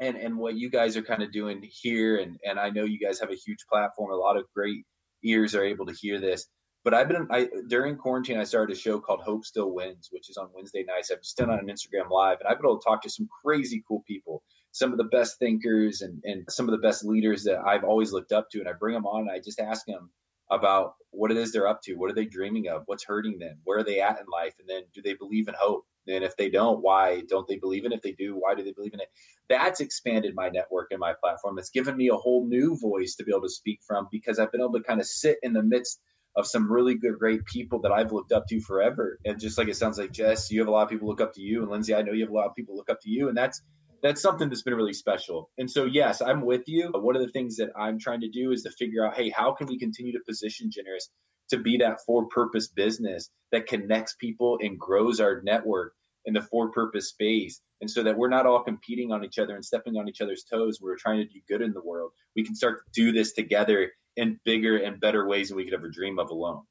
and 0.00 0.16
and 0.16 0.36
what 0.36 0.56
you 0.56 0.70
guys 0.70 0.96
are 0.96 1.02
kind 1.02 1.22
of 1.22 1.32
doing 1.32 1.62
here, 1.62 2.16
and 2.18 2.38
and 2.44 2.58
I 2.58 2.70
know 2.70 2.84
you 2.84 2.98
guys 2.98 3.20
have 3.20 3.30
a 3.30 3.34
huge 3.36 3.66
platform. 3.70 4.12
A 4.12 4.16
lot 4.16 4.36
of 4.36 4.44
great 4.54 4.84
ears 5.24 5.54
are 5.54 5.64
able 5.64 5.86
to 5.86 5.94
hear 5.94 6.20
this. 6.20 6.46
But 6.84 6.94
I've 6.94 7.08
been 7.08 7.26
I 7.30 7.48
during 7.68 7.96
quarantine 7.96 8.38
I 8.38 8.44
started 8.44 8.76
a 8.76 8.78
show 8.78 9.00
called 9.00 9.20
Hope 9.22 9.44
Still 9.44 9.74
Wins, 9.74 10.08
which 10.10 10.30
is 10.30 10.36
on 10.36 10.48
Wednesday 10.54 10.84
nights. 10.86 11.10
I've 11.10 11.22
just 11.22 11.36
done 11.36 11.50
on 11.50 11.58
an 11.58 11.66
Instagram 11.66 12.10
live, 12.10 12.38
and 12.40 12.48
I've 12.48 12.58
been 12.58 12.66
able 12.66 12.78
to 12.78 12.84
talk 12.84 13.02
to 13.02 13.10
some 13.10 13.28
crazy 13.44 13.82
cool 13.86 14.02
people, 14.06 14.42
some 14.72 14.92
of 14.92 14.98
the 14.98 15.04
best 15.04 15.38
thinkers 15.38 16.00
and 16.00 16.22
and 16.24 16.44
some 16.48 16.68
of 16.68 16.72
the 16.72 16.86
best 16.86 17.04
leaders 17.04 17.44
that 17.44 17.58
I've 17.58 17.84
always 17.84 18.12
looked 18.12 18.32
up 18.32 18.48
to, 18.50 18.60
and 18.60 18.68
I 18.68 18.72
bring 18.72 18.94
them 18.94 19.06
on 19.06 19.22
and 19.22 19.30
I 19.30 19.40
just 19.40 19.60
ask 19.60 19.84
them 19.86 20.10
about 20.50 20.94
what 21.10 21.30
it 21.30 21.36
is 21.36 21.52
they're 21.52 21.68
up 21.68 21.82
to, 21.82 21.94
what 21.94 22.10
are 22.10 22.14
they 22.14 22.24
dreaming 22.24 22.68
of, 22.68 22.82
what's 22.86 23.04
hurting 23.04 23.38
them, 23.38 23.58
where 23.64 23.78
are 23.78 23.84
they 23.84 24.00
at 24.00 24.18
in 24.18 24.26
life, 24.32 24.54
and 24.58 24.68
then 24.68 24.82
do 24.94 25.02
they 25.02 25.14
believe 25.14 25.48
in 25.48 25.54
hope? 25.58 25.84
And 26.08 26.24
if 26.24 26.36
they 26.36 26.50
don't, 26.50 26.80
why 26.80 27.22
don't 27.28 27.46
they 27.46 27.56
believe 27.56 27.84
in 27.84 27.92
it? 27.92 27.96
If 27.96 28.02
they 28.02 28.12
do, 28.12 28.34
why 28.34 28.54
do 28.54 28.62
they 28.62 28.72
believe 28.72 28.94
in 28.94 29.00
it? 29.00 29.08
That's 29.48 29.80
expanded 29.80 30.34
my 30.34 30.48
network 30.48 30.88
and 30.90 31.00
my 31.00 31.14
platform. 31.22 31.58
It's 31.58 31.70
given 31.70 31.96
me 31.96 32.08
a 32.08 32.16
whole 32.16 32.46
new 32.46 32.78
voice 32.80 33.14
to 33.16 33.24
be 33.24 33.32
able 33.32 33.42
to 33.42 33.48
speak 33.48 33.80
from 33.86 34.08
because 34.10 34.38
I've 34.38 34.52
been 34.52 34.60
able 34.60 34.72
to 34.74 34.82
kind 34.82 35.00
of 35.00 35.06
sit 35.06 35.38
in 35.42 35.52
the 35.52 35.62
midst 35.62 36.00
of 36.36 36.46
some 36.46 36.70
really 36.70 36.94
good, 36.94 37.18
great 37.18 37.44
people 37.46 37.80
that 37.80 37.92
I've 37.92 38.12
looked 38.12 38.32
up 38.32 38.46
to 38.48 38.60
forever. 38.60 39.18
And 39.24 39.40
just 39.40 39.58
like 39.58 39.68
it 39.68 39.76
sounds 39.76 39.98
like 39.98 40.12
Jess, 40.12 40.50
you 40.50 40.60
have 40.60 40.68
a 40.68 40.70
lot 40.70 40.84
of 40.84 40.88
people 40.88 41.08
look 41.08 41.20
up 41.20 41.34
to 41.34 41.42
you, 41.42 41.62
and 41.62 41.70
Lindsay, 41.70 41.94
I 41.94 42.02
know 42.02 42.12
you 42.12 42.24
have 42.24 42.30
a 42.30 42.36
lot 42.36 42.46
of 42.46 42.54
people 42.54 42.76
look 42.76 42.90
up 42.90 43.00
to 43.02 43.10
you, 43.10 43.28
and 43.28 43.36
that's 43.36 43.60
that's 44.02 44.22
something 44.22 44.48
that's 44.48 44.62
been 44.62 44.76
really 44.76 44.92
special. 44.92 45.50
And 45.58 45.68
so, 45.68 45.84
yes, 45.84 46.22
I'm 46.22 46.42
with 46.42 46.62
you. 46.68 46.92
One 46.94 47.16
of 47.16 47.22
the 47.22 47.32
things 47.32 47.56
that 47.56 47.70
I'm 47.76 47.98
trying 47.98 48.20
to 48.20 48.28
do 48.28 48.52
is 48.52 48.62
to 48.62 48.70
figure 48.70 49.04
out, 49.04 49.16
hey, 49.16 49.28
how 49.30 49.52
can 49.52 49.66
we 49.66 49.76
continue 49.76 50.12
to 50.12 50.20
position 50.24 50.70
Generous 50.70 51.10
to 51.50 51.58
be 51.58 51.78
that 51.78 51.98
for-purpose 52.06 52.68
business 52.68 53.30
that 53.50 53.66
connects 53.66 54.14
people 54.20 54.58
and 54.60 54.78
grows 54.78 55.18
our 55.18 55.40
network 55.42 55.94
in 56.28 56.34
the 56.34 56.42
for-purpose 56.42 57.08
space, 57.08 57.60
and 57.80 57.90
so 57.90 58.02
that 58.02 58.16
we're 58.16 58.28
not 58.28 58.44
all 58.46 58.62
competing 58.62 59.10
on 59.10 59.24
each 59.24 59.38
other 59.38 59.54
and 59.54 59.64
stepping 59.64 59.96
on 59.96 60.08
each 60.08 60.20
other's 60.20 60.44
toes. 60.44 60.78
We're 60.80 60.96
trying 60.96 61.18
to 61.18 61.24
do 61.24 61.40
good 61.48 61.62
in 61.62 61.72
the 61.72 61.82
world. 61.82 62.12
We 62.36 62.44
can 62.44 62.54
start 62.54 62.78
to 62.78 62.84
do 62.92 63.12
this 63.12 63.32
together 63.32 63.90
in 64.16 64.38
bigger 64.44 64.76
and 64.76 65.00
better 65.00 65.26
ways 65.26 65.48
than 65.48 65.56
we 65.56 65.64
could 65.64 65.74
ever 65.74 65.88
dream 65.88 66.18
of 66.18 66.28
alone. 66.28 66.62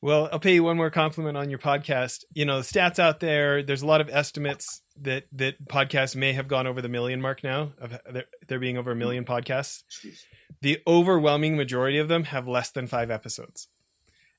Well, 0.00 0.28
I'll 0.32 0.38
pay 0.38 0.54
you 0.54 0.64
one 0.64 0.76
more 0.76 0.90
compliment 0.90 1.36
on 1.36 1.50
your 1.50 1.58
podcast. 1.58 2.24
You 2.32 2.44
know, 2.44 2.58
the 2.58 2.64
stats 2.64 2.98
out 2.98 3.20
there, 3.20 3.62
there's 3.62 3.82
a 3.82 3.86
lot 3.86 4.00
of 4.00 4.08
estimates 4.08 4.82
that 5.00 5.24
that 5.32 5.64
podcasts 5.68 6.16
may 6.16 6.32
have 6.32 6.48
gone 6.48 6.66
over 6.66 6.82
the 6.82 6.88
million 6.88 7.20
mark 7.20 7.44
now 7.44 7.72
of 7.78 7.98
there, 8.10 8.24
there 8.46 8.58
being 8.60 8.78
over 8.78 8.92
a 8.92 8.96
million 8.96 9.24
podcasts. 9.24 9.82
The 10.62 10.80
overwhelming 10.86 11.56
majority 11.56 11.98
of 11.98 12.08
them 12.08 12.24
have 12.24 12.48
less 12.48 12.70
than 12.70 12.86
5 12.86 13.10
episodes. 13.10 13.68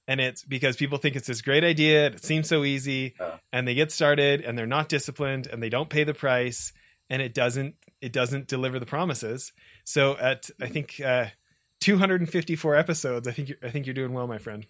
And 0.10 0.20
it's 0.20 0.44
because 0.44 0.76
people 0.76 0.98
think 0.98 1.16
it's 1.16 1.28
this 1.28 1.44
great 1.44 1.64
idea, 1.64 2.08
it 2.08 2.26
seems 2.26 2.50
so 2.50 2.64
easy, 2.64 3.14
uh, 3.20 3.38
and 3.54 3.68
they 3.68 3.76
get 3.76 3.92
started 3.92 4.42
and 4.42 4.58
they're 4.58 4.66
not 4.66 4.90
disciplined 4.90 5.46
and 5.46 5.62
they 5.62 5.70
don't 5.70 5.88
pay 5.88 6.04
the 6.04 6.16
price 6.16 6.74
and 7.12 7.22
it 7.22 7.36
doesn't 7.36 7.76
it 8.02 8.12
doesn't 8.12 8.48
deliver 8.48 8.80
the 8.80 8.88
promises. 8.88 9.54
So 9.84 10.18
at 10.18 10.50
I 10.60 10.68
think 10.68 11.00
uh 11.00 11.28
254 11.80 12.76
episodes. 12.76 13.28
I 13.28 13.32
think 13.32 13.50
you're, 13.50 13.58
I 13.62 13.70
think 13.70 13.86
you're 13.86 13.94
doing 13.94 14.14
well, 14.14 14.26
my 14.26 14.40
friend. 14.40 14.66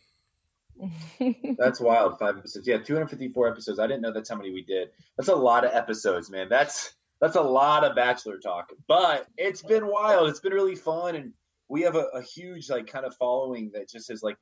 that's 1.58 1.80
wild. 1.80 2.20
Five 2.20 2.38
episodes. 2.38 2.68
Yeah, 2.68 2.78
254 2.78 3.50
episodes. 3.50 3.80
I 3.80 3.88
didn't 3.88 4.02
know 4.02 4.12
that's 4.12 4.30
how 4.30 4.36
many 4.36 4.52
we 4.52 4.64
did. 4.64 4.90
That's 5.18 5.30
a 5.30 5.36
lot 5.36 5.66
of 5.66 5.72
episodes, 5.74 6.30
man. 6.30 6.48
That's 6.50 6.94
that's 7.22 7.36
a 7.36 7.42
lot 7.42 7.84
of 7.86 7.96
bachelor 7.96 8.40
talk. 8.40 8.72
But 8.88 9.28
it's 9.38 9.62
been 9.62 9.88
wild. 9.88 10.30
It's 10.30 10.40
been 10.40 10.54
really 10.54 10.76
fun, 10.76 11.16
and 11.16 11.34
we 11.68 11.82
have 11.82 11.96
a, 11.96 12.06
a 12.14 12.22
huge 12.22 12.70
like 12.70 12.88
kind 12.88 13.06
of 13.06 13.16
following 13.16 13.72
that 13.74 13.90
just 13.90 14.10
has 14.10 14.24
like 14.24 14.38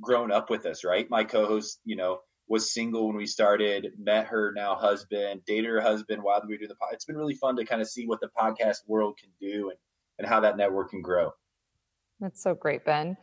grown 0.00 0.32
up 0.32 0.50
with 0.50 0.66
us. 0.66 0.84
Right. 0.84 1.08
My 1.10 1.24
co-host, 1.24 1.80
you 1.84 1.96
know, 1.96 2.20
was 2.48 2.72
single 2.72 3.08
when 3.08 3.16
we 3.16 3.26
started. 3.26 3.88
Met 3.98 4.26
her 4.26 4.52
now 4.54 4.74
husband. 4.76 5.42
Dated 5.46 5.66
her 5.66 5.80
husband 5.80 6.22
while 6.22 6.42
we 6.46 6.56
doing 6.56 6.68
the. 6.68 6.76
Pod. 6.76 6.90
It's 6.92 7.04
been 7.04 7.16
really 7.16 7.34
fun 7.34 7.56
to 7.56 7.64
kind 7.64 7.80
of 7.80 7.88
see 7.88 8.06
what 8.06 8.20
the 8.20 8.30
podcast 8.38 8.78
world 8.86 9.18
can 9.20 9.30
do 9.40 9.70
and 9.70 9.78
and 10.18 10.26
how 10.26 10.40
that 10.40 10.56
network 10.56 10.90
can 10.90 11.02
grow. 11.02 11.30
That's 12.20 12.42
so 12.42 12.54
great, 12.54 12.84
Ben. 12.84 13.16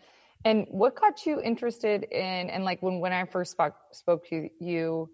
And 0.45 0.67
what 0.69 0.95
got 0.95 1.25
you 1.25 1.41
interested 1.41 2.03
in 2.03 2.49
and 2.49 2.63
like 2.63 2.81
when 2.81 2.99
when 2.99 3.13
I 3.13 3.25
first 3.25 3.51
spoke 3.51 3.75
spoke 3.91 4.27
to 4.29 4.49
you 4.59 5.09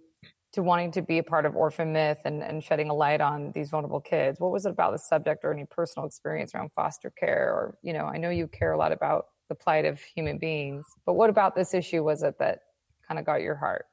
to 0.53 0.63
wanting 0.63 0.91
to 0.91 1.03
be 1.03 1.19
a 1.19 1.23
part 1.23 1.45
of 1.45 1.55
Orphan 1.55 1.93
Myth 1.93 2.21
and, 2.25 2.41
and 2.41 2.63
shedding 2.63 2.89
a 2.89 2.93
light 2.93 3.21
on 3.21 3.51
these 3.53 3.69
vulnerable 3.69 4.01
kids, 4.01 4.39
what 4.39 4.51
was 4.51 4.65
it 4.65 4.71
about 4.71 4.91
the 4.91 4.97
subject 4.97 5.45
or 5.45 5.53
any 5.53 5.65
personal 5.69 6.07
experience 6.07 6.55
around 6.55 6.71
foster 6.73 7.11
care? 7.11 7.53
Or, 7.53 7.77
you 7.83 7.93
know, 7.93 8.05
I 8.05 8.17
know 8.17 8.31
you 8.31 8.47
care 8.47 8.71
a 8.71 8.77
lot 8.77 8.91
about 8.91 9.25
the 9.49 9.55
plight 9.55 9.85
of 9.85 9.99
human 9.99 10.37
beings, 10.37 10.85
but 11.05 11.13
what 11.13 11.29
about 11.29 11.55
this 11.55 11.73
issue 11.73 12.03
was 12.03 12.23
it 12.23 12.35
that 12.39 12.59
kind 13.07 13.19
of 13.19 13.25
got 13.25 13.41
your 13.41 13.55
heart? 13.55 13.85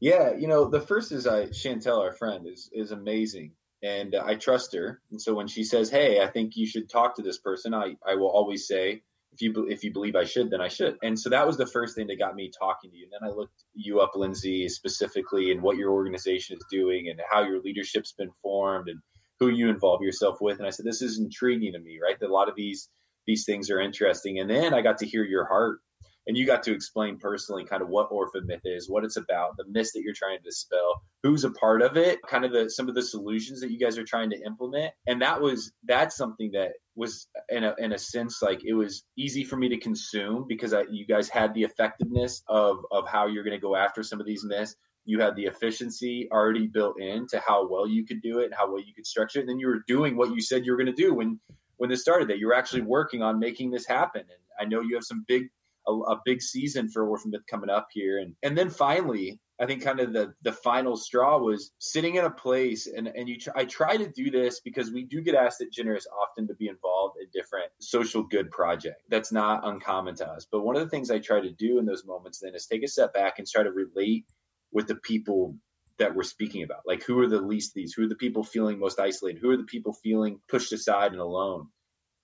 Yeah, 0.00 0.34
you 0.36 0.48
know, 0.48 0.68
the 0.68 0.80
first 0.80 1.12
is 1.12 1.26
I 1.26 1.46
Chantel, 1.46 2.00
our 2.00 2.12
friend, 2.12 2.46
is 2.46 2.68
is 2.72 2.90
amazing 2.90 3.52
and 3.82 4.14
I 4.14 4.36
trust 4.36 4.74
her. 4.74 5.00
And 5.10 5.20
so 5.20 5.34
when 5.34 5.48
she 5.48 5.64
says, 5.64 5.90
"Hey, 5.90 6.20
I 6.20 6.28
think 6.28 6.56
you 6.56 6.66
should 6.66 6.88
talk 6.88 7.16
to 7.16 7.22
this 7.22 7.38
person," 7.38 7.74
I 7.74 7.96
I 8.06 8.14
will 8.14 8.30
always 8.30 8.66
say, 8.66 9.02
"If 9.32 9.42
you 9.42 9.66
if 9.68 9.82
you 9.84 9.92
believe 9.92 10.16
I 10.16 10.24
should, 10.24 10.50
then 10.50 10.60
I 10.60 10.68
should." 10.68 10.98
And 11.02 11.18
so 11.18 11.30
that 11.30 11.46
was 11.46 11.56
the 11.56 11.66
first 11.66 11.96
thing 11.96 12.06
that 12.08 12.18
got 12.18 12.34
me 12.34 12.50
talking 12.58 12.90
to 12.90 12.96
you. 12.96 13.04
And 13.04 13.12
then 13.12 13.28
I 13.28 13.32
looked 13.32 13.64
you 13.74 14.00
up, 14.00 14.12
Lindsay, 14.14 14.68
specifically, 14.68 15.50
and 15.50 15.62
what 15.62 15.76
your 15.76 15.92
organization 15.92 16.56
is 16.56 16.64
doing, 16.70 17.08
and 17.08 17.20
how 17.30 17.42
your 17.42 17.60
leadership's 17.60 18.12
been 18.12 18.30
formed, 18.42 18.88
and 18.88 19.00
who 19.40 19.48
you 19.48 19.68
involve 19.68 20.02
yourself 20.02 20.40
with. 20.40 20.58
And 20.58 20.66
I 20.66 20.70
said, 20.70 20.86
"This 20.86 21.02
is 21.02 21.18
intriguing 21.18 21.72
to 21.72 21.80
me, 21.80 21.98
right? 22.02 22.18
That 22.20 22.30
a 22.30 22.32
lot 22.32 22.48
of 22.48 22.54
these 22.54 22.88
these 23.26 23.44
things 23.44 23.70
are 23.70 23.80
interesting." 23.80 24.38
And 24.38 24.50
then 24.50 24.74
I 24.74 24.82
got 24.82 24.98
to 24.98 25.06
hear 25.06 25.24
your 25.24 25.46
heart 25.46 25.80
and 26.26 26.36
you 26.36 26.46
got 26.46 26.62
to 26.62 26.72
explain 26.72 27.18
personally 27.18 27.64
kind 27.64 27.82
of 27.82 27.88
what 27.88 28.08
orphan 28.10 28.46
myth 28.46 28.60
is 28.64 28.88
what 28.88 29.04
it's 29.04 29.16
about 29.16 29.56
the 29.56 29.64
myth 29.68 29.90
that 29.92 30.02
you're 30.02 30.14
trying 30.14 30.38
to 30.38 30.44
dispel 30.44 31.02
who's 31.22 31.44
a 31.44 31.50
part 31.50 31.82
of 31.82 31.96
it 31.96 32.20
kind 32.28 32.44
of 32.44 32.52
the 32.52 32.68
some 32.68 32.88
of 32.88 32.94
the 32.94 33.02
solutions 33.02 33.60
that 33.60 33.70
you 33.70 33.78
guys 33.78 33.98
are 33.98 34.04
trying 34.04 34.30
to 34.30 34.40
implement. 34.44 34.92
And 35.06 35.20
that 35.22 35.40
was 35.40 35.72
that's 35.84 36.16
something 36.16 36.50
that 36.52 36.72
was 36.94 37.28
in 37.48 37.64
a, 37.64 37.74
in 37.78 37.92
a 37.92 37.98
sense 37.98 38.42
like 38.42 38.64
it 38.64 38.74
was 38.74 39.04
easy 39.16 39.44
for 39.44 39.56
me 39.56 39.68
to 39.68 39.78
consume 39.78 40.46
because 40.48 40.74
I, 40.74 40.84
you 40.90 41.06
guys 41.06 41.28
had 41.28 41.54
the 41.54 41.62
effectiveness 41.62 42.42
of 42.48 42.78
of 42.90 43.06
how 43.08 43.26
you're 43.26 43.44
going 43.44 43.56
to 43.56 43.60
go 43.60 43.76
after 43.76 44.02
some 44.02 44.20
of 44.20 44.26
these 44.26 44.44
myths. 44.44 44.76
You 45.04 45.20
had 45.20 45.34
the 45.34 45.46
efficiency 45.46 46.28
already 46.30 46.68
built 46.68 47.00
in 47.00 47.26
to 47.28 47.42
how 47.44 47.68
well 47.68 47.88
you 47.88 48.04
could 48.04 48.22
do 48.22 48.38
it 48.40 48.52
how 48.54 48.70
well 48.70 48.80
you 48.80 48.94
could 48.94 49.06
structure 49.06 49.38
it. 49.38 49.42
And 49.42 49.50
then 49.50 49.58
you 49.58 49.68
were 49.68 49.82
doing 49.86 50.16
what 50.16 50.34
you 50.34 50.40
said 50.40 50.64
you 50.64 50.72
were 50.72 50.78
going 50.78 50.94
to 50.94 51.02
do 51.02 51.14
when 51.14 51.40
when 51.82 51.90
this 51.90 52.00
started 52.00 52.28
that 52.28 52.38
you 52.38 52.46
were 52.46 52.54
actually 52.54 52.80
working 52.80 53.22
on 53.22 53.40
making 53.40 53.68
this 53.68 53.84
happen 53.84 54.20
and 54.20 54.40
i 54.60 54.64
know 54.64 54.80
you 54.80 54.94
have 54.94 55.02
some 55.02 55.24
big 55.26 55.48
a, 55.86 55.92
a 55.92 56.20
big 56.24 56.40
season 56.40 56.88
for 56.88 57.08
Orphan 57.08 57.30
Myth 57.30 57.42
coming 57.48 57.70
up 57.70 57.88
here. 57.92 58.18
And 58.18 58.34
and 58.42 58.56
then 58.56 58.70
finally, 58.70 59.40
I 59.60 59.66
think 59.66 59.82
kind 59.82 60.00
of 60.00 60.12
the 60.12 60.34
the 60.42 60.52
final 60.52 60.96
straw 60.96 61.38
was 61.38 61.72
sitting 61.78 62.16
in 62.16 62.24
a 62.24 62.30
place 62.30 62.86
and 62.86 63.08
and 63.08 63.28
you 63.28 63.38
try, 63.38 63.52
I 63.56 63.64
try 63.64 63.96
to 63.96 64.08
do 64.08 64.30
this 64.30 64.60
because 64.60 64.90
we 64.90 65.04
do 65.04 65.20
get 65.20 65.34
asked 65.34 65.60
at 65.60 65.72
Generous 65.72 66.06
often 66.20 66.46
to 66.48 66.54
be 66.54 66.68
involved 66.68 67.16
in 67.20 67.28
different 67.32 67.70
social 67.80 68.22
good 68.22 68.50
projects. 68.50 69.02
That's 69.08 69.32
not 69.32 69.66
uncommon 69.66 70.14
to 70.16 70.28
us. 70.28 70.46
But 70.50 70.62
one 70.62 70.76
of 70.76 70.82
the 70.82 70.88
things 70.88 71.10
I 71.10 71.18
try 71.18 71.40
to 71.40 71.50
do 71.50 71.78
in 71.78 71.86
those 71.86 72.04
moments 72.06 72.40
then 72.40 72.54
is 72.54 72.66
take 72.66 72.82
a 72.82 72.88
step 72.88 73.12
back 73.14 73.38
and 73.38 73.48
try 73.48 73.62
to 73.62 73.72
relate 73.72 74.26
with 74.72 74.86
the 74.86 74.96
people 74.96 75.54
that 75.98 76.14
we're 76.14 76.22
speaking 76.22 76.62
about. 76.62 76.80
Like 76.86 77.02
who 77.04 77.18
are 77.20 77.28
the 77.28 77.40
least 77.40 77.74
these? 77.74 77.92
Who 77.92 78.04
are 78.04 78.08
the 78.08 78.14
people 78.14 78.44
feeling 78.44 78.78
most 78.78 79.00
isolated? 79.00 79.40
Who 79.40 79.50
are 79.50 79.56
the 79.56 79.64
people 79.64 79.92
feeling 79.92 80.40
pushed 80.48 80.72
aside 80.72 81.12
and 81.12 81.20
alone? 81.20 81.68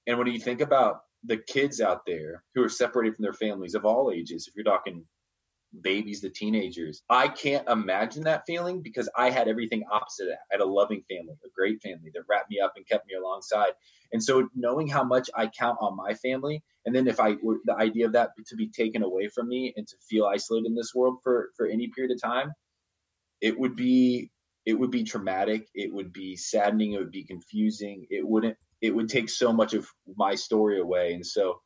And 0.07 0.19
when 0.19 0.27
you 0.29 0.41
think 0.41 0.61
about 0.61 1.01
the 1.25 1.37
kids 1.37 1.81
out 1.81 2.07
there 2.07 2.45
who 2.55 2.63
are 2.63 2.69
separated 2.69 3.17
from 3.17 3.25
their 3.25 3.33
families 3.33 3.75
of 3.75 3.85
all 3.85 4.11
ages, 4.11 4.47
if 4.49 4.55
you're 4.55 4.65
talking 4.65 5.05
babies 5.83 6.23
to 6.23 6.31
teenagers, 6.31 7.03
I 7.11 7.29
can't 7.29 7.69
imagine 7.69 8.25
that 8.25 8.45
feeling 8.47 8.81
because 8.81 9.09
I 9.17 9.31
had 9.31 9.49
everything 9.49 9.85
opposite 9.91 10.27
that. 10.27 10.39
I 10.51 10.55
had 10.55 10.61
a 10.61 10.67
loving 10.67 11.03
family, 11.11 11.35
a 11.45 11.49
great 11.55 11.83
family 11.83 12.11
that 12.15 12.23
wrapped 12.29 12.51
me 12.51 12.61
up 12.61 12.73
and 12.77 12.87
kept 12.89 13.07
me 13.07 13.15
alongside. 13.15 13.73
And 14.13 14.23
so 14.23 14.49
knowing 14.55 14.89
how 14.89 15.05
much 15.05 15.29
I 15.37 15.49
count 15.49 15.79
on 15.81 15.97
my 15.97 16.15
family, 16.15 16.63
and 16.87 16.95
then 16.95 17.07
if 17.07 17.21
I 17.21 17.37
were 17.43 17.59
the 17.65 17.77
idea 17.77 18.07
of 18.07 18.13
that 18.13 18.31
to 18.47 18.57
be 18.57 18.71
taken 18.71 19.03
away 19.03 19.29
from 19.29 19.49
me 19.49 19.75
and 19.77 19.87
to 19.87 19.97
feel 20.09 20.25
isolated 20.25 20.67
in 20.67 20.75
this 20.75 20.95
world 20.95 21.19
for 21.23 21.51
for 21.57 21.67
any 21.67 21.89
period 21.89 22.13
of 22.13 22.23
time, 22.23 22.53
it 23.41 23.59
would 23.59 23.77
be 23.77 24.31
it 24.67 24.75
would 24.75 24.91
be 24.91 25.05
traumatic. 25.05 25.67
It 25.75 25.93
would 25.93 26.13
be 26.13 26.37
saddening. 26.37 26.93
It 26.93 26.99
would 26.99 27.11
be 27.11 27.25
confusing. 27.25 28.07
It 28.11 28.27
wouldn't 28.27 28.57
it 28.81 28.95
would 28.95 29.09
take 29.09 29.29
so 29.29 29.53
much 29.53 29.75
of 29.75 29.89
my 30.17 30.35
story 30.35 30.81
away. 30.81 31.15
And 31.15 31.25
so 31.25 31.61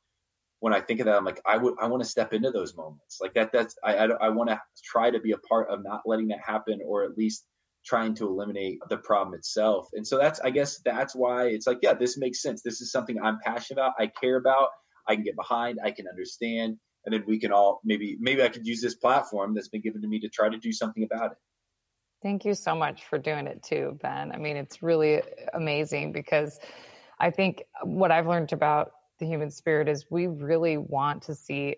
when 0.60 0.72
I 0.72 0.80
think 0.80 1.00
of 1.00 1.06
that, 1.06 1.16
I'm 1.16 1.24
like, 1.24 1.40
I 1.44 1.56
would, 1.56 1.74
I 1.80 1.88
want 1.88 2.04
to 2.04 2.08
step 2.08 2.32
into 2.32 2.52
those 2.52 2.76
moments 2.76 3.18
like 3.20 3.34
that. 3.34 3.50
That's, 3.52 3.74
I, 3.82 3.96
I, 3.96 4.04
I 4.26 4.28
want 4.28 4.48
to 4.48 4.60
try 4.84 5.10
to 5.10 5.18
be 5.18 5.32
a 5.32 5.38
part 5.38 5.68
of 5.68 5.82
not 5.82 6.02
letting 6.06 6.28
that 6.28 6.38
happen, 6.38 6.78
or 6.86 7.02
at 7.02 7.18
least 7.18 7.46
trying 7.84 8.14
to 8.14 8.28
eliminate 8.28 8.78
the 8.88 8.98
problem 8.98 9.34
itself. 9.34 9.88
And 9.92 10.06
so 10.06 10.18
that's, 10.18 10.38
I 10.38 10.50
guess 10.50 10.78
that's 10.84 11.16
why 11.16 11.46
it's 11.46 11.66
like, 11.66 11.78
yeah, 11.82 11.94
this 11.94 12.16
makes 12.16 12.40
sense. 12.40 12.62
This 12.62 12.80
is 12.80 12.92
something 12.92 13.20
I'm 13.20 13.40
passionate 13.44 13.80
about. 13.80 13.94
I 13.98 14.06
care 14.06 14.36
about. 14.36 14.68
I 15.08 15.16
can 15.16 15.24
get 15.24 15.34
behind. 15.34 15.80
I 15.84 15.90
can 15.90 16.06
understand. 16.06 16.76
And 17.04 17.12
then 17.12 17.24
we 17.26 17.40
can 17.40 17.50
all 17.50 17.80
maybe, 17.84 18.16
maybe 18.20 18.44
I 18.44 18.48
could 18.48 18.64
use 18.64 18.80
this 18.80 18.94
platform 18.94 19.54
that's 19.54 19.68
been 19.68 19.82
given 19.82 20.00
to 20.00 20.06
me 20.08 20.20
to 20.20 20.28
try 20.28 20.48
to 20.48 20.58
do 20.58 20.72
something 20.72 21.02
about 21.02 21.32
it. 21.32 21.38
Thank 22.22 22.44
you 22.44 22.54
so 22.54 22.74
much 22.74 23.04
for 23.04 23.18
doing 23.18 23.46
it 23.46 23.62
too, 23.62 23.98
Ben. 24.00 24.30
I 24.32 24.38
mean, 24.38 24.56
it's 24.56 24.82
really 24.82 25.22
amazing 25.54 26.12
because 26.12 26.60
I 27.18 27.30
think 27.30 27.64
what 27.82 28.12
I've 28.12 28.28
learned 28.28 28.52
about 28.52 28.92
the 29.18 29.26
human 29.26 29.50
spirit 29.50 29.88
is 29.88 30.06
we 30.10 30.26
really 30.26 30.76
want 30.76 31.22
to 31.24 31.34
see 31.34 31.76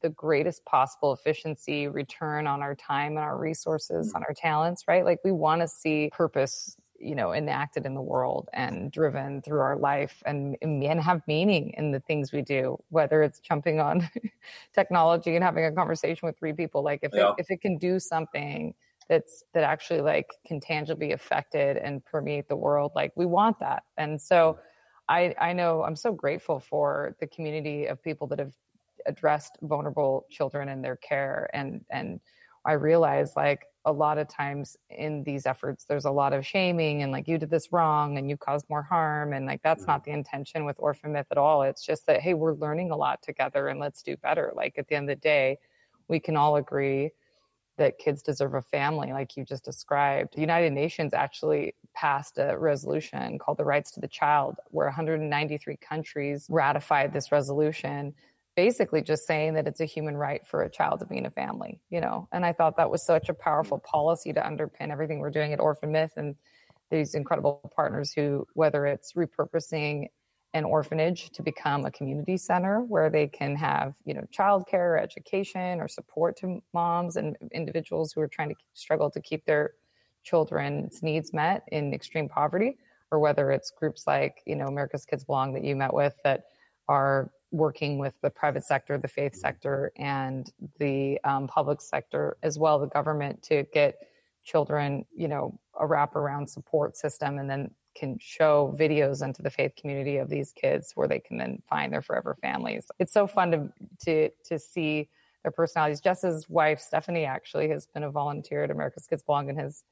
the 0.00 0.08
greatest 0.08 0.64
possible 0.64 1.12
efficiency 1.12 1.88
return 1.88 2.46
on 2.46 2.62
our 2.62 2.74
time 2.74 3.12
and 3.12 3.18
our 3.18 3.36
resources 3.36 4.08
mm-hmm. 4.08 4.16
on 4.16 4.24
our 4.26 4.34
talents 4.34 4.84
right 4.88 5.04
like 5.04 5.18
we 5.24 5.32
want 5.32 5.60
to 5.60 5.68
see 5.68 6.10
purpose 6.12 6.76
you 6.98 7.14
know 7.14 7.32
enacted 7.32 7.84
in 7.84 7.94
the 7.94 8.00
world 8.00 8.48
and 8.52 8.90
driven 8.90 9.42
through 9.42 9.60
our 9.60 9.76
life 9.76 10.22
and 10.24 10.56
and 10.62 11.00
have 11.00 11.22
meaning 11.26 11.74
in 11.76 11.90
the 11.90 12.00
things 12.00 12.32
we 12.32 12.40
do 12.40 12.78
whether 12.88 13.22
it's 13.22 13.38
jumping 13.38 13.80
on 13.80 14.08
technology 14.74 15.34
and 15.34 15.44
having 15.44 15.64
a 15.64 15.72
conversation 15.72 16.26
with 16.26 16.38
three 16.38 16.52
people 16.52 16.82
like 16.82 17.00
if 17.02 17.12
yeah. 17.14 17.30
it, 17.30 17.34
if 17.38 17.50
it 17.50 17.60
can 17.60 17.76
do 17.76 17.98
something 17.98 18.74
that's 19.12 19.44
that 19.52 19.62
actually 19.62 20.00
like 20.00 20.30
can 20.46 20.58
tangibly 20.58 21.12
affected 21.12 21.76
and 21.76 22.02
permeate 22.02 22.48
the 22.48 22.56
world 22.56 22.92
like 22.94 23.12
we 23.14 23.26
want 23.26 23.58
that. 23.58 23.82
And 23.98 24.18
so 24.18 24.58
I, 25.06 25.34
I 25.38 25.52
know 25.52 25.82
I'm 25.82 25.96
so 25.96 26.12
grateful 26.12 26.60
for 26.60 27.14
the 27.20 27.26
community 27.26 27.84
of 27.84 28.02
people 28.02 28.26
that 28.28 28.38
have 28.38 28.54
addressed 29.04 29.58
vulnerable 29.60 30.24
children 30.30 30.70
and 30.70 30.82
their 30.82 30.96
care. 30.96 31.50
And 31.52 31.84
and 31.90 32.20
I 32.64 32.72
realize 32.72 33.36
like 33.36 33.66
a 33.84 33.92
lot 33.92 34.16
of 34.16 34.28
times 34.28 34.78
in 34.88 35.24
these 35.24 35.44
efforts 35.44 35.84
there's 35.84 36.06
a 36.06 36.10
lot 36.10 36.32
of 36.32 36.46
shaming 36.46 37.02
and 37.02 37.12
like 37.12 37.28
you 37.28 37.36
did 37.36 37.50
this 37.50 37.70
wrong 37.70 38.16
and 38.16 38.30
you 38.30 38.38
caused 38.38 38.64
more 38.70 38.82
harm. 38.82 39.34
And 39.34 39.44
like 39.44 39.60
that's 39.62 39.86
not 39.86 40.00
mm-hmm. 40.00 40.12
the 40.12 40.16
intention 40.16 40.64
with 40.64 40.76
orphan 40.78 41.12
myth 41.12 41.26
at 41.30 41.36
all. 41.36 41.64
It's 41.64 41.84
just 41.84 42.06
that 42.06 42.22
hey 42.22 42.32
we're 42.32 42.54
learning 42.54 42.92
a 42.92 42.96
lot 42.96 43.20
together 43.20 43.68
and 43.68 43.78
let's 43.78 44.02
do 44.02 44.16
better. 44.16 44.54
Like 44.56 44.78
at 44.78 44.88
the 44.88 44.94
end 44.94 45.10
of 45.10 45.18
the 45.18 45.20
day 45.20 45.58
we 46.08 46.18
can 46.18 46.34
all 46.34 46.56
agree 46.56 47.10
that 47.78 47.98
kids 47.98 48.22
deserve 48.22 48.54
a 48.54 48.62
family 48.62 49.12
like 49.12 49.36
you 49.36 49.44
just 49.44 49.64
described 49.64 50.34
the 50.34 50.40
united 50.40 50.72
nations 50.72 51.14
actually 51.14 51.74
passed 51.94 52.38
a 52.38 52.56
resolution 52.58 53.38
called 53.38 53.58
the 53.58 53.64
rights 53.64 53.90
to 53.90 54.00
the 54.00 54.08
child 54.08 54.56
where 54.70 54.86
193 54.86 55.76
countries 55.76 56.46
ratified 56.48 57.12
this 57.12 57.32
resolution 57.32 58.14
basically 58.56 59.02
just 59.02 59.26
saying 59.26 59.54
that 59.54 59.66
it's 59.66 59.80
a 59.80 59.84
human 59.84 60.16
right 60.16 60.46
for 60.46 60.62
a 60.62 60.70
child 60.70 61.00
to 61.00 61.06
be 61.06 61.16
in 61.16 61.26
a 61.26 61.30
family, 61.30 61.80
you 61.90 62.00
know. 62.00 62.28
And 62.32 62.44
I 62.44 62.52
thought 62.52 62.76
that 62.76 62.90
was 62.90 63.04
such 63.04 63.28
a 63.28 63.34
powerful 63.34 63.78
mm. 63.78 63.84
policy 63.84 64.32
to 64.32 64.40
underpin 64.40 64.90
everything 64.90 65.18
we're 65.18 65.30
doing 65.30 65.52
at 65.52 65.60
Orphan 65.60 65.92
Myth 65.92 66.12
and 66.16 66.36
these 66.90 67.14
incredible 67.14 67.72
partners 67.74 68.12
who, 68.12 68.46
whether 68.54 68.84
it's 68.86 69.14
repurposing 69.14 70.08
an 70.54 70.64
orphanage 70.64 71.30
to 71.30 71.42
become 71.42 71.86
a 71.86 71.90
community 71.90 72.36
center 72.36 72.80
where 72.80 73.08
they 73.08 73.26
can 73.26 73.56
have, 73.56 73.94
you 74.04 74.12
know, 74.12 74.26
childcare, 74.36 75.00
education, 75.02 75.80
or 75.80 75.88
support 75.88 76.36
to 76.36 76.62
moms 76.74 77.16
and 77.16 77.36
individuals 77.52 78.12
who 78.12 78.20
are 78.20 78.28
trying 78.28 78.50
to 78.50 78.54
struggle 78.74 79.10
to 79.10 79.20
keep 79.20 79.44
their 79.46 79.72
children's 80.22 81.02
needs 81.02 81.32
met 81.32 81.62
in 81.72 81.94
extreme 81.94 82.28
poverty, 82.28 82.76
or 83.10 83.18
whether 83.18 83.50
it's 83.50 83.70
groups 83.70 84.06
like, 84.06 84.42
you 84.46 84.54
know, 84.54 84.66
America's 84.66 85.06
Kids 85.06 85.24
Belong 85.24 85.52
that 85.54 85.64
you 85.64 85.74
met 85.74 85.92
with 85.92 86.14
that 86.22 86.44
are 86.88 87.30
working 87.50 87.98
with 87.98 88.14
the 88.22 88.30
private 88.30 88.64
sector, 88.64 88.98
the 88.98 89.08
faith 89.08 89.34
sector, 89.34 89.92
and 89.96 90.52
the 90.78 91.18
um, 91.24 91.46
public 91.46 91.80
sector 91.80 92.36
as 92.42 92.58
well, 92.58 92.78
the 92.78 92.86
government 92.86 93.42
to 93.42 93.64
get 93.72 93.96
children, 94.44 95.04
you 95.14 95.28
know, 95.28 95.58
a 95.80 95.86
wraparound 95.86 96.48
support 96.48 96.96
system, 96.96 97.38
and 97.38 97.48
then 97.48 97.70
can 97.94 98.18
show 98.20 98.74
videos 98.78 99.22
into 99.24 99.42
the 99.42 99.50
faith 99.50 99.74
community 99.76 100.16
of 100.16 100.28
these 100.28 100.52
kids 100.52 100.92
where 100.94 101.08
they 101.08 101.20
can 101.20 101.38
then 101.38 101.62
find 101.68 101.92
their 101.92 102.02
forever 102.02 102.34
families. 102.34 102.90
It's 102.98 103.12
so 103.12 103.26
fun 103.26 103.50
to 103.52 103.72
to 104.04 104.30
to 104.46 104.58
see 104.58 105.08
their 105.42 105.52
personalities. 105.52 106.00
Jess's 106.00 106.48
wife, 106.48 106.80
Stephanie, 106.80 107.24
actually 107.24 107.68
has 107.68 107.86
been 107.86 108.04
a 108.04 108.10
volunteer 108.10 108.64
at 108.64 108.70
America's 108.70 109.06
Kids 109.06 109.22
Belong 109.22 109.48
and 109.48 109.58
has 109.58 109.82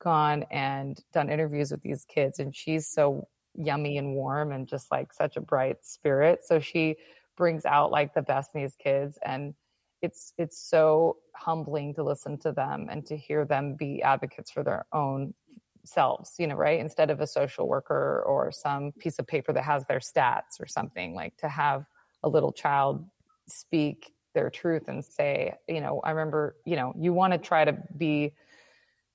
gone 0.00 0.44
and 0.50 1.02
done 1.12 1.30
interviews 1.30 1.70
with 1.70 1.82
these 1.82 2.04
kids, 2.04 2.38
and 2.38 2.54
she's 2.54 2.86
so 2.86 3.26
yummy 3.54 3.98
and 3.98 4.14
warm 4.14 4.52
and 4.52 4.68
just 4.68 4.90
like 4.90 5.12
such 5.12 5.36
a 5.36 5.40
bright 5.40 5.84
spirit. 5.84 6.44
So 6.44 6.60
she 6.60 6.96
brings 7.36 7.64
out 7.64 7.90
like 7.90 8.14
the 8.14 8.22
best 8.22 8.54
in 8.54 8.62
these 8.62 8.76
kids 8.76 9.18
and 9.24 9.54
it's 10.02 10.32
it's 10.38 10.58
so 10.58 11.16
humbling 11.34 11.94
to 11.94 12.02
listen 12.02 12.38
to 12.38 12.52
them 12.52 12.88
and 12.90 13.04
to 13.06 13.16
hear 13.16 13.44
them 13.44 13.74
be 13.74 14.02
advocates 14.02 14.50
for 14.50 14.62
their 14.62 14.86
own 14.92 15.34
selves, 15.88 16.34
you 16.38 16.46
know, 16.46 16.54
right? 16.54 16.80
Instead 16.80 17.10
of 17.10 17.20
a 17.20 17.26
social 17.26 17.68
worker 17.68 18.22
or 18.26 18.52
some 18.52 18.92
piece 18.92 19.18
of 19.18 19.26
paper 19.26 19.52
that 19.52 19.64
has 19.64 19.86
their 19.86 19.98
stats 19.98 20.60
or 20.60 20.66
something, 20.66 21.14
like 21.14 21.36
to 21.38 21.48
have 21.48 21.86
a 22.22 22.28
little 22.28 22.52
child 22.52 23.04
speak 23.48 24.12
their 24.34 24.50
truth 24.50 24.88
and 24.88 25.04
say, 25.04 25.54
you 25.66 25.80
know, 25.80 26.00
I 26.04 26.10
remember, 26.10 26.56
you 26.64 26.76
know, 26.76 26.92
you 26.98 27.12
want 27.12 27.32
to 27.32 27.38
try 27.38 27.64
to 27.64 27.76
be 27.96 28.32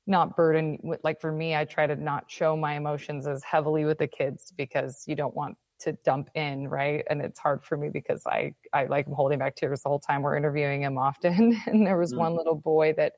not 0.06 0.36
burden 0.36 0.78
like 1.04 1.20
for 1.20 1.32
me 1.32 1.56
i 1.56 1.64
try 1.64 1.88
to 1.88 1.96
not 1.96 2.30
show 2.30 2.58
my 2.58 2.76
emotions 2.76 3.26
as 3.26 3.44
heavily 3.44 3.86
with 3.86 3.98
the 3.98 4.08
kids 4.08 4.52
because 4.58 5.04
you 5.08 5.16
don't 5.16 5.36
want 5.36 5.58
to 5.80 5.94
dump 6.04 6.30
in 6.36 6.68
right 6.68 7.06
and 7.10 7.22
it's 7.22 7.40
hard 7.40 7.64
for 7.64 7.78
me 7.78 7.90
because 7.90 8.26
i 8.28 8.54
i 8.74 8.86
like 8.86 9.08
i'm 9.08 9.14
holding 9.14 9.40
back 9.40 9.56
tears 9.56 9.82
the 9.82 9.90
whole 9.90 10.00
time 10.00 10.22
we're 10.22 10.36
interviewing 10.36 10.82
him 10.82 10.98
often 10.98 11.60
and 11.68 11.86
there 11.86 11.98
was 11.98 12.12
mm-hmm. 12.12 12.22
one 12.22 12.36
little 12.36 12.56
boy 12.56 12.94
that 12.94 13.14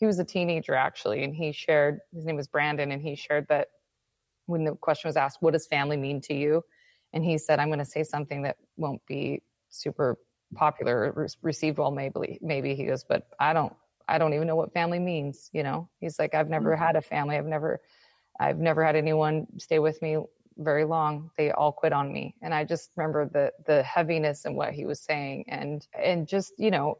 he 0.00 0.06
was 0.06 0.18
a 0.18 0.24
teenager 0.24 0.74
actually 0.74 1.22
and 1.22 1.34
he 1.34 1.52
shared 1.52 2.00
his 2.12 2.24
name 2.24 2.36
was 2.36 2.48
brandon 2.48 2.90
and 2.90 3.02
he 3.02 3.14
shared 3.14 3.46
that 3.48 3.68
when 4.46 4.64
the 4.64 4.74
question 4.76 5.08
was 5.08 5.16
asked 5.16 5.38
what 5.40 5.52
does 5.52 5.66
family 5.66 5.96
mean 5.96 6.20
to 6.20 6.34
you 6.34 6.64
and 7.12 7.24
he 7.24 7.38
said 7.38 7.60
i'm 7.60 7.68
going 7.68 7.78
to 7.78 7.84
say 7.84 8.02
something 8.02 8.42
that 8.42 8.56
won't 8.76 9.04
be 9.06 9.42
super 9.68 10.18
popular 10.54 11.12
or 11.14 11.28
received 11.42 11.78
well 11.78 11.92
maybe 11.92 12.38
maybe 12.42 12.74
he 12.74 12.84
goes 12.84 13.04
but 13.04 13.28
i 13.38 13.52
don't 13.52 13.72
I 14.10 14.18
don't 14.18 14.34
even 14.34 14.46
know 14.46 14.56
what 14.56 14.72
family 14.72 14.98
means. 14.98 15.48
You 15.52 15.62
know, 15.62 15.88
he's 16.00 16.18
like, 16.18 16.34
I've 16.34 16.50
never 16.50 16.72
mm-hmm. 16.72 16.82
had 16.82 16.96
a 16.96 17.00
family. 17.00 17.36
I've 17.36 17.46
never, 17.46 17.80
I've 18.38 18.58
never 18.58 18.84
had 18.84 18.96
anyone 18.96 19.46
stay 19.58 19.78
with 19.78 20.02
me 20.02 20.18
very 20.58 20.84
long. 20.84 21.30
They 21.38 21.52
all 21.52 21.72
quit 21.72 21.92
on 21.92 22.12
me. 22.12 22.34
And 22.42 22.52
I 22.52 22.64
just 22.64 22.90
remember 22.96 23.26
the, 23.26 23.52
the 23.66 23.82
heaviness 23.84 24.44
and 24.44 24.56
what 24.56 24.72
he 24.72 24.84
was 24.84 25.00
saying 25.00 25.44
and, 25.48 25.86
and 25.96 26.26
just, 26.26 26.52
you 26.58 26.70
know, 26.70 26.98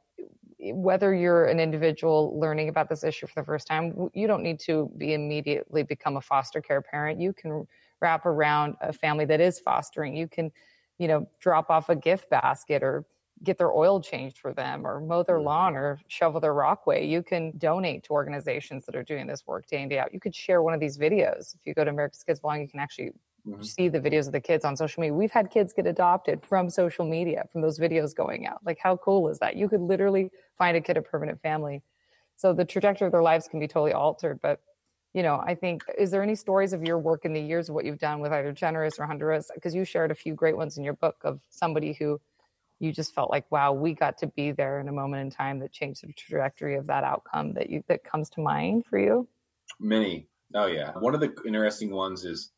whether 0.63 1.15
you're 1.15 1.47
an 1.47 1.59
individual 1.59 2.39
learning 2.39 2.69
about 2.69 2.89
this 2.89 3.05
issue 3.05 3.27
for 3.27 3.41
the 3.41 3.45
first 3.45 3.67
time, 3.67 4.11
you 4.13 4.27
don't 4.27 4.43
need 4.43 4.61
to 4.61 4.91
be 4.97 5.15
immediately 5.15 5.83
become 5.83 6.17
a 6.17 6.21
foster 6.21 6.61
care 6.61 6.83
parent. 6.83 7.21
You 7.21 7.33
can 7.33 7.67
wrap 8.01 8.27
around 8.27 8.77
a 8.81 8.93
family 8.93 9.25
that 9.27 9.41
is 9.41 9.59
fostering. 9.59 10.17
You 10.17 10.29
can, 10.29 10.51
you 10.99 11.09
know, 11.09 11.27
drop 11.41 11.71
off 11.71 11.89
a 11.89 11.97
gift 11.97 12.31
basket 12.31 12.83
or 12.83 13.05
get 13.43 13.57
their 13.57 13.73
oil 13.73 14.01
changed 14.01 14.37
for 14.37 14.53
them 14.53 14.87
or 14.87 15.01
mow 15.01 15.23
their 15.23 15.37
mm-hmm. 15.37 15.47
lawn 15.47 15.77
or 15.77 15.99
shovel 16.09 16.41
their 16.41 16.53
rockway. 16.53 17.07
You 17.07 17.23
can 17.23 17.57
donate 17.57 18.05
to 18.05 18.13
organizations 18.13 18.85
that 18.87 18.95
are 18.95 19.03
doing 19.03 19.27
this 19.27 19.47
work 19.47 19.67
day 19.67 19.83
in, 19.83 19.89
day 19.89 19.99
out. 19.99 20.13
You 20.13 20.21
could 20.21 20.35
share 20.35 20.63
one 20.63 20.75
of 20.75 20.81
these 20.81 20.99
videos. 20.99 21.55
If 21.55 21.61
you 21.65 21.75
go 21.75 21.85
to 21.85 21.91
America's 21.91 22.23
Kids 22.23 22.41
Belong, 22.41 22.61
you 22.61 22.69
can 22.69 22.81
actually 22.81 23.13
mm-hmm. 23.47 23.63
see 23.63 23.89
the 23.89 24.01
videos 24.01 24.27
of 24.27 24.33
the 24.33 24.41
kids 24.41 24.65
on 24.65 24.77
social 24.77 25.01
media. 25.01 25.15
We've 25.15 25.31
had 25.31 25.51
kids 25.51 25.73
get 25.73 25.87
adopted 25.87 26.43
from 26.43 26.71
social 26.71 27.05
media, 27.05 27.47
from 27.51 27.61
those 27.61 27.79
videos 27.79 28.15
going 28.15 28.47
out. 28.47 28.61
Like, 28.65 28.79
how 28.83 28.97
cool 28.97 29.29
is 29.29 29.39
that? 29.39 29.57
You 29.57 29.69
could 29.69 29.81
literally 29.81 30.31
find 30.57 30.77
a 30.77 30.81
kid 30.81 30.97
a 30.97 31.03
permanent 31.03 31.41
family. 31.41 31.83
So 32.37 32.53
the 32.53 32.65
trajectory 32.65 33.07
of 33.07 33.13
their 33.13 33.23
lives 33.23 33.49
can 33.49 33.61
be 33.61 33.69
totally 33.69 33.93
altered. 33.93 34.41
But, 34.41 34.61
you 35.13 35.23
know, 35.23 35.43
I 35.45 35.55
think, 35.55 35.83
is 35.99 36.11
there 36.11 36.23
any 36.23 36.35
stories 36.35 36.73
of 36.73 36.83
your 36.83 36.99
work 36.99 37.25
in 37.25 37.33
the 37.33 37.41
years 37.41 37.69
of 37.69 37.75
what 37.75 37.85
you've 37.85 37.99
done 37.99 38.21
with 38.21 38.33
either 38.33 38.53
Generous 38.53 38.99
or 38.99 39.07
Honduras? 39.07 39.51
Because 39.55 39.75
you 39.75 39.85
shared 39.85 40.11
a 40.11 40.15
few 40.15 40.35
great 40.35 40.57
ones 40.57 40.79
in 40.79 40.85
your 40.85 40.95
book 40.95 41.17
of 41.23 41.41
somebody 41.51 41.93
who 41.93 42.21
you 42.81 42.93
just 42.93 43.15
felt 43.15 43.31
like 43.31 43.45
wow 43.53 43.73
we 43.73 43.95
got 43.95 44.19
to 44.19 44.27
be 44.27 44.51
there 44.51 44.81
in 44.81 44.89
a 44.89 44.93
moment 44.93 45.23
in 45.23 45.31
time 45.31 45.61
that 45.61 45.71
changed 45.71 46.03
the 46.03 46.13
trajectory 46.15 46.77
of 46.77 46.87
that 46.87 47.05
outcome 47.05 47.53
that 47.53 47.71
you 47.71 47.85
that 47.87 48.03
comes 48.03 48.29
to 48.31 48.41
mind 48.41 48.85
for 48.87 48.99
you 48.99 49.29
many 49.79 50.27
oh 50.55 50.67
yeah 50.67 50.93
one 50.99 51.15
of 51.15 51.21
the 51.21 51.33
interesting 51.47 51.91
ones 51.91 52.25
is 52.25 52.51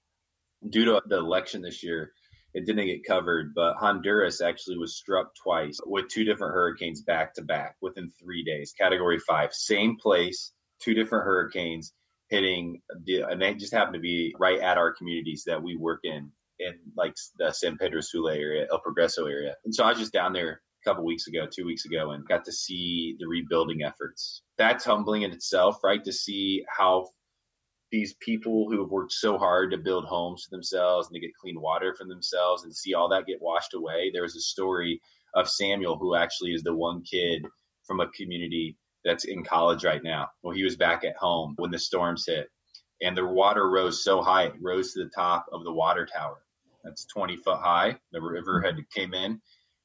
due 0.70 0.84
to 0.84 1.02
the 1.06 1.18
election 1.18 1.62
this 1.62 1.82
year 1.82 2.12
it 2.54 2.66
didn't 2.66 2.86
get 2.86 3.04
covered 3.06 3.54
but 3.54 3.74
honduras 3.76 4.40
actually 4.40 4.76
was 4.76 4.96
struck 4.96 5.34
twice 5.34 5.78
with 5.86 6.08
two 6.08 6.24
different 6.24 6.54
hurricanes 6.54 7.02
back 7.02 7.34
to 7.34 7.42
back 7.42 7.76
within 7.80 8.10
three 8.22 8.44
days 8.44 8.72
category 8.78 9.18
five 9.18 9.52
same 9.52 9.96
place 9.96 10.52
two 10.80 10.94
different 10.94 11.24
hurricanes 11.24 11.94
hitting 12.28 12.80
and 13.06 13.40
they 13.40 13.54
just 13.54 13.72
happened 13.72 13.94
to 13.94 14.00
be 14.00 14.34
right 14.38 14.60
at 14.60 14.78
our 14.78 14.92
communities 14.92 15.44
that 15.46 15.62
we 15.62 15.76
work 15.76 16.00
in 16.04 16.30
in 16.62 16.74
like 16.96 17.14
the 17.38 17.52
San 17.52 17.76
Pedro 17.76 18.00
Sula 18.00 18.34
area, 18.34 18.66
El 18.70 18.80
Progreso 18.80 19.30
area. 19.30 19.54
And 19.64 19.74
so 19.74 19.84
I 19.84 19.90
was 19.90 19.98
just 19.98 20.12
down 20.12 20.32
there 20.32 20.60
a 20.84 20.88
couple 20.88 21.04
weeks 21.04 21.26
ago, 21.26 21.46
two 21.50 21.64
weeks 21.64 21.84
ago, 21.84 22.12
and 22.12 22.26
got 22.26 22.44
to 22.44 22.52
see 22.52 23.16
the 23.18 23.26
rebuilding 23.26 23.82
efforts. 23.82 24.42
That's 24.58 24.84
humbling 24.84 25.22
in 25.22 25.32
itself, 25.32 25.82
right? 25.82 26.02
To 26.04 26.12
see 26.12 26.64
how 26.68 27.08
these 27.92 28.14
people 28.20 28.68
who 28.68 28.80
have 28.80 28.90
worked 28.90 29.12
so 29.12 29.36
hard 29.36 29.70
to 29.70 29.76
build 29.76 30.06
homes 30.06 30.44
for 30.44 30.56
themselves 30.56 31.06
and 31.06 31.14
to 31.14 31.20
get 31.20 31.36
clean 31.38 31.60
water 31.60 31.94
for 31.94 32.06
themselves 32.06 32.64
and 32.64 32.74
see 32.74 32.94
all 32.94 33.10
that 33.10 33.26
get 33.26 33.42
washed 33.42 33.74
away. 33.74 34.10
There 34.10 34.22
was 34.22 34.34
a 34.34 34.40
story 34.40 35.00
of 35.34 35.48
Samuel, 35.48 35.98
who 35.98 36.16
actually 36.16 36.52
is 36.52 36.62
the 36.62 36.74
one 36.74 37.02
kid 37.02 37.44
from 37.86 38.00
a 38.00 38.08
community 38.08 38.78
that's 39.04 39.24
in 39.24 39.44
college 39.44 39.84
right 39.84 40.02
now. 40.02 40.28
Well, 40.42 40.54
he 40.54 40.64
was 40.64 40.76
back 40.76 41.04
at 41.04 41.16
home 41.16 41.54
when 41.58 41.70
the 41.70 41.78
storms 41.78 42.24
hit, 42.26 42.48
and 43.02 43.16
the 43.16 43.26
water 43.26 43.70
rose 43.70 44.02
so 44.02 44.22
high 44.22 44.44
it 44.44 44.54
rose 44.60 44.94
to 44.94 45.04
the 45.04 45.10
top 45.10 45.46
of 45.52 45.62
the 45.64 45.72
water 45.72 46.06
tower. 46.06 46.38
That's 46.84 47.04
20 47.06 47.36
foot 47.36 47.58
high. 47.58 47.98
The 48.12 48.22
river 48.22 48.62
had 48.62 48.76
came 48.94 49.12
in, 49.12 49.40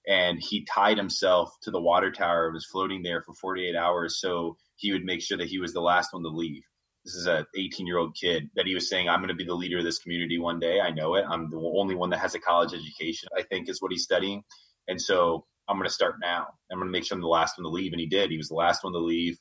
and 0.07 0.39
he 0.41 0.65
tied 0.65 0.97
himself 0.97 1.51
to 1.63 1.71
the 1.71 1.81
water 1.81 2.11
tower. 2.11 2.47
It 2.47 2.53
was 2.53 2.65
floating 2.65 3.03
there 3.03 3.21
for 3.21 3.33
48 3.33 3.75
hours, 3.75 4.21
so 4.21 4.55
he 4.77 4.93
would 4.93 5.03
make 5.03 5.21
sure 5.21 5.37
that 5.37 5.47
he 5.47 5.59
was 5.59 5.73
the 5.73 5.81
last 5.81 6.13
one 6.13 6.23
to 6.23 6.29
leave. 6.29 6.63
This 7.07 7.15
is 7.15 7.27
a 7.27 7.47
18 7.55 7.87
year 7.87 7.99
old 7.99 8.17
kid 8.17 8.49
that 8.57 8.65
he 8.65 8.73
was 8.73 8.89
saying, 8.89 9.07
"I'm 9.07 9.19
going 9.19 9.29
to 9.29 9.33
be 9.33 9.45
the 9.45 9.53
leader 9.53 9.77
of 9.77 9.85
this 9.85 9.97
community 9.97 10.39
one 10.39 10.59
day. 10.59 10.81
I 10.81 10.89
know 10.89 11.15
it. 11.15 11.23
I'm 11.29 11.49
the 11.49 11.57
only 11.57 11.95
one 11.95 12.09
that 12.09 12.19
has 12.19 12.35
a 12.35 12.39
college 12.39 12.73
education. 12.73 13.29
I 13.37 13.43
think 13.43 13.69
is 13.69 13.81
what 13.81 13.93
he's 13.93 14.03
studying, 14.03 14.43
and 14.89 15.01
so 15.01 15.45
I'm 15.69 15.77
going 15.77 15.87
to 15.87 15.93
start 15.93 16.15
now. 16.21 16.47
I'm 16.69 16.79
going 16.79 16.89
to 16.89 16.91
make 16.91 17.05
sure 17.05 17.15
I'm 17.15 17.21
the 17.21 17.27
last 17.29 17.57
one 17.57 17.63
to 17.63 17.69
leave." 17.69 17.93
And 17.93 18.01
he 18.01 18.07
did. 18.07 18.29
He 18.29 18.35
was 18.35 18.49
the 18.49 18.55
last 18.55 18.83
one 18.83 18.91
to 18.91 18.99
leave. 18.99 19.39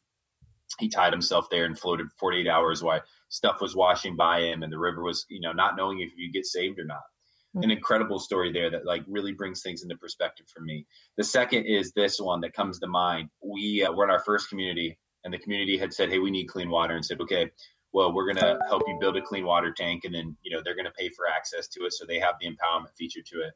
He 0.79 0.89
tied 0.89 1.13
himself 1.13 1.51
there 1.51 1.65
and 1.65 1.77
floated 1.77 2.07
48 2.21 2.47
hours 2.47 2.85
while 2.85 3.03
stuff 3.31 3.61
was 3.61 3.75
washing 3.75 4.15
by 4.15 4.43
him, 4.43 4.63
and 4.63 4.73
the 4.73 4.79
river 4.79 5.03
was, 5.03 5.27
you 5.29 5.41
know, 5.41 5.51
not 5.53 5.77
knowing 5.77 5.99
if 5.99 6.13
you 6.17 6.31
get 6.31 6.47
saved 6.47 6.79
or 6.79 6.85
not 6.85 7.03
an 7.63 7.71
incredible 7.71 8.19
story 8.19 8.53
there 8.53 8.71
that 8.71 8.85
like 8.85 9.03
really 9.09 9.33
brings 9.33 9.63
things 9.63 9.83
into 9.83 9.97
perspective 9.97 10.47
for 10.53 10.61
me. 10.61 10.87
The 11.17 11.25
second 11.25 11.65
is 11.65 11.93
this 11.93 12.21
one 12.21 12.41
that 12.43 12.53
comes 12.53 12.79
to 12.81 12.87
mind. 12.87 13.31
We 13.43 13.85
uh, 13.85 13.93
were 13.93 14.05
in 14.05 14.11
our 14.11 14.21
first 14.21 14.49
community, 14.49 14.99
and 15.27 15.35
the 15.35 15.39
community 15.39 15.77
had 15.77 15.93
said, 15.93 16.09
"Hey, 16.09 16.21
we 16.21 16.31
need 16.31 16.47
clean 16.47 16.71
water," 16.71 16.95
and 16.95 17.05
said, 17.05 17.21
"Okay, 17.21 17.51
well, 17.93 18.15
we're 18.15 18.33
going 18.33 18.37
to 18.37 18.59
help 18.69 18.83
you 18.87 18.97
build 19.01 19.17
a 19.17 19.23
clean 19.23 19.45
water 19.45 19.73
tank, 19.73 20.05
and 20.05 20.15
then 20.15 20.37
you 20.43 20.51
know 20.51 20.63
they're 20.65 20.77
going 20.77 20.87
to 20.87 20.93
pay 20.93 21.11
for 21.11 21.27
access 21.29 21.69
to 21.69 21.85
it, 21.85 21.93
so 21.93 22.07
they 22.07 22.19
have 22.19 22.37
the 22.41 22.47
empowerment 22.47 22.95
feature 22.97 23.23
to 23.23 23.43
it." 23.43 23.53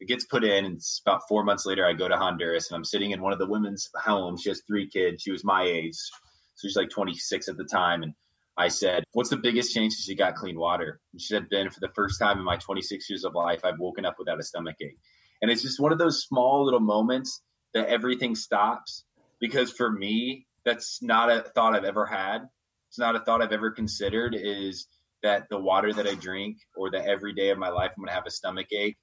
It 0.00 0.06
gets 0.06 0.26
put 0.26 0.44
in, 0.44 0.66
and 0.66 0.76
it's 0.76 1.00
about 1.04 1.22
four 1.26 1.42
months 1.42 1.66
later, 1.66 1.86
I 1.86 1.94
go 1.94 2.08
to 2.08 2.16
Honduras, 2.16 2.70
and 2.70 2.76
I'm 2.76 2.84
sitting 2.84 3.12
in 3.12 3.22
one 3.22 3.32
of 3.32 3.38
the 3.38 3.46
women's 3.46 3.88
homes. 3.96 4.42
She 4.42 4.50
has 4.50 4.62
three 4.66 4.88
kids. 4.88 5.22
She 5.22 5.32
was 5.32 5.44
my 5.44 5.62
age, 5.62 5.94
so 5.94 6.68
she's 6.68 6.76
like 6.76 6.90
26 6.90 7.48
at 7.48 7.56
the 7.56 7.64
time, 7.64 8.02
and 8.02 8.14
I 8.56 8.68
said, 8.68 9.04
What's 9.12 9.30
the 9.30 9.36
biggest 9.36 9.74
change 9.74 9.94
since 9.94 10.08
you 10.08 10.16
got 10.16 10.36
clean 10.36 10.58
water? 10.58 11.00
And 11.12 11.20
she 11.20 11.28
said, 11.28 11.48
Ben, 11.48 11.70
for 11.70 11.80
the 11.80 11.90
first 11.94 12.20
time 12.20 12.38
in 12.38 12.44
my 12.44 12.56
26 12.56 13.08
years 13.10 13.24
of 13.24 13.34
life, 13.34 13.64
I've 13.64 13.78
woken 13.78 14.04
up 14.04 14.16
without 14.18 14.38
a 14.38 14.42
stomach 14.42 14.76
ache. 14.80 14.98
And 15.42 15.50
it's 15.50 15.62
just 15.62 15.80
one 15.80 15.92
of 15.92 15.98
those 15.98 16.22
small 16.22 16.64
little 16.64 16.80
moments 16.80 17.42
that 17.72 17.88
everything 17.88 18.34
stops. 18.34 19.04
Because 19.40 19.72
for 19.72 19.90
me, 19.90 20.46
that's 20.64 21.02
not 21.02 21.30
a 21.30 21.42
thought 21.54 21.74
I've 21.74 21.84
ever 21.84 22.06
had. 22.06 22.48
It's 22.88 22.98
not 22.98 23.16
a 23.16 23.20
thought 23.20 23.42
I've 23.42 23.52
ever 23.52 23.70
considered 23.70 24.36
is 24.38 24.86
that 25.22 25.48
the 25.50 25.58
water 25.58 25.92
that 25.92 26.06
I 26.06 26.14
drink 26.14 26.58
or 26.76 26.90
that 26.90 27.06
every 27.06 27.32
day 27.32 27.50
of 27.50 27.58
my 27.58 27.68
life 27.68 27.92
I'm 27.96 28.02
going 28.02 28.08
to 28.08 28.14
have 28.14 28.26
a 28.26 28.30
stomach 28.30 28.72
ache. 28.72 28.96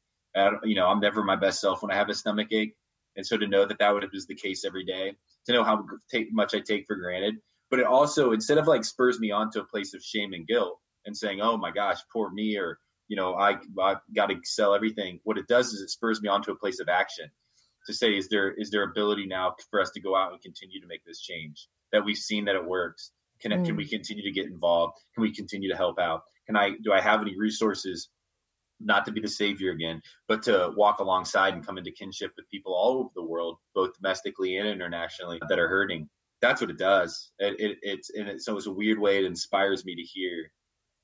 you 0.64 0.76
know, 0.76 0.88
I'm 0.88 0.99
never 0.99 1.24
my 1.24 1.36
best 1.36 1.59
self 1.59 1.82
when 1.82 1.91
I 1.91 1.95
have 1.95 2.09
a 2.09 2.14
stomach 2.14 2.47
ache. 2.51 2.76
And 3.18 3.26
so 3.26 3.38
to 3.38 3.47
know 3.47 3.66
that 3.66 3.80
that 3.80 4.09
is 4.14 4.28
the 4.28 4.36
case 4.36 4.64
every 4.66 4.86
day, 4.86 5.14
to 5.45 5.53
know 5.53 5.64
how 5.64 5.86
much 6.32 6.55
I 6.55 6.59
take 6.59 6.86
for 6.88 6.95
granted, 6.95 7.36
but 7.72 7.80
it 7.80 7.86
also 7.86 8.34
instead 8.34 8.57
of 8.57 8.68
like 8.68 8.84
spurs 8.84 9.20
me 9.20 9.32
on 9.32 9.49
to 9.51 9.62
a 9.62 9.66
place 9.66 9.95
of 9.95 10.03
shame 10.03 10.34
and 10.34 10.45
guilt 10.45 10.78
and 11.05 11.18
saying 11.18 11.41
oh 11.41 11.57
my 11.57 11.72
gosh 11.72 11.97
poor 12.14 12.30
me 12.30 12.57
or 12.57 12.78
you 13.07 13.16
know 13.16 13.34
i 13.36 13.57
i 13.80 13.95
got 14.16 14.28
to 14.28 14.36
sell 14.43 14.76
everything 14.76 15.20
what 15.24 15.38
it 15.38 15.47
does 15.47 15.74
is 15.74 15.82
it 15.82 15.89
spurs 15.89 16.22
me 16.22 16.30
on 16.30 16.43
to 16.43 16.51
a 16.51 16.55
place 16.55 16.80
of 16.80 16.89
action 16.89 17.26
to 17.91 17.97
say 17.97 18.17
is 18.17 18.29
there 18.29 18.51
is 18.51 18.69
there 18.69 18.83
ability 18.83 19.25
now 19.25 19.53
for 19.69 19.81
us 19.81 19.91
to 19.91 20.01
go 20.01 20.15
out 20.15 20.31
and 20.31 20.41
continue 20.41 20.79
to 20.79 20.87
make 20.87 21.03
this 21.05 21.21
change 21.21 21.67
that 21.91 22.03
we've 22.03 22.17
seen 22.17 22.45
that 22.45 22.55
it 22.55 22.65
works 22.65 23.11
can 23.41 23.51
mm. 23.51 23.65
can 23.65 23.75
we 23.75 23.85
continue 23.85 24.23
to 24.23 24.31
get 24.31 24.45
involved 24.45 24.97
can 25.13 25.21
we 25.21 25.33
continue 25.33 25.69
to 25.69 25.77
help 25.77 25.99
out 25.99 26.21
can 26.45 26.55
i 26.55 26.71
do 26.83 26.93
i 26.93 27.01
have 27.01 27.21
any 27.21 27.37
resources 27.37 28.09
not 28.83 29.05
to 29.05 29.11
be 29.11 29.21
the 29.21 29.27
savior 29.27 29.71
again 29.71 30.01
but 30.27 30.41
to 30.41 30.71
walk 30.75 30.99
alongside 30.99 31.53
and 31.53 31.65
come 31.65 31.77
into 31.77 31.91
kinship 31.91 32.31
with 32.35 32.49
people 32.49 32.73
all 32.73 32.97
over 32.97 33.09
the 33.15 33.23
world 33.23 33.57
both 33.75 33.93
domestically 33.95 34.57
and 34.57 34.67
internationally 34.67 35.39
that 35.49 35.59
are 35.59 35.67
hurting 35.67 36.09
that's 36.41 36.59
what 36.59 36.71
it 36.71 36.77
does. 36.77 37.31
It, 37.39 37.59
it, 37.59 37.77
it's 37.81 38.09
and 38.09 38.27
it, 38.27 38.41
so 38.41 38.57
it's 38.57 38.65
a 38.65 38.71
weird 38.71 38.99
way 38.99 39.19
it 39.19 39.25
inspires 39.25 39.85
me 39.85 39.95
to 39.95 40.01
hear 40.01 40.51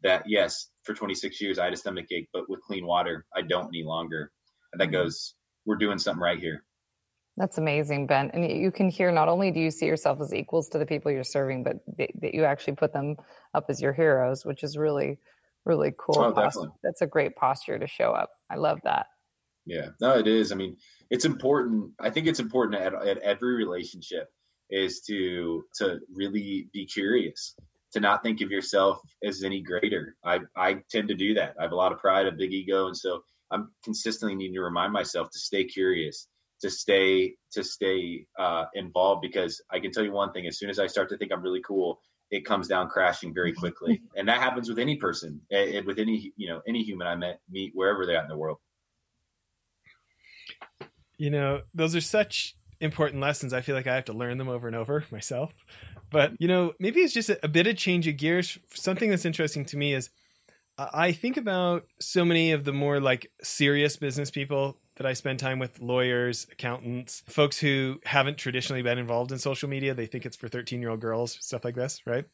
that 0.02 0.24
yes, 0.28 0.70
for 0.84 0.94
26 0.94 1.40
years 1.40 1.60
I 1.60 1.66
had 1.66 1.74
a 1.74 1.78
stomach 1.78 2.08
ache, 2.12 2.30
but 2.34 2.50
with 2.50 2.62
clean 2.62 2.86
water 2.86 3.26
I 3.36 3.44
don't 3.44 3.68
any 3.68 3.84
longer. 3.84 4.32
And 4.74 4.82
that 4.82 4.86
mm-hmm. 4.86 5.04
goes, 5.04 5.36
we're 5.66 5.76
doing 5.76 6.00
something 6.00 6.22
right 6.22 6.40
here. 6.40 6.64
That's 7.38 7.60
amazing, 7.60 8.08
Ben. 8.08 8.32
And 8.34 8.50
you 8.50 8.72
can 8.72 8.90
hear 8.90 9.12
not 9.12 9.30
only 9.30 9.52
do 9.52 9.60
you 9.60 9.70
see 9.70 9.86
yourself 9.86 10.20
as 10.20 10.34
equals 10.34 10.70
to 10.70 10.80
the 10.80 10.88
people 10.88 11.12
you're 11.12 11.24
serving, 11.24 11.64
but 11.64 11.78
that 11.98 12.34
you 12.34 12.44
actually 12.44 12.76
put 12.76 12.94
them 12.94 13.16
up 13.54 13.66
as 13.70 13.80
your 13.80 13.94
heroes, 13.94 14.44
which 14.44 14.64
is 14.64 14.76
really, 14.76 15.20
really 15.64 15.94
cool. 15.98 16.20
Oh, 16.20 16.34
definitely. 16.34 16.70
That's 16.82 17.02
a 17.02 17.08
great 17.08 17.36
posture 17.36 17.78
to 17.78 17.86
show 17.86 18.12
up. 18.12 18.32
I 18.50 18.56
love 18.56 18.80
that. 18.84 19.06
Yeah, 19.68 19.90
no, 20.02 20.18
it 20.18 20.28
is. 20.28 20.52
I 20.52 20.56
mean, 20.56 20.78
it's 21.12 21.26
important. 21.26 21.92
I 22.00 22.10
think 22.10 22.26
it's 22.26 22.40
important 22.40 22.82
at, 22.82 22.94
at 22.94 23.20
every 23.20 23.56
relationship 23.56 24.30
is 24.70 25.02
to 25.02 25.64
to 25.76 26.00
really 26.14 26.68
be 26.74 26.86
curious 26.86 27.56
to 27.94 28.00
not 28.00 28.22
think 28.22 28.42
of 28.42 28.52
yourself 28.52 29.00
as 29.24 29.44
any 29.44 29.62
greater 29.62 30.16
i 30.26 30.40
i 30.58 30.78
tend 30.92 31.08
to 31.08 31.16
do 31.16 31.34
that 31.34 31.56
i 31.58 31.64
have 31.64 31.72
a 31.72 31.76
lot 31.76 31.92
of 31.92 32.00
pride 32.00 32.28
a 32.28 32.32
big 32.32 32.52
ego 32.52 32.88
and 32.88 32.98
so 32.98 33.22
i'm 33.52 33.72
consistently 33.84 34.36
needing 34.36 34.56
to 34.56 34.62
remind 34.62 34.92
myself 34.92 35.30
to 35.32 35.40
stay 35.40 35.64
curious 35.64 36.28
to 36.62 36.70
stay 36.70 37.36
to 37.52 37.64
stay 37.64 38.26
uh, 38.40 38.66
involved 38.74 39.22
because 39.22 39.62
i 39.72 39.80
can 39.80 39.92
tell 39.92 40.04
you 40.04 40.12
one 40.12 40.32
thing 40.32 40.48
as 40.48 40.58
soon 40.58 40.70
as 40.70 40.80
i 40.80 40.88
start 40.88 41.10
to 41.10 41.18
think 41.18 41.32
i'm 41.32 41.42
really 41.42 41.62
cool 41.66 42.00
it 42.30 42.46
comes 42.46 42.68
down 42.68 42.90
crashing 42.90 43.34
very 43.34 43.54
quickly 43.54 44.02
and 44.16 44.28
that 44.28 44.40
happens 44.40 44.70
with 44.70 44.80
any 44.80 44.96
person 44.96 45.40
and 45.52 45.86
with 45.86 46.00
any 46.00 46.34
you 46.36 46.48
know 46.48 46.62
any 46.68 46.84
human 46.84 47.08
i 47.08 47.16
met 47.16 47.40
meet 47.50 47.72
wherever 47.74 48.06
they're 48.06 48.18
at 48.18 48.24
in 48.24 48.30
the 48.30 48.38
world 48.38 48.58
you 51.18 51.30
know 51.30 51.62
those 51.74 51.96
are 51.96 52.02
such 52.02 52.58
important 52.80 53.22
lessons. 53.22 53.54
I 53.54 53.62
feel 53.62 53.76
like 53.76 53.88
I 53.88 53.96
have 53.96 54.06
to 54.06 54.14
learn 54.14 54.38
them 54.38 54.50
over 54.50 54.68
and 54.68 54.76
over 54.76 55.04
myself. 55.12 55.54
But, 56.10 56.34
you 56.40 56.48
know, 56.48 56.74
maybe 56.80 57.02
it's 57.02 57.14
just 57.14 57.30
a, 57.30 57.40
a 57.44 57.48
bit 57.48 57.68
of 57.68 57.76
change 57.76 58.08
of 58.08 58.18
gears. 58.18 58.58
Something 58.74 59.10
that's 59.10 59.26
interesting 59.26 59.66
to 59.66 59.78
me 59.78 59.94
is 59.94 60.10
I 60.78 61.12
think 61.12 61.38
about 61.38 61.86
so 62.00 62.24
many 62.24 62.52
of 62.52 62.64
the 62.64 62.74
more 62.74 63.00
like 63.00 63.32
serious 63.42 63.98
business 63.98 64.30
people 64.30 64.78
that 64.98 65.08
I 65.08 65.14
spend 65.14 65.40
time 65.40 65.60
with 65.60 65.82
lawyers, 65.82 66.48
accountants, 66.52 67.24
folks 67.28 67.60
who 67.60 68.00
haven't 68.06 68.38
traditionally 68.38 68.82
been 68.82 68.98
involved 68.98 69.32
in 69.32 69.40
social 69.40 69.70
media. 69.70 69.94
They 69.94 70.06
think 70.06 70.26
it's 70.26 70.38
for 70.38 70.48
13 70.48 70.82
year 70.82 70.90
old 70.90 71.02
girls, 71.02 71.38
stuff 71.42 71.66
like 71.66 71.76
this, 71.76 72.02
right? 72.06 72.26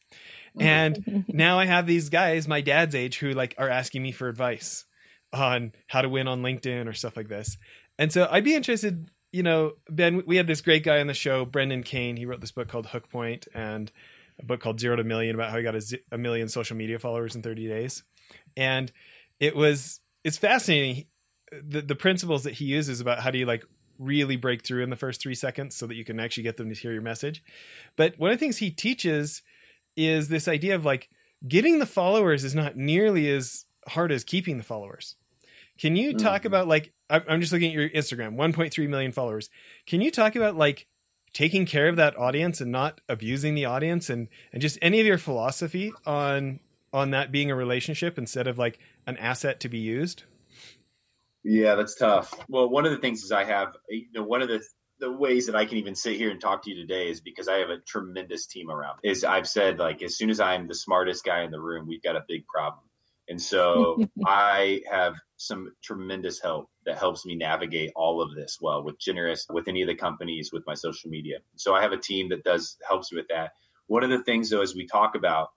Mm-hmm. 0.58 0.62
And 0.62 1.24
now 1.32 1.58
I 1.58 1.66
have 1.66 1.86
these 1.86 2.08
guys, 2.08 2.48
my 2.48 2.60
dad's 2.60 2.94
age, 2.94 3.18
who 3.18 3.32
like 3.32 3.54
are 3.58 3.68
asking 3.68 4.02
me 4.02 4.12
for 4.12 4.28
advice 4.28 4.84
on 5.32 5.72
how 5.88 6.02
to 6.02 6.08
win 6.08 6.28
on 6.28 6.42
LinkedIn 6.42 6.88
or 6.88 6.92
stuff 6.92 7.16
like 7.16 7.28
this. 7.28 7.56
And 7.98 8.12
so 8.12 8.28
I'd 8.30 8.44
be 8.44 8.54
interested 8.54 9.08
you 9.34 9.42
know, 9.42 9.72
Ben, 9.90 10.22
we 10.26 10.36
had 10.36 10.46
this 10.46 10.60
great 10.60 10.84
guy 10.84 11.00
on 11.00 11.08
the 11.08 11.12
show, 11.12 11.44
Brendan 11.44 11.82
Kane. 11.82 12.16
He 12.16 12.24
wrote 12.24 12.40
this 12.40 12.52
book 12.52 12.68
called 12.68 12.86
Hook 12.86 13.10
Point 13.10 13.48
and 13.52 13.90
a 14.38 14.44
book 14.44 14.60
called 14.60 14.78
Zero 14.78 14.94
to 14.94 15.02
Million 15.02 15.34
about 15.34 15.50
how 15.50 15.56
he 15.56 15.64
got 15.64 15.74
a, 15.74 15.80
z- 15.80 16.04
a 16.12 16.16
million 16.16 16.48
social 16.48 16.76
media 16.76 17.00
followers 17.00 17.34
in 17.34 17.42
30 17.42 17.66
days. 17.66 18.04
And 18.56 18.92
it 19.40 19.56
was, 19.56 19.98
it's 20.22 20.38
fascinating. 20.38 21.06
The, 21.62 21.82
the 21.82 21.94
principles 21.94 22.44
that 22.44 22.54
he 22.54 22.64
uses 22.64 23.00
about 23.00 23.20
how 23.20 23.30
do 23.30 23.38
you 23.38 23.46
like 23.46 23.64
really 23.98 24.36
break 24.36 24.64
through 24.64 24.82
in 24.82 24.90
the 24.90 24.96
first 24.96 25.20
three 25.20 25.34
seconds 25.34 25.76
so 25.76 25.86
that 25.86 25.94
you 25.94 26.04
can 26.04 26.18
actually 26.18 26.42
get 26.42 26.56
them 26.56 26.68
to 26.68 26.74
hear 26.74 26.92
your 26.92 27.02
message. 27.02 27.42
But 27.96 28.18
one 28.18 28.30
of 28.30 28.38
the 28.38 28.40
things 28.40 28.58
he 28.58 28.70
teaches 28.70 29.42
is 29.96 30.28
this 30.28 30.48
idea 30.48 30.74
of 30.74 30.84
like 30.84 31.08
getting 31.46 31.78
the 31.78 31.86
followers 31.86 32.44
is 32.44 32.54
not 32.54 32.76
nearly 32.76 33.30
as 33.30 33.66
hard 33.88 34.10
as 34.10 34.24
keeping 34.24 34.58
the 34.58 34.64
followers. 34.64 35.16
Can 35.78 35.96
you 35.96 36.16
talk 36.16 36.40
mm-hmm. 36.40 36.48
about 36.48 36.68
like 36.68 36.92
I'm 37.10 37.40
just 37.40 37.52
looking 37.52 37.68
at 37.68 37.74
your 37.74 37.90
Instagram, 37.90 38.36
1.3 38.36 38.88
million 38.88 39.12
followers. 39.12 39.50
Can 39.86 40.00
you 40.00 40.10
talk 40.10 40.36
about 40.36 40.56
like 40.56 40.86
taking 41.32 41.66
care 41.66 41.88
of 41.88 41.96
that 41.96 42.16
audience 42.16 42.60
and 42.60 42.72
not 42.72 43.00
abusing 43.08 43.54
the 43.54 43.64
audience 43.64 44.08
and 44.08 44.28
and 44.52 44.62
just 44.62 44.78
any 44.80 45.00
of 45.00 45.06
your 45.06 45.18
philosophy 45.18 45.92
on 46.06 46.60
on 46.92 47.10
that 47.10 47.32
being 47.32 47.50
a 47.50 47.54
relationship 47.54 48.16
instead 48.16 48.46
of 48.46 48.56
like 48.56 48.78
an 49.06 49.16
asset 49.18 49.60
to 49.60 49.68
be 49.68 49.78
used? 49.78 50.24
Yeah, 51.44 51.74
that's 51.74 51.94
tough. 51.94 52.32
Well, 52.48 52.68
one 52.68 52.86
of 52.86 52.92
the 52.92 52.98
things 52.98 53.22
is 53.22 53.30
I 53.30 53.44
have 53.44 53.76
you 53.88 54.06
know 54.14 54.24
one 54.24 54.42
of 54.42 54.48
the 54.48 54.62
the 55.00 55.12
ways 55.12 55.46
that 55.46 55.56
I 55.56 55.66
can 55.66 55.78
even 55.78 55.94
sit 55.94 56.16
here 56.16 56.30
and 56.30 56.40
talk 56.40 56.62
to 56.62 56.70
you 56.70 56.76
today 56.76 57.10
is 57.10 57.20
because 57.20 57.48
I 57.48 57.58
have 57.58 57.68
a 57.70 57.78
tremendous 57.78 58.46
team 58.46 58.70
around. 58.70 59.00
Is 59.02 59.24
I've 59.24 59.48
said 59.48 59.78
like 59.78 60.02
as 60.02 60.16
soon 60.16 60.30
as 60.30 60.40
I'm 60.40 60.66
the 60.66 60.74
smartest 60.74 61.24
guy 61.24 61.42
in 61.42 61.50
the 61.50 61.60
room, 61.60 61.86
we've 61.86 62.02
got 62.02 62.16
a 62.16 62.24
big 62.26 62.46
problem. 62.46 62.84
And 63.28 63.40
so 63.40 63.98
I 64.26 64.82
have 64.90 65.14
some 65.36 65.72
tremendous 65.82 66.40
help 66.40 66.70
that 66.86 66.98
helps 66.98 67.26
me 67.26 67.34
navigate 67.34 67.92
all 67.96 68.22
of 68.22 68.34
this 68.34 68.58
well 68.60 68.82
with 68.82 68.98
generous 68.98 69.46
with 69.50 69.68
any 69.68 69.82
of 69.82 69.88
the 69.88 69.94
companies 69.94 70.52
with 70.52 70.64
my 70.66 70.74
social 70.74 71.10
media 71.10 71.38
so 71.56 71.74
i 71.74 71.82
have 71.82 71.92
a 71.92 71.98
team 71.98 72.28
that 72.28 72.44
does 72.44 72.76
helps 72.86 73.12
with 73.12 73.26
that 73.28 73.52
one 73.86 74.02
of 74.02 74.10
the 74.10 74.22
things 74.22 74.50
though 74.50 74.62
as 74.62 74.74
we 74.74 74.86
talk 74.86 75.14
about 75.14 75.50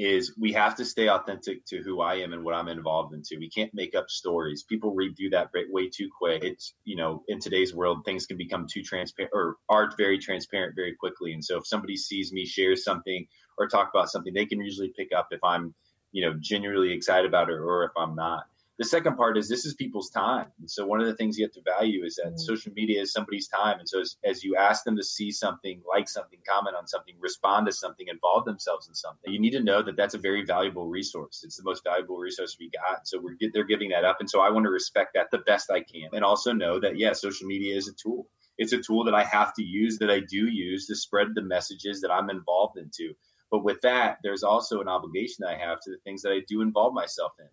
is 0.00 0.34
we 0.38 0.52
have 0.52 0.74
to 0.76 0.84
stay 0.84 1.08
authentic 1.08 1.64
to 1.66 1.82
who 1.82 2.00
i 2.00 2.14
am 2.14 2.32
and 2.32 2.44
what 2.44 2.54
i'm 2.54 2.68
involved 2.68 3.14
into. 3.14 3.36
We 3.38 3.50
can't 3.50 3.74
make 3.74 3.94
up 3.94 4.10
stories. 4.10 4.62
People 4.62 4.94
read 4.94 5.16
through 5.16 5.30
that 5.30 5.50
way 5.70 5.88
too 5.88 6.08
quick. 6.16 6.42
It's 6.44 6.74
you 6.84 6.96
know 6.96 7.22
in 7.28 7.38
today's 7.40 7.74
world 7.74 8.04
things 8.04 8.26
can 8.26 8.36
become 8.36 8.66
too 8.70 8.82
transparent 8.82 9.32
or 9.34 9.56
are 9.68 9.90
very 9.96 10.18
transparent 10.18 10.74
very 10.74 10.94
quickly. 10.94 11.32
And 11.32 11.44
so 11.44 11.58
if 11.58 11.66
somebody 11.66 11.96
sees 11.96 12.32
me 12.32 12.46
share 12.46 12.76
something 12.76 13.26
or 13.60 13.68
talk 13.68 13.90
about 13.92 14.10
something 14.10 14.32
they 14.32 14.46
can 14.46 14.60
usually 14.60 14.92
pick 14.96 15.10
up 15.16 15.28
if 15.30 15.44
i'm 15.44 15.74
you 16.12 16.24
know 16.24 16.34
genuinely 16.40 16.92
excited 16.92 17.28
about 17.28 17.50
it 17.50 17.54
or 17.54 17.84
if 17.84 17.92
i'm 17.96 18.16
not 18.16 18.44
the 18.80 18.86
second 18.86 19.14
part 19.14 19.36
is 19.36 19.46
this 19.46 19.66
is 19.66 19.74
people's 19.74 20.08
time. 20.08 20.46
And 20.58 20.70
so 20.70 20.86
one 20.86 21.02
of 21.02 21.06
the 21.06 21.14
things 21.14 21.38
you 21.38 21.44
have 21.44 21.52
to 21.52 21.60
value 21.66 22.02
is 22.02 22.16
that 22.16 22.28
mm-hmm. 22.28 22.38
social 22.38 22.72
media 22.72 23.02
is 23.02 23.12
somebody's 23.12 23.46
time. 23.46 23.78
And 23.78 23.86
so 23.86 24.00
as, 24.00 24.16
as, 24.24 24.42
you 24.42 24.56
ask 24.56 24.84
them 24.84 24.96
to 24.96 25.04
see 25.04 25.30
something, 25.30 25.82
like 25.86 26.08
something, 26.08 26.38
comment 26.48 26.74
on 26.74 26.86
something, 26.86 27.14
respond 27.20 27.66
to 27.66 27.72
something, 27.72 28.08
involve 28.08 28.46
themselves 28.46 28.88
in 28.88 28.94
something, 28.94 29.30
you 29.30 29.38
need 29.38 29.50
to 29.50 29.62
know 29.62 29.82
that 29.82 29.96
that's 29.96 30.14
a 30.14 30.18
very 30.18 30.46
valuable 30.46 30.86
resource. 30.86 31.42
It's 31.44 31.58
the 31.58 31.62
most 31.62 31.84
valuable 31.84 32.16
resource 32.16 32.56
we 32.58 32.70
got. 32.70 33.06
So 33.06 33.20
we're 33.20 33.36
they're 33.52 33.64
giving 33.64 33.90
that 33.90 34.06
up. 34.06 34.16
And 34.18 34.30
so 34.30 34.40
I 34.40 34.48
want 34.48 34.64
to 34.64 34.70
respect 34.70 35.10
that 35.12 35.30
the 35.30 35.44
best 35.44 35.70
I 35.70 35.82
can. 35.82 36.08
And 36.14 36.24
also 36.24 36.54
know 36.54 36.80
that, 36.80 36.96
yeah, 36.96 37.12
social 37.12 37.46
media 37.46 37.76
is 37.76 37.86
a 37.86 37.92
tool. 38.02 38.28
It's 38.56 38.72
a 38.72 38.80
tool 38.80 39.04
that 39.04 39.14
I 39.14 39.24
have 39.24 39.52
to 39.56 39.62
use, 39.62 39.98
that 39.98 40.10
I 40.10 40.20
do 40.20 40.46
use 40.46 40.86
to 40.86 40.96
spread 40.96 41.34
the 41.34 41.42
messages 41.42 42.00
that 42.00 42.10
I'm 42.10 42.30
involved 42.30 42.78
into. 42.78 43.12
But 43.50 43.62
with 43.62 43.82
that, 43.82 44.20
there's 44.22 44.42
also 44.42 44.80
an 44.80 44.88
obligation 44.88 45.36
that 45.40 45.50
I 45.50 45.58
have 45.58 45.80
to 45.82 45.90
the 45.90 45.98
things 45.98 46.22
that 46.22 46.32
I 46.32 46.40
do 46.48 46.62
involve 46.62 46.94
myself 46.94 47.32
in. 47.38 47.48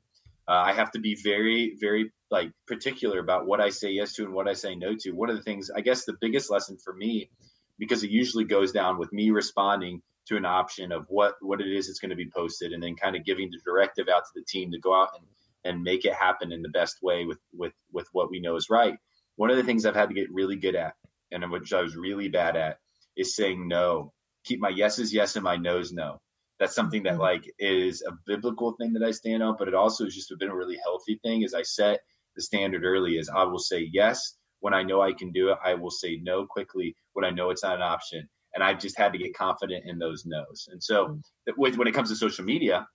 Uh, 0.47 0.63
I 0.65 0.73
have 0.73 0.91
to 0.91 0.99
be 0.99 1.15
very, 1.15 1.75
very 1.79 2.11
like 2.31 2.51
particular 2.67 3.19
about 3.19 3.47
what 3.47 3.59
I 3.59 3.69
say 3.69 3.91
yes 3.91 4.13
to 4.13 4.23
and 4.23 4.33
what 4.33 4.47
I 4.47 4.53
say 4.53 4.75
no 4.75 4.95
to. 4.99 5.11
One 5.11 5.29
of 5.29 5.35
the 5.35 5.43
things, 5.43 5.69
I 5.75 5.81
guess, 5.81 6.05
the 6.05 6.17
biggest 6.21 6.49
lesson 6.49 6.77
for 6.83 6.93
me, 6.93 7.29
because 7.77 8.03
it 8.03 8.11
usually 8.11 8.45
goes 8.45 8.71
down 8.71 8.97
with 8.97 9.11
me 9.11 9.31
responding 9.31 10.01
to 10.27 10.37
an 10.37 10.45
option 10.45 10.91
of 10.91 11.05
what 11.09 11.35
what 11.41 11.61
it 11.61 11.67
is 11.67 11.87
that's 11.87 11.99
going 11.99 12.09
to 12.09 12.15
be 12.15 12.29
posted, 12.33 12.71
and 12.71 12.81
then 12.81 12.95
kind 12.95 13.15
of 13.15 13.25
giving 13.25 13.49
the 13.49 13.59
directive 13.65 14.07
out 14.07 14.23
to 14.23 14.31
the 14.35 14.45
team 14.47 14.71
to 14.71 14.79
go 14.79 14.93
out 14.93 15.09
and 15.15 15.25
and 15.65 15.83
make 15.83 16.05
it 16.05 16.13
happen 16.13 16.51
in 16.51 16.61
the 16.61 16.69
best 16.69 16.97
way 17.01 17.25
with 17.25 17.39
with 17.53 17.73
with 17.91 18.07
what 18.13 18.29
we 18.29 18.39
know 18.39 18.55
is 18.55 18.69
right. 18.69 18.95
One 19.35 19.49
of 19.49 19.57
the 19.57 19.63
things 19.63 19.85
I've 19.85 19.95
had 19.95 20.09
to 20.09 20.15
get 20.15 20.31
really 20.31 20.55
good 20.55 20.75
at, 20.75 20.93
and 21.31 21.49
which 21.51 21.73
I 21.73 21.81
was 21.81 21.95
really 21.95 22.29
bad 22.29 22.55
at, 22.55 22.79
is 23.17 23.35
saying 23.35 23.67
no. 23.67 24.13
Keep 24.45 24.61
my 24.61 24.69
yeses 24.69 25.13
yes 25.13 25.35
and 25.35 25.43
my 25.43 25.57
nos 25.57 25.91
no 25.91 26.21
that's 26.59 26.75
something 26.75 27.03
that 27.03 27.13
mm-hmm. 27.13 27.21
like 27.21 27.53
is 27.59 28.03
a 28.07 28.11
biblical 28.25 28.73
thing 28.73 28.93
that 28.93 29.03
I 29.03 29.11
stand 29.11 29.43
on, 29.43 29.55
but 29.57 29.67
it 29.67 29.75
also 29.75 30.05
has 30.05 30.15
just 30.15 30.33
been 30.39 30.49
a 30.49 30.55
really 30.55 30.77
healthy 30.83 31.19
thing. 31.23 31.43
As 31.43 31.53
I 31.53 31.61
set 31.61 31.99
the 32.35 32.41
standard 32.41 32.83
early, 32.83 33.17
is 33.17 33.29
I 33.29 33.43
will 33.43 33.59
say 33.59 33.89
yes 33.91 34.35
when 34.59 34.73
I 34.73 34.83
know 34.83 35.01
I 35.01 35.13
can 35.13 35.31
do 35.31 35.49
it. 35.49 35.57
I 35.63 35.75
will 35.75 35.91
say 35.91 36.19
no 36.21 36.45
quickly 36.45 36.95
when 37.13 37.25
I 37.25 37.29
know 37.29 37.49
it's 37.49 37.63
not 37.63 37.75
an 37.75 37.81
option, 37.81 38.27
and 38.53 38.63
I've 38.63 38.79
just 38.79 38.97
had 38.97 39.11
to 39.13 39.19
get 39.19 39.35
confident 39.35 39.85
in 39.85 39.99
those 39.99 40.25
no's. 40.25 40.67
And 40.71 40.83
so, 40.83 41.07
mm-hmm. 41.07 41.51
with, 41.57 41.77
when 41.77 41.87
it 41.87 41.93
comes 41.93 42.09
to 42.09 42.15
social 42.15 42.45
media, 42.45 42.87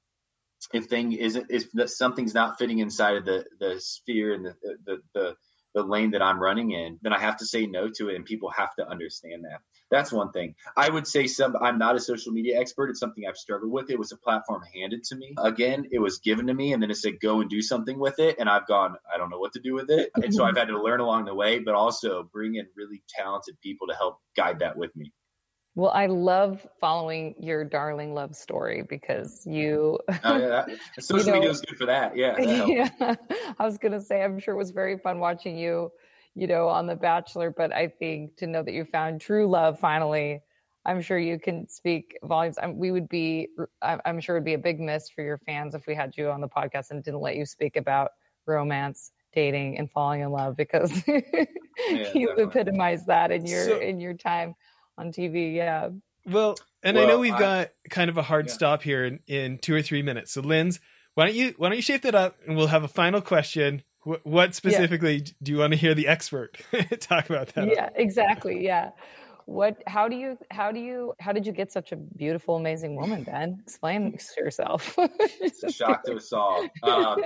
if 0.72 0.86
thing 0.86 1.12
isn't 1.12 1.46
if 1.50 1.66
something's 1.90 2.34
not 2.34 2.58
fitting 2.58 2.78
inside 2.80 3.16
of 3.16 3.24
the 3.24 3.44
the 3.60 3.76
sphere 3.80 4.34
and 4.34 4.44
the 4.44 4.54
the, 4.86 4.98
the 5.14 5.36
the 5.74 5.82
lane 5.82 6.10
that 6.10 6.22
I'm 6.22 6.40
running 6.40 6.72
in, 6.72 6.98
then 7.02 7.12
I 7.12 7.18
have 7.18 7.36
to 7.38 7.46
say 7.46 7.66
no 7.66 7.88
to 7.96 8.10
it, 8.10 8.16
and 8.16 8.24
people 8.24 8.50
have 8.50 8.74
to 8.78 8.86
understand 8.88 9.44
that. 9.44 9.60
That's 9.93 10.11
one 10.11 10.32
thing. 10.32 10.55
I 10.74 10.88
would 10.88 11.07
say 11.07 11.26
some. 11.26 11.55
I'm 11.61 11.78
not 11.78 11.95
a 11.95 12.01
social 12.01 12.32
media 12.32 12.59
expert. 12.59 12.88
It's 12.88 12.99
something 12.99 13.26
I've 13.28 13.36
struggled 13.36 13.70
with. 13.70 13.90
It 13.90 13.99
was 13.99 14.11
a 14.11 14.16
platform 14.16 14.62
handed 14.74 15.05
to 15.05 15.16
me. 15.16 15.34
Again, 15.38 15.86
it 15.93 15.99
was 15.99 16.18
given 16.18 16.47
to 16.47 16.55
me, 16.55 16.72
and 16.72 16.82
then 16.82 16.90
it 16.90 16.97
said 16.97 17.20
go 17.20 17.43
and 17.43 17.51
do 17.51 17.61
something 17.61 17.99
with 17.99 18.18
it, 18.18 18.36
and 18.38 18.49
I've 18.49 18.66
gone. 18.66 18.97
I 19.12 19.18
don't 19.18 19.28
know 19.28 19.38
what 19.38 19.53
to 19.53 19.61
do 19.61 19.74
with 19.74 19.90
it, 19.90 20.11
and 20.14 20.34
so 20.34 20.40
mm-hmm. 20.40 20.49
I've 20.49 20.57
had 20.57 20.68
to 20.68 20.82
learn 20.82 21.01
along 21.01 21.26
the 21.26 21.34
way, 21.34 21.59
but 21.59 21.74
also 21.74 22.28
bring 22.32 22.55
in 22.55 22.66
really 22.74 23.03
talented 23.07 23.61
people 23.62 23.86
to 23.86 23.95
help 23.95 24.16
guide 24.34 24.61
that 24.61 24.78
with 24.78 24.97
me. 24.97 25.12
Well, 25.74 25.90
I 25.90 26.07
love 26.07 26.66
following 26.80 27.34
your 27.38 27.64
darling 27.64 28.14
love 28.14 28.34
story 28.34 28.84
because 28.88 29.43
you. 29.47 29.99
Mm-hmm. 30.09 30.26
oh, 30.26 30.38
yeah, 30.38 30.76
social 31.01 31.26
you 31.26 31.26
know, 31.26 31.32
media 31.34 31.51
is 31.51 31.61
good 31.61 31.76
for 31.76 31.86
that. 31.86 32.16
Yeah. 32.16 32.34
That 32.34 32.68
yeah. 33.01 33.14
I 33.59 33.64
was 33.64 33.76
going 33.76 33.93
to 33.93 34.01
say, 34.01 34.22
I'm 34.22 34.38
sure 34.38 34.55
it 34.55 34.59
was 34.59 34.70
very 34.70 34.97
fun 34.97 35.18
watching 35.18 35.59
you, 35.59 35.90
you 36.35 36.47
know, 36.47 36.68
on 36.68 36.87
The 36.87 36.97
Bachelor, 36.97 37.51
but 37.51 37.72
I 37.72 37.89
think 37.89 38.37
to 38.37 38.47
know 38.47 38.62
that 38.62 38.72
you 38.72 38.85
found 38.85 39.20
true 39.20 39.49
love 39.49 39.78
finally, 39.78 40.41
I'm 40.85 41.01
sure 41.01 41.18
you 41.18 41.39
can 41.39 41.68
speak 41.68 42.16
volumes. 42.24 42.59
I'm, 42.61 42.76
we 42.76 42.91
would 42.91 43.09
be, 43.09 43.49
I'm 43.83 44.20
sure 44.20 44.37
it 44.37 44.41
would 44.41 44.45
be 44.45 44.55
a 44.55 44.59
big 44.59 44.80
miss 44.80 45.09
for 45.09 45.22
your 45.22 45.39
fans 45.39 45.74
if 45.74 45.87
we 45.87 45.95
had 45.95 46.16
you 46.16 46.30
on 46.30 46.41
the 46.41 46.49
podcast 46.49 46.91
and 46.91 47.03
didn't 47.05 47.20
let 47.20 47.37
you 47.37 47.47
speak 47.47 47.76
about 47.76 48.11
romance 48.47 49.12
dating 49.33 49.78
and 49.78 49.91
falling 49.91 50.20
in 50.20 50.30
love 50.30 50.57
because 50.57 50.91
yeah, 51.07 51.20
you 51.89 52.28
definitely. 52.28 52.43
epitomize 52.43 53.07
that 53.07 53.30
in 53.30 53.47
your 53.47 53.64
so, 53.64 53.78
in 53.78 54.01
your 54.01 54.14
time 54.14 54.55
on 54.99 55.12
TV. 55.12 55.55
Yeah. 55.55 55.91
Well, 56.26 56.57
and 56.83 56.97
well, 56.97 57.05
I 57.05 57.09
know 57.09 57.18
we've 57.18 57.33
I, 57.33 57.39
got 57.39 57.68
kind 57.91 58.11
of 58.11 58.18
a 58.18 58.22
hard 58.22 58.47
yeah. 58.47 58.53
stop 58.53 58.83
here 58.83 59.05
in, 59.05 59.20
in 59.26 59.59
two 59.59 59.74
or 59.74 59.83
three 59.83 60.03
minutes. 60.03 60.33
So, 60.33 60.41
Linz, 60.41 60.80
why 61.14 61.26
don't 61.26 61.35
you 61.35 61.55
why 61.57 61.68
don't 61.68 61.76
you 61.76 61.83
shape 61.83 62.03
that 62.03 62.14
up, 62.14 62.37
and 62.47 62.57
we'll 62.57 62.68
have 62.68 62.85
a 62.85 62.89
final 62.89 63.20
question. 63.20 63.83
What, 64.05 64.26
what 64.26 64.55
specifically 64.55 65.16
yeah. 65.16 65.32
do 65.42 65.53
you 65.53 65.59
want 65.59 65.72
to 65.72 65.76
hear 65.76 65.94
the 65.94 66.09
expert 66.09 66.61
talk 67.00 67.30
about 67.30 67.48
that? 67.55 67.68
Yeah, 67.68 67.90
exactly. 67.94 68.64
Yeah. 68.64 68.90
What? 69.46 69.82
How 69.86 70.09
do 70.09 70.16
you? 70.16 70.38
How 70.50 70.72
do 70.72 70.80
you? 70.80 71.14
How 71.20 71.32
did 71.32 71.46
you 71.46 71.53
get 71.53 71.72
such 71.72 71.92
a 71.92 71.96
beautiful, 71.96 72.57
amazing 72.57 72.96
woman, 72.96 73.24
Ben? 73.24 73.59
Explain 73.62 74.16
yourself. 74.36 74.94
it's 74.98 75.62
a 75.64 75.72
shock 75.72 76.05
to 76.05 76.14
us 76.14 76.32
all. 76.32 76.68
Um, 76.82 77.22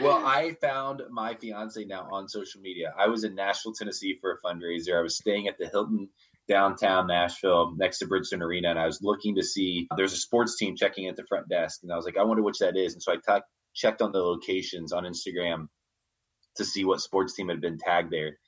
well, 0.00 0.24
I 0.24 0.56
found 0.60 1.02
my 1.10 1.34
fiance 1.34 1.84
now 1.84 2.08
on 2.10 2.28
social 2.28 2.60
media. 2.60 2.94
I 2.96 3.08
was 3.08 3.24
in 3.24 3.34
Nashville, 3.34 3.72
Tennessee 3.72 4.16
for 4.20 4.32
a 4.32 4.46
fundraiser. 4.46 4.96
I 4.96 5.02
was 5.02 5.16
staying 5.16 5.48
at 5.48 5.58
the 5.58 5.66
Hilton 5.66 6.08
downtown 6.48 7.08
Nashville 7.08 7.74
next 7.76 7.98
to 7.98 8.06
Bridgestone 8.06 8.42
Arena, 8.42 8.70
and 8.70 8.78
I 8.78 8.86
was 8.86 9.00
looking 9.02 9.34
to 9.34 9.42
see 9.42 9.88
there's 9.96 10.12
a 10.12 10.18
sports 10.18 10.56
team 10.56 10.76
checking 10.76 11.08
at 11.08 11.16
the 11.16 11.24
front 11.28 11.48
desk, 11.48 11.80
and 11.82 11.92
I 11.92 11.96
was 11.96 12.04
like, 12.04 12.16
I 12.16 12.22
wonder 12.22 12.42
which 12.42 12.58
that 12.58 12.76
is, 12.76 12.92
and 12.92 13.02
so 13.02 13.12
I 13.12 13.16
t- 13.16 13.44
checked 13.74 14.02
on 14.02 14.12
the 14.12 14.20
locations 14.20 14.92
on 14.92 15.04
Instagram 15.04 15.66
to 16.56 16.64
see 16.64 16.84
what 16.84 17.00
sports 17.00 17.34
team 17.34 17.48
had 17.48 17.60
been 17.60 17.78
tagged 17.78 18.12
there, 18.12 18.38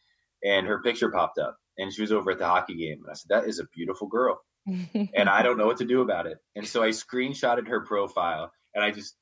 and 0.45 0.67
her 0.67 0.83
picture 0.83 1.11
popped 1.11 1.39
up, 1.39 1.57
and 1.79 1.93
she 1.93 2.03
was 2.03 2.13
over 2.13 2.31
at 2.31 2.39
the 2.39 2.47
hockey 2.47 2.77
game, 2.77 3.01
and 3.03 3.11
I 3.11 3.15
said, 3.15 3.29
that 3.31 3.49
is 3.49 3.59
a 3.59 3.67
beautiful 3.75 4.09
girl, 4.09 4.41
and 4.67 5.29
I 5.29 5.43
don't 5.43 5.59
know 5.59 5.67
what 5.67 5.79
to 5.79 5.85
do 5.85 6.01
about 6.03 6.27
it, 6.27 6.39
and 6.57 6.67
so 6.67 6.83
I 6.83 6.91
screenshotted 6.91 7.69
her 7.69 7.81
profile, 7.81 8.53
and 8.75 8.85
I 8.85 8.91
just 8.91 9.17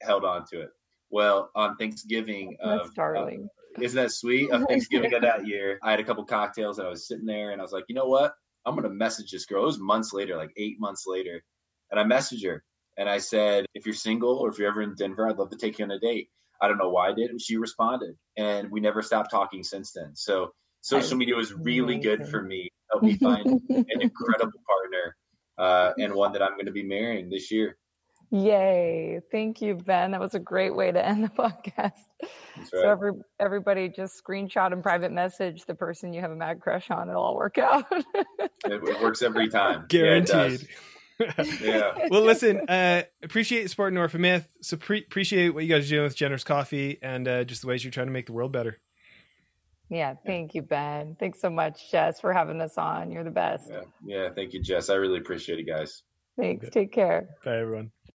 held 0.00 0.24
on 0.24 0.44
to 0.50 0.60
it. 0.60 0.70
Well, 1.10 1.50
on 1.54 1.76
Thanksgiving, 1.76 2.56
that's 2.62 2.88
of, 2.88 2.94
darling. 2.94 3.48
Isn't 3.80 4.02
that 4.02 4.12
sweet? 4.12 4.50
Of 4.50 4.64
Thanksgiving 4.64 5.14
of 5.14 5.22
that 5.22 5.46
year, 5.46 5.78
I 5.82 5.90
had 5.90 6.00
a 6.00 6.04
couple 6.04 6.24
cocktails 6.24 6.78
and 6.78 6.86
I 6.86 6.90
was 6.90 7.06
sitting 7.06 7.26
there 7.26 7.52
and 7.52 7.60
I 7.60 7.64
was 7.64 7.72
like, 7.72 7.84
you 7.88 7.94
know 7.94 8.06
what? 8.06 8.34
I'm 8.64 8.74
gonna 8.74 8.90
message 8.90 9.30
this 9.30 9.46
girl. 9.46 9.62
It 9.62 9.66
was 9.66 9.78
months 9.78 10.12
later, 10.12 10.36
like 10.36 10.52
eight 10.56 10.78
months 10.78 11.04
later, 11.06 11.42
and 11.90 12.00
I 12.00 12.04
messaged 12.04 12.44
her 12.46 12.64
and 12.96 13.08
I 13.08 13.18
said, 13.18 13.66
if 13.74 13.86
you're 13.86 13.94
single 13.94 14.36
or 14.38 14.50
if 14.50 14.58
you're 14.58 14.68
ever 14.68 14.82
in 14.82 14.94
Denver, 14.94 15.28
I'd 15.28 15.38
love 15.38 15.50
to 15.50 15.56
take 15.56 15.78
you 15.78 15.84
on 15.84 15.90
a 15.90 15.98
date. 15.98 16.28
I 16.62 16.68
don't 16.68 16.78
know 16.78 16.88
why 16.88 17.08
I 17.08 17.12
did. 17.12 17.30
She 17.40 17.56
responded, 17.56 18.14
and 18.38 18.70
we 18.70 18.80
never 18.80 19.02
stopped 19.02 19.30
talking 19.30 19.64
since 19.64 19.92
then. 19.92 20.12
So 20.14 20.52
social 20.80 21.16
media 21.16 21.34
was 21.34 21.52
really 21.52 21.98
good 21.98 22.28
for 22.28 22.40
me. 22.40 22.68
Helped 22.90 23.04
me 23.04 23.16
find 23.16 23.46
an 23.68 23.86
incredible 24.00 24.60
partner 24.66 25.16
uh, 25.58 25.92
and 25.98 26.14
one 26.14 26.32
that 26.32 26.42
I'm 26.42 26.52
going 26.52 26.66
to 26.66 26.72
be 26.72 26.84
marrying 26.84 27.28
this 27.28 27.50
year. 27.50 27.76
Yay. 28.30 29.20
Thank 29.30 29.60
you, 29.60 29.74
Ben. 29.74 30.12
That 30.12 30.20
was 30.20 30.34
a 30.34 30.38
great 30.38 30.74
way 30.74 30.90
to 30.90 31.04
end 31.04 31.22
the 31.22 31.28
podcast. 31.28 31.92
Right. 32.20 32.68
So 32.70 32.88
every 32.88 33.12
everybody 33.38 33.90
just 33.90 34.22
screenshot 34.24 34.72
and 34.72 34.82
private 34.82 35.12
message 35.12 35.66
the 35.66 35.74
person 35.74 36.14
you 36.14 36.22
have 36.22 36.30
a 36.30 36.36
mad 36.36 36.60
crush 36.60 36.90
on. 36.90 37.10
It'll 37.10 37.22
all 37.22 37.36
work 37.36 37.58
out. 37.58 37.84
it, 37.90 38.50
it, 38.64 39.02
works 39.02 39.20
every 39.20 39.48
time. 39.48 39.84
Guaranteed. 39.88 40.62
Yeah. 40.62 40.66
Yeah. 41.60 41.92
Well, 42.10 42.22
listen, 42.22 42.68
uh, 42.68 43.02
appreciate 43.22 43.68
supporting 43.70 43.98
Orphan 43.98 44.20
Myth. 44.20 44.48
So 44.60 44.76
pre- 44.76 45.04
appreciate 45.04 45.50
what 45.50 45.64
you 45.64 45.74
guys 45.74 45.86
are 45.86 45.88
doing 45.88 46.04
with 46.04 46.16
Generous 46.16 46.44
Coffee 46.44 46.98
and 47.02 47.26
uh, 47.26 47.44
just 47.44 47.62
the 47.62 47.68
ways 47.68 47.84
you're 47.84 47.90
trying 47.90 48.06
to 48.06 48.12
make 48.12 48.26
the 48.26 48.32
world 48.32 48.52
better. 48.52 48.78
Yeah, 49.88 50.14
thank 50.26 50.54
you, 50.54 50.62
Ben. 50.62 51.16
Thanks 51.20 51.40
so 51.40 51.50
much, 51.50 51.90
Jess, 51.90 52.20
for 52.20 52.32
having 52.32 52.60
us 52.60 52.78
on. 52.78 53.10
You're 53.10 53.24
the 53.24 53.30
best. 53.30 53.70
Yeah, 53.70 53.82
yeah 54.04 54.28
thank 54.34 54.54
you, 54.54 54.62
Jess. 54.62 54.88
I 54.88 54.94
really 54.94 55.18
appreciate 55.18 55.58
it, 55.58 55.66
guys. 55.66 56.02
Thanks. 56.38 56.70
Take 56.70 56.92
care. 56.92 57.28
Bye, 57.44 57.58
everyone. 57.58 57.90